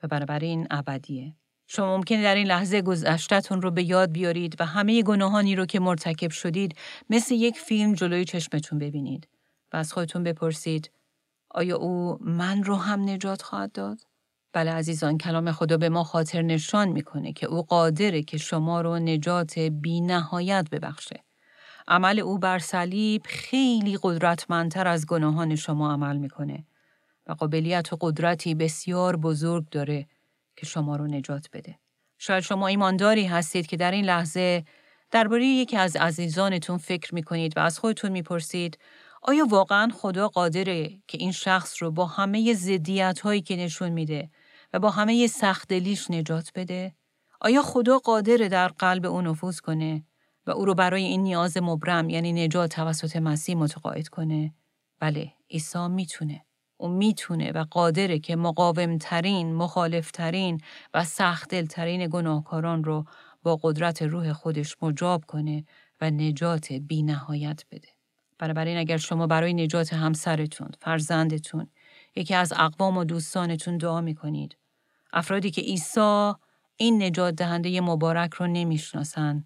و 0.04 0.08
بنابراین 0.08 0.68
ابدیه. 0.72 1.36
شما 1.68 1.98
ممکنه 1.98 2.24
در 2.24 2.36
این 2.36 2.48
لحظه 2.48 2.82
گذشتتون 2.82 3.62
رو 3.62 3.72
به 3.72 3.84
یاد 3.84 4.12
بیارید 4.12 4.56
و 4.60 4.66
همه 4.66 5.04
گناهانی 5.04 5.56
رو 5.56 5.66
که 5.66 5.80
مرتکب 5.80 6.32
شدید 6.32 6.76
مثل 7.10 7.36
یک 7.36 7.58
فیلم 7.58 7.94
جلوی 7.94 8.26
چشمتون 8.26 8.80
ببینید 8.80 9.28
و 9.74 9.78
از 9.78 9.94
خودتون 9.94 10.24
بپرسید 10.24 10.92
آیا 11.52 11.78
او 11.78 12.18
من 12.22 12.64
رو 12.64 12.76
هم 12.76 13.10
نجات 13.10 13.42
خواهد 13.42 13.72
داد؟ 13.72 13.98
بله 14.54 14.72
عزیزان 14.72 15.18
کلام 15.18 15.52
خدا 15.52 15.78
به 15.78 15.90
ما 15.90 16.04
خاطر 16.04 16.42
نشان 16.42 16.88
می‌کنه 16.90 17.34
که 17.34 17.46
او 17.46 17.64
قادره 17.64 18.24
که 18.24 18.38
شما 18.38 18.82
رو 18.82 19.00
نجات 19.00 19.60
بی 19.60 20.02
نهایت 20.02 20.68
ببخشه. 20.72 21.24
عمل 21.88 22.20
او 22.20 22.40
بر 22.40 22.60
صلیب 22.60 23.22
خیلی 23.26 24.00
قدرتمندتر 24.02 24.88
از 24.88 25.06
گناهان 25.06 25.56
شما 25.56 25.92
عمل 25.92 26.18
می‌کنه 26.18 26.66
و 27.28 27.34
قابلیت 27.34 27.94
و 27.94 27.98
قدرتی 28.02 28.56
بسیار 28.56 29.16
بزرگ 29.16 29.70
داره 29.70 30.08
که 30.56 30.66
شما 30.66 30.96
رو 30.96 31.08
نجات 31.08 31.50
بده. 31.54 31.80
شاید 32.18 32.44
شما 32.44 32.68
ایمانداری 32.68 33.26
هستید 33.26 33.68
که 33.68 33.78
در 33.78 33.92
این 33.92 34.06
لحظه 34.06 34.64
درباره 35.12 35.46
یکی 35.46 35.78
از 35.78 35.96
عزیزانتون 35.96 36.78
فکر 36.78 37.16
می 37.16 37.24
کنید 37.24 37.58
و 37.58 37.60
از 37.60 37.80
خودتون 37.80 38.12
می‌پرسید 38.12 38.78
آیا 39.22 39.46
واقعا 39.46 39.92
خدا 39.96 40.28
قادره 40.28 41.02
که 41.08 41.18
این 41.18 41.32
شخص 41.32 41.84
رو 41.84 41.92
با 41.92 42.06
همه 42.06 42.54
زدیت 42.54 43.20
هایی 43.20 43.42
که 43.42 43.56
نشون 43.56 43.90
میده 43.90 44.30
و 44.74 44.80
با 44.80 44.90
همه 44.90 45.28
سختدلیش 45.28 46.12
نجات 46.12 46.52
بده؟ 46.56 46.96
آیا 47.42 47.62
خدا 47.62 47.98
قادره 47.98 48.50
در 48.50 48.68
قلب 48.68 49.06
او 49.06 49.22
نفوذ 49.22 49.60
کنه 49.60 50.04
و 50.48 50.52
او 50.52 50.66
رو 50.66 50.74
برای 50.74 51.04
این 51.04 51.24
نیاز 51.24 51.58
مبرم 51.58 52.10
یعنی 52.10 52.34
نجات 52.34 52.76
توسط 52.76 53.16
مسیح 53.16 53.58
متقاعد 53.58 54.08
کنه؟ 54.08 54.54
بله، 55.00 55.34
عیسی 55.50 55.88
می‌تونه. 55.88 56.46
او 56.78 56.88
می‌تونه 56.88 57.52
و 57.52 57.66
قادره 57.72 58.20
که 58.20 58.36
مقاومترین، 58.36 59.56
مخالفترین 59.56 60.62
و 60.94 61.04
سختدلترین 61.04 62.08
گناهکاران 62.08 62.84
رو 62.84 63.06
با 63.44 63.60
قدرت 63.64 64.02
روح 64.02 64.34
خودش 64.34 64.76
مجاب 64.82 65.26
کنه 65.26 65.66
و 66.02 66.12
نجات 66.12 66.74
بی 66.74 67.04
نهایت 67.04 67.64
بده. 67.72 67.99
بنابراین 68.40 68.78
اگر 68.78 68.98
شما 68.98 69.28
برای 69.28 69.54
نجات 69.54 69.94
همسرتون، 69.94 70.70
فرزندتون، 70.82 71.68
یکی 72.16 72.36
از 72.36 72.54
اقوام 72.54 72.98
و 72.98 73.04
دوستانتون 73.04 73.78
دعا 73.78 74.02
می‌کنید، 74.02 74.58
افرادی 75.14 75.52
که 75.52 75.62
عیسی 75.62 76.34
این 76.78 77.04
نجات 77.04 77.36
دهنده 77.36 77.82
مبارک 77.82 78.34
رو 78.34 78.48
نمی‌شناسن، 78.48 79.46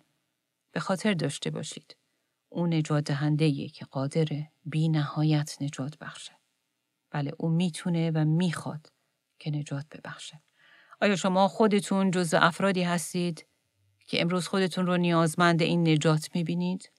به 0.71 0.79
خاطر 0.79 1.13
داشته 1.13 1.49
باشید. 1.49 1.97
اون 2.49 2.73
نجات 2.73 3.03
دهنده 3.03 3.67
که 3.67 3.85
قادر 3.85 4.27
بی 4.65 4.89
نهایت 4.89 5.57
نجات 5.61 5.97
بخشه. 5.97 6.31
بله 7.11 7.31
او 7.37 7.49
می‌تونه 7.49 8.11
و 8.11 8.25
می‌خواد 8.25 8.87
که 9.39 9.51
نجات 9.51 9.85
ببخشه. 9.91 10.41
آیا 11.01 11.15
شما 11.15 11.47
خودتون 11.47 12.11
جز 12.11 12.33
افرادی 12.33 12.83
هستید 12.83 13.47
که 14.05 14.21
امروز 14.21 14.47
خودتون 14.47 14.85
رو 14.85 14.97
نیازمند 14.97 15.61
این 15.61 15.87
نجات 15.89 16.29
می‌بینید؟ 16.35 16.91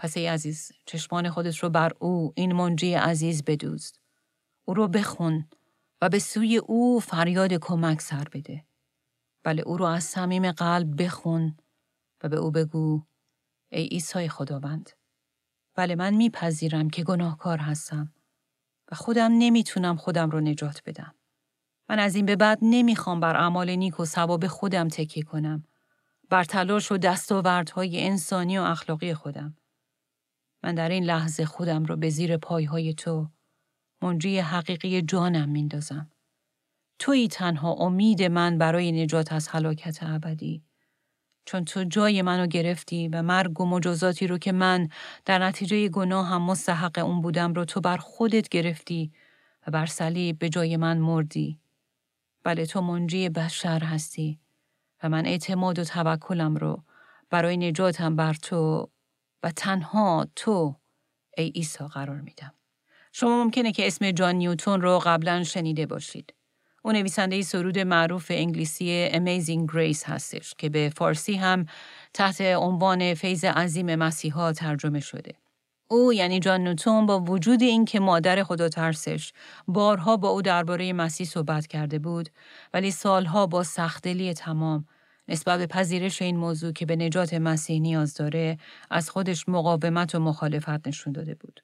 پس 0.00 0.16
ای 0.16 0.26
عزیز 0.26 0.72
چشمان 0.86 1.30
خودت 1.30 1.56
رو 1.56 1.70
بر 1.70 1.92
او 1.98 2.32
این 2.36 2.52
منجی 2.52 2.94
عزیز 2.94 3.44
بدوز. 3.44 3.92
او 4.64 4.74
رو 4.74 4.88
بخون 4.88 5.48
و 6.02 6.08
به 6.08 6.18
سوی 6.18 6.56
او 6.56 7.00
فریاد 7.00 7.52
کمک 7.52 8.00
سر 8.00 8.24
بده. 8.32 8.64
بله 9.42 9.62
او 9.62 9.76
رو 9.76 9.84
از 9.84 10.04
صمیم 10.04 10.52
قلب 10.52 11.02
بخون 11.02 11.56
و 12.22 12.28
به 12.28 12.36
او 12.36 12.50
بگو 12.50 13.02
ای 13.68 13.86
عیسی 13.86 14.28
خداوند. 14.28 14.90
بله 15.74 15.94
من 15.94 16.14
میپذیرم 16.14 16.90
که 16.90 17.04
گناهکار 17.04 17.58
هستم 17.58 18.12
و 18.92 18.94
خودم 18.94 19.32
نمی‌تونم 19.38 19.96
خودم 19.96 20.30
رو 20.30 20.40
نجات 20.40 20.82
بدم. 20.86 21.14
من 21.88 21.98
از 21.98 22.14
این 22.14 22.26
به 22.26 22.36
بعد 22.36 22.58
نمی‌خوام 22.62 23.20
بر 23.20 23.36
اعمال 23.36 23.70
نیک 23.70 24.00
و 24.00 24.04
ثواب 24.04 24.46
خودم 24.46 24.88
تکیه 24.88 25.22
کنم. 25.22 25.64
بر 26.30 26.44
تلاش 26.44 26.92
و 26.92 26.96
دستاوردهای 26.96 28.06
انسانی 28.06 28.58
و 28.58 28.62
اخلاقی 28.62 29.14
خودم. 29.14 29.56
من 30.62 30.74
در 30.74 30.88
این 30.88 31.04
لحظه 31.04 31.44
خودم 31.44 31.84
رو 31.84 31.96
به 31.96 32.10
زیر 32.10 32.36
پایهای 32.36 32.94
تو 32.94 33.28
منجی 34.02 34.38
حقیقی 34.38 35.02
جانم 35.02 35.48
میندازم. 35.48 36.10
توی 36.98 37.28
تنها 37.28 37.72
امید 37.72 38.22
من 38.22 38.58
برای 38.58 38.92
نجات 38.92 39.32
از 39.32 39.48
هلاکت 39.48 39.98
ابدی. 40.02 40.62
چون 41.44 41.64
تو 41.64 41.84
جای 41.84 42.22
منو 42.22 42.46
گرفتی 42.46 43.08
و 43.08 43.22
مرگ 43.22 43.60
و 43.60 43.66
مجازاتی 43.66 44.26
رو 44.26 44.38
که 44.38 44.52
من 44.52 44.88
در 45.24 45.38
نتیجه 45.38 45.88
گناه 45.88 46.26
هم 46.26 46.42
مستحق 46.42 46.98
اون 46.98 47.20
بودم 47.20 47.54
رو 47.54 47.64
تو 47.64 47.80
بر 47.80 47.96
خودت 47.96 48.48
گرفتی 48.48 49.12
و 49.66 49.70
بر 49.70 49.86
صلیب 49.86 50.38
به 50.38 50.48
جای 50.48 50.76
من 50.76 50.98
مردی. 50.98 51.60
بله 52.44 52.66
تو 52.66 52.80
منجی 52.80 53.28
بشر 53.28 53.84
هستی 53.84 54.40
و 55.02 55.08
من 55.08 55.26
اعتماد 55.26 55.78
و 55.78 55.84
توکلم 55.84 56.56
رو 56.56 56.82
برای 57.30 57.56
نجاتم 57.56 58.16
بر 58.16 58.34
تو 58.34 58.90
و 59.42 59.50
تنها 59.50 60.26
تو 60.36 60.76
ای 61.36 61.48
عیسی 61.48 61.84
قرار 61.84 62.20
میدم. 62.20 62.54
شما 63.12 63.44
ممکنه 63.44 63.72
که 63.72 63.86
اسم 63.86 64.10
جان 64.10 64.34
نیوتون 64.34 64.80
رو 64.80 64.98
قبلا 65.04 65.44
شنیده 65.44 65.86
باشید. 65.86 66.34
او 66.82 66.92
نویسنده 66.92 67.42
سرود 67.42 67.78
معروف 67.78 68.26
انگلیسی 68.30 69.08
Amazing 69.08 69.72
Grace 69.72 70.04
هستش 70.04 70.54
که 70.58 70.68
به 70.68 70.92
فارسی 70.96 71.34
هم 71.34 71.66
تحت 72.14 72.40
عنوان 72.40 73.14
فیض 73.14 73.44
عظیم 73.44 73.94
مسیحا 73.94 74.52
ترجمه 74.52 75.00
شده. 75.00 75.34
او 75.90 76.12
یعنی 76.12 76.40
جان 76.40 76.64
نوتون 76.64 77.06
با 77.06 77.20
وجود 77.20 77.62
اینکه 77.62 78.00
مادر 78.00 78.42
خدا 78.42 78.68
ترسش 78.68 79.32
بارها 79.68 80.16
با 80.16 80.28
او 80.28 80.42
درباره 80.42 80.92
مسیح 80.92 81.26
صحبت 81.26 81.66
کرده 81.66 81.98
بود 81.98 82.28
ولی 82.74 82.90
سالها 82.90 83.46
با 83.46 83.62
سختدلی 83.62 84.34
تمام 84.34 84.86
نسبت 85.28 85.68
پذیرش 85.68 86.22
این 86.22 86.36
موضوع 86.36 86.72
که 86.72 86.86
به 86.86 86.96
نجات 86.96 87.34
مسیح 87.34 87.80
نیاز 87.80 88.14
داره 88.14 88.58
از 88.90 89.10
خودش 89.10 89.48
مقاومت 89.48 90.14
و 90.14 90.18
مخالفت 90.18 90.88
نشون 90.88 91.12
داده 91.12 91.34
بود. 91.34 91.60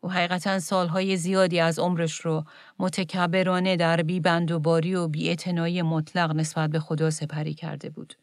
او 0.00 0.10
حقیقتا 0.10 0.58
سالهای 0.58 1.16
زیادی 1.16 1.60
از 1.60 1.78
عمرش 1.78 2.20
رو 2.20 2.44
متکبرانه 2.78 3.76
در 3.76 4.02
بیبند 4.02 4.50
و 4.50 4.58
باری 4.58 4.94
و 4.94 5.08
بیعتنایی 5.08 5.82
مطلق 5.82 6.36
نسبت 6.36 6.70
به 6.70 6.80
خدا 6.80 7.10
سپری 7.10 7.54
کرده 7.54 7.90
بود. 7.90 8.14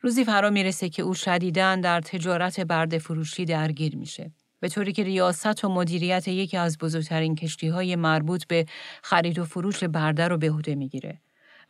روزی 0.00 0.24
فرا 0.24 0.50
می‌رسه 0.50 0.88
که 0.88 1.02
او 1.02 1.14
شدیدن 1.14 1.80
در 1.80 2.00
تجارت 2.00 2.60
برد 2.60 2.98
فروشی 2.98 3.44
درگیر 3.44 3.96
میشه. 3.96 4.30
به 4.60 4.68
طوری 4.68 4.92
که 4.92 5.04
ریاست 5.04 5.64
و 5.64 5.68
مدیریت 5.68 6.28
یکی 6.28 6.56
از 6.56 6.78
بزرگترین 6.78 7.34
کشتی 7.34 7.68
های 7.68 7.96
مربوط 7.96 8.46
به 8.46 8.66
خرید 9.02 9.38
و 9.38 9.44
فروش 9.44 9.84
برده 9.84 10.28
رو 10.28 10.38
به 10.38 10.50
عهده 10.50 10.74
می‌گیره 10.74 11.20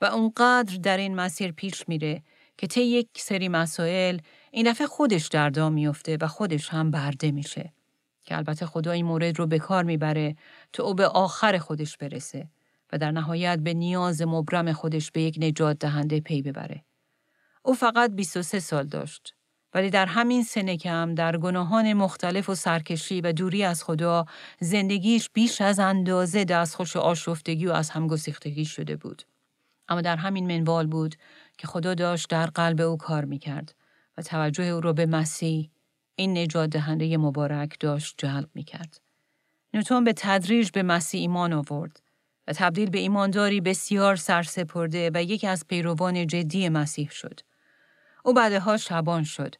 و 0.01 0.05
اونقدر 0.05 0.77
در 0.77 0.97
این 0.97 1.15
مسیر 1.15 1.53
پیش 1.53 1.89
میره 1.89 2.23
که 2.63 2.69
طی 2.69 2.83
یک 2.83 3.09
سری 3.17 3.49
مسائل 3.49 4.19
این 4.51 4.71
دفعه 4.71 4.87
خودش 4.87 5.27
در 5.27 5.51
دام 5.51 5.73
میفته 5.73 6.19
و 6.21 6.27
خودش 6.27 6.69
هم 6.69 6.91
برده 6.91 7.31
میشه. 7.31 7.73
که 8.25 8.37
البته 8.37 8.67
خدا 8.67 8.91
این 8.91 9.07
مورد 9.07 9.39
رو 9.39 9.47
به 9.47 9.59
کار 9.59 9.85
می‌بره 9.85 10.37
تا 10.73 10.85
او 10.85 10.95
به 10.95 11.07
آخر 11.07 11.59
خودش 11.59 11.97
برسه 11.97 12.49
و 12.93 12.99
در 12.99 13.11
نهایت 13.11 13.59
به 13.59 13.75
نیاز 13.75 14.23
مبرم 14.23 14.73
خودش 14.73 15.11
به 15.11 15.23
یک 15.23 15.39
نجات 15.41 15.79
دهنده 15.79 16.21
پی 16.21 16.43
ببره. 16.43 16.85
او 17.63 17.75
فقط 17.75 18.11
23 18.11 18.61
سال 18.61 18.87
داشت 18.87 19.35
ولی 19.75 19.91
در 19.91 20.07
همین 20.07 20.43
سنه 20.43 20.77
کم 20.77 21.15
در 21.15 21.37
گناهان 21.37 21.93
مختلف 21.93 22.49
و 22.49 22.55
سرکشی 22.55 23.21
و 23.21 23.33
دوری 23.33 23.65
از 23.65 23.85
خدا 23.85 24.27
زندگیش 24.61 25.31
بیش 25.31 25.61
از 25.61 25.79
اندازه 25.79 26.45
دستخوش 26.45 26.97
آشفتگی 26.97 27.67
و 27.67 27.73
از 27.73 27.91
همگسیختگی 27.91 28.65
شده 28.65 28.97
بود. 28.97 29.23
اما 29.89 30.01
در 30.01 30.17
همین 30.17 30.47
منوال 30.47 30.87
بود 30.87 31.15
که 31.59 31.67
خدا 31.67 31.95
داشت 31.95 32.29
در 32.29 32.47
قلب 32.47 32.81
او 32.81 32.97
کار 32.97 33.25
می‌کرد 33.25 33.75
و 34.19 34.23
توجه 34.23 34.65
او 34.65 34.81
را 34.81 34.93
به 34.93 35.07
مسیح 35.07 35.71
این 36.17 36.39
نجات 36.39 36.71
دهنده 36.71 37.17
مبارک 37.17 37.77
داشت 37.81 38.15
جلب 38.19 38.49
می 38.55 38.65
کرد. 38.65 39.01
نوتون 39.75 40.05
به 40.05 40.13
تدریج 40.17 40.71
به 40.71 40.83
مسیح 40.83 41.21
ایمان 41.21 41.53
آورد 41.53 42.03
و 42.49 42.53
تبدیل 42.53 42.91
به 42.91 42.99
ایمانداری 42.99 43.61
بسیار 43.61 44.17
سرسپرده 44.17 45.11
و 45.15 45.23
یکی 45.23 45.47
از 45.47 45.65
پیروان 45.69 46.27
جدی 46.27 46.69
مسیح 46.69 47.11
شد. 47.11 47.41
او 48.25 48.35
بعدها 48.35 48.77
شبان 48.77 49.25
شد 49.25 49.55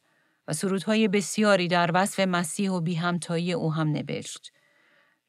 و 0.47 0.53
سرودهای 0.53 1.07
بسیاری 1.07 1.67
در 1.67 1.91
وصف 1.93 2.19
مسیح 2.19 2.71
و 2.71 2.81
بی 2.81 2.95
همتایی 2.95 3.53
او 3.53 3.73
هم 3.73 3.87
نوشت. 3.87 4.51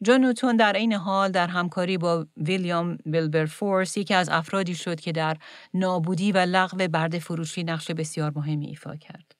جان 0.02 0.20
نوتون 0.20 0.56
در 0.56 0.72
این 0.72 0.92
حال 0.92 1.30
در 1.30 1.46
همکاری 1.46 1.98
با 1.98 2.26
ویلیام 2.36 2.98
ویلبرفورس 3.06 3.96
یکی 3.96 4.14
از 4.14 4.28
افرادی 4.28 4.74
شد 4.74 5.00
که 5.00 5.12
در 5.12 5.36
نابودی 5.74 6.32
و 6.32 6.38
لغو 6.38 6.88
برد 6.88 7.18
فروشی 7.18 7.64
نقش 7.64 7.90
بسیار 7.90 8.32
مهمی 8.36 8.66
ایفا 8.66 8.96
کرد. 8.96 9.34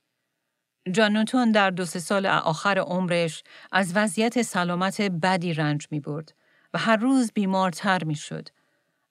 جان 0.93 1.13
نوتون 1.13 1.53
در 1.53 1.71
دو 1.71 1.85
سه 1.85 1.99
سال 1.99 2.27
آخر 2.27 2.79
عمرش 2.79 3.43
از 3.73 3.93
وضعیت 3.97 4.43
سلامت 4.43 5.01
بدی 5.01 5.55
رنج 5.55 5.87
می 5.91 6.01
برد 6.01 6.35
و 6.75 6.79
هر 6.79 6.97
روز 6.97 7.33
بیمارتر 7.35 8.05
می 8.05 8.15
شد. 8.15 8.49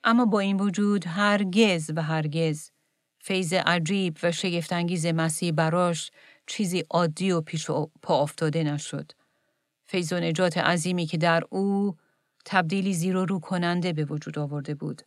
اما 0.04 0.26
با 0.26 0.40
این 0.40 0.60
وجود 0.60 1.08
هرگز 1.08 1.92
و 1.96 2.02
هرگز 2.02 2.72
فیض 3.20 3.54
عجیب 3.54 4.18
و 4.24 4.32
شگفتانگیز 4.32 5.06
مسیح 5.06 5.52
براش 5.52 6.12
چیزی 6.48 6.84
عادی 6.90 7.32
و 7.32 7.42
پیش 7.42 7.70
و 7.70 7.90
پا 8.02 8.22
افتاده 8.22 8.64
نشد. 8.64 9.12
فیض 9.94 10.14
و 10.14 10.20
نجات 10.20 10.58
عظیمی 10.58 11.06
که 11.06 11.18
در 11.18 11.44
او 11.50 11.96
تبدیلی 12.46 12.94
زیر 12.94 13.18
و 13.18 13.26
رو 13.26 13.40
کننده 13.40 13.94
به 13.94 14.06
وجود 14.06 14.40
آورده 14.40 14.76
بود 14.76 15.02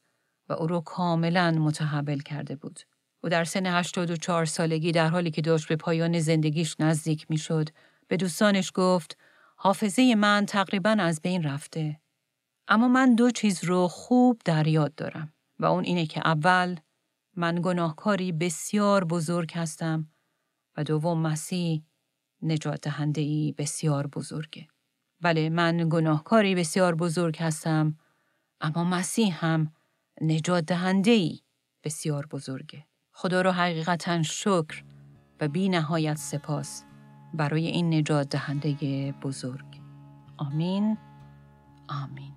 و 0.49 0.53
او 0.53 0.67
را 0.67 0.81
کاملا 0.81 1.51
متحول 1.51 2.23
کرده 2.23 2.57
بود. 2.57 2.81
او 3.25 3.29
در 3.29 3.45
سن 3.45 3.67
84 3.67 4.45
سالگی 4.45 4.93
در 4.93 5.09
حالی 5.09 5.31
که 5.31 5.43
داشت 5.43 5.69
به 5.69 5.77
پایان 5.77 6.21
زندگیش 6.21 6.77
نزدیک 6.81 7.27
می‌شد 7.31 7.69
به 8.09 8.17
دوستانش 8.17 8.73
گفت 8.75 9.17
حافظه 9.57 10.15
من 10.15 10.47
تقریبا 10.47 10.91
از 10.91 11.21
بین 11.23 11.43
رفته. 11.43 12.01
اما 12.69 12.89
من 12.89 13.15
دو 13.15 13.31
چیز 13.31 13.65
رو 13.65 13.89
خوب 13.89 14.41
در 14.45 14.67
یاد 14.67 14.95
دارم 14.95 15.33
و 15.59 15.65
اون 15.65 15.85
اینه 15.85 16.07
که 16.07 16.21
اول 16.25 16.77
من 17.37 17.61
گناهکاری 17.63 18.33
بسیار 18.33 19.05
بزرگ 19.05 19.53
هستم 19.55 20.09
و 20.77 20.85
دوم 20.85 21.19
مسیح 21.21 21.83
نجات 22.43 22.81
دهنده 22.81 23.21
ای 23.21 23.55
بسیار 23.59 24.07
بزرگه. 24.07 24.69
بله 25.21 25.49
من 25.49 25.89
گناهکاری 25.89 26.55
بسیار 26.55 26.95
بزرگ 26.95 27.37
هستم 27.41 27.99
اما 28.61 28.85
مسیح 28.85 29.45
هم 29.45 29.73
نجات 30.21 30.65
دهنده 30.65 31.11
ای 31.11 31.41
بسیار 31.85 32.27
بزرگه. 32.27 32.87
خدا 33.13 33.43
رو 33.43 33.51
حقیقتا 33.51 34.23
شکر 34.23 34.85
و 35.41 35.49
بی 35.49 35.69
نهایت 35.69 36.17
سپاس 36.17 36.85
برای 37.35 37.67
این 37.67 37.95
نجات 37.95 38.29
دهنده 38.29 39.15
بزرگ. 39.23 39.81
آمین. 40.37 40.99
آمین. 41.89 42.33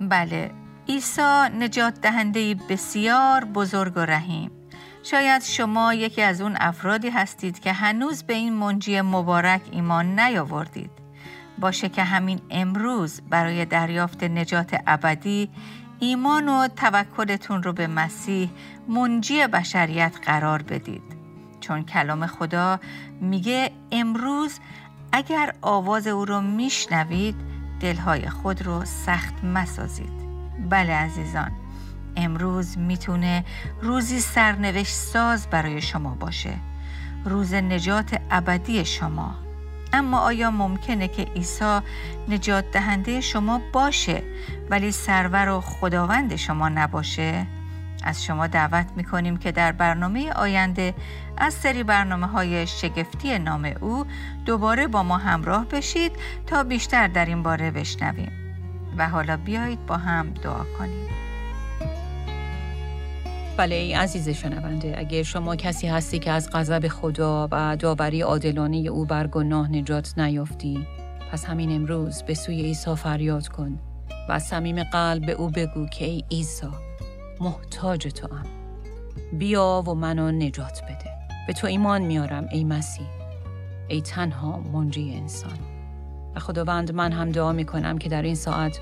بله 0.00 0.65
عیسی 0.88 1.48
نجات 1.58 2.00
دهنده 2.00 2.54
بسیار 2.54 3.44
بزرگ 3.44 3.96
و 3.96 4.00
رحیم. 4.00 4.50
شاید 5.02 5.42
شما 5.42 5.94
یکی 5.94 6.22
از 6.22 6.40
اون 6.40 6.56
افرادی 6.60 7.10
هستید 7.10 7.60
که 7.60 7.72
هنوز 7.72 8.22
به 8.22 8.34
این 8.34 8.52
منجی 8.52 9.00
مبارک 9.00 9.60
ایمان 9.70 10.20
نیاوردید. 10.20 10.90
باشه 11.58 11.88
که 11.88 12.02
همین 12.02 12.40
امروز 12.50 13.20
برای 13.30 13.64
دریافت 13.64 14.24
نجات 14.24 14.80
ابدی 14.86 15.50
ایمان 15.98 16.48
و 16.48 16.68
توکلتون 16.68 17.62
رو 17.62 17.72
به 17.72 17.86
مسیح 17.86 18.50
منجی 18.88 19.46
بشریت 19.46 20.12
قرار 20.24 20.62
بدید. 20.62 21.02
چون 21.60 21.84
کلام 21.84 22.26
خدا 22.26 22.80
میگه 23.20 23.70
امروز 23.92 24.58
اگر 25.12 25.54
آواز 25.62 26.06
او 26.06 26.24
رو 26.24 26.40
میشنوید 26.40 27.36
دلهای 27.80 28.28
خود 28.28 28.62
رو 28.62 28.84
سخت 28.84 29.44
مسازید. 29.44 30.25
بله 30.70 30.92
عزیزان. 30.92 31.50
امروز 32.16 32.78
می‌تونه 32.78 33.44
روزی 33.82 34.20
سرنوشت 34.20 34.94
ساز 34.94 35.46
برای 35.46 35.82
شما 35.82 36.14
باشه. 36.14 36.54
روز 37.24 37.54
نجات 37.54 38.20
ابدی 38.30 38.84
شما. 38.84 39.34
اما 39.92 40.18
آیا 40.18 40.50
ممکنه 40.50 41.08
که 41.08 41.22
عیسی 41.22 41.78
نجات 42.28 42.70
دهنده 42.70 43.20
شما 43.20 43.60
باشه 43.72 44.22
ولی 44.70 44.92
سرور 44.92 45.48
و 45.48 45.60
خداوند 45.60 46.36
شما 46.36 46.68
نباشه؟ 46.68 47.46
از 48.04 48.24
شما 48.24 48.46
دعوت 48.46 48.86
می‌کنیم 48.96 49.36
که 49.36 49.52
در 49.52 49.72
برنامه 49.72 50.32
آینده 50.32 50.94
از 51.36 51.54
سری 51.54 51.82
برنامه 51.82 52.26
های 52.26 52.66
شگفتی 52.66 53.38
نام 53.38 53.72
او 53.80 54.06
دوباره 54.44 54.86
با 54.86 55.02
ما 55.02 55.18
همراه 55.18 55.64
بشید 55.64 56.12
تا 56.46 56.62
بیشتر 56.62 57.08
در 57.08 57.24
این 57.24 57.42
باره 57.42 57.70
بشنویم. 57.70 58.45
و 58.96 59.08
حالا 59.08 59.36
بیایید 59.36 59.86
با 59.86 59.96
هم 59.96 60.30
دعا 60.42 60.64
کنیم. 60.78 61.08
بله 63.56 63.74
ای 63.74 63.94
عزیز 63.94 64.28
شنونده 64.28 64.94
اگر 64.98 65.22
شما 65.22 65.56
کسی 65.56 65.86
هستی 65.86 66.18
که 66.18 66.30
از 66.30 66.50
غضب 66.52 66.88
خدا 66.88 67.48
و 67.52 67.76
داوری 67.76 68.20
عادلانه 68.20 68.76
او 68.76 69.04
بر 69.04 69.26
گناه 69.26 69.72
نجات 69.72 70.18
نیافتی 70.18 70.86
پس 71.32 71.44
همین 71.44 71.72
امروز 71.72 72.22
به 72.22 72.34
سوی 72.34 72.62
عیسی 72.62 72.94
فریاد 72.94 73.48
کن 73.48 73.78
و 74.28 74.32
از 74.32 74.42
صمیم 74.42 74.82
قلب 74.82 75.26
به 75.26 75.32
او 75.32 75.50
بگو 75.50 75.86
که 75.86 76.04
ای 76.04 76.24
عیسی 76.30 76.68
محتاج 77.40 78.06
تو 78.06 78.34
هم 78.34 78.46
بیا 79.32 79.84
و 79.86 79.94
منو 79.94 80.30
نجات 80.30 80.82
بده. 80.84 81.10
به 81.46 81.52
تو 81.52 81.66
ایمان 81.66 82.02
میارم 82.02 82.48
ای 82.52 82.64
مسیح 82.64 83.06
ای 83.88 84.00
تنها 84.00 84.60
منجی 84.60 85.14
انسان. 85.14 85.75
و 86.36 86.38
خداوند 86.38 86.92
من 86.92 87.12
هم 87.12 87.30
دعا 87.30 87.52
می‌کنم 87.52 87.98
که 87.98 88.08
در 88.08 88.22
این 88.22 88.34
ساعت 88.34 88.80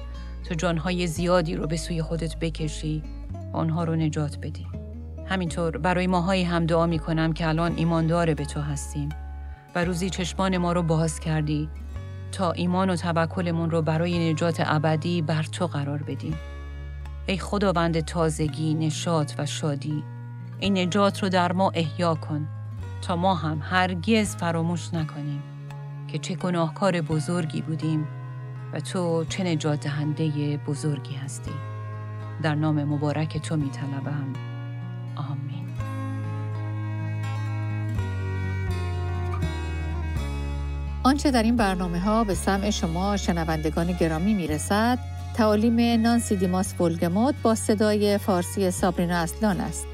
تو 0.48 0.55
جانهای 0.55 1.07
زیادی 1.07 1.57
رو 1.57 1.66
به 1.66 1.76
سوی 1.76 2.02
خودت 2.02 2.36
بکشی 2.38 3.02
و 3.52 3.57
آنها 3.57 3.84
رو 3.84 3.96
نجات 3.96 4.38
بدی. 4.42 4.66
همینطور 5.26 5.78
برای 5.78 6.07
ماهایی 6.07 6.44
هم 6.44 6.66
دعا 6.66 6.86
می‌کنم 6.86 7.32
که 7.32 7.48
الان 7.48 7.72
ایماندار 7.76 8.34
به 8.34 8.44
تو 8.44 8.61
هستیم 8.61 9.09
و 9.74 9.84
روزی 9.84 10.11
چشمان 10.11 10.57
ما 10.57 10.72
رو 10.72 10.82
باز 10.82 11.20
کردی 11.20 11.68
تا 12.32 12.52
ایمان 12.52 12.90
و 12.90 12.96
توکلمون 12.96 13.70
رو 13.70 13.82
برای 13.82 14.32
نجات 14.32 14.62
ابدی 14.64 15.22
بر 15.22 15.42
تو 15.42 15.66
قرار 15.66 16.02
بدیم. 16.02 16.34
ای 17.26 17.38
خداوند 17.38 18.00
تازگی، 18.00 18.74
نشاط 18.74 19.32
و 19.38 19.46
شادی 19.46 20.05
این 20.61 20.78
نجات 20.78 21.22
رو 21.22 21.28
در 21.28 21.52
ما 21.52 21.70
احیا 21.74 22.14
کن 22.14 22.48
تا 23.02 23.16
ما 23.16 23.34
هم 23.34 23.61
هرگز 23.62 24.36
فراموش 24.36 24.94
نکنیم. 24.94 25.53
که 26.14 26.20
چه 26.20 26.34
گناهکار 26.34 27.00
بزرگی 27.00 27.62
بودیم 27.62 28.06
و 28.72 28.80
تو 28.80 29.24
چه 29.24 29.44
نجات 29.44 29.80
دهنده 29.80 30.56
بزرگی 30.66 31.14
هستی 31.14 31.50
در 32.42 32.54
نام 32.54 32.84
مبارک 32.84 33.38
تو 33.38 33.56
می 33.56 33.70
طلبم. 33.70 34.32
آمین 35.16 35.68
آنچه 41.02 41.30
در 41.30 41.42
این 41.42 41.56
برنامه 41.56 42.00
ها 42.00 42.24
به 42.24 42.34
سمع 42.34 42.70
شما 42.70 43.16
شنوندگان 43.16 43.92
گرامی 43.92 44.34
می 44.34 44.46
رسد 44.46 44.98
تعالیم 45.36 46.00
نانسی 46.02 46.36
دیماس 46.36 46.74
بولگموت 46.74 47.34
با 47.42 47.54
صدای 47.54 48.18
فارسی 48.18 48.70
سابرینا 48.70 49.16
اصلان 49.16 49.60
است. 49.60 49.93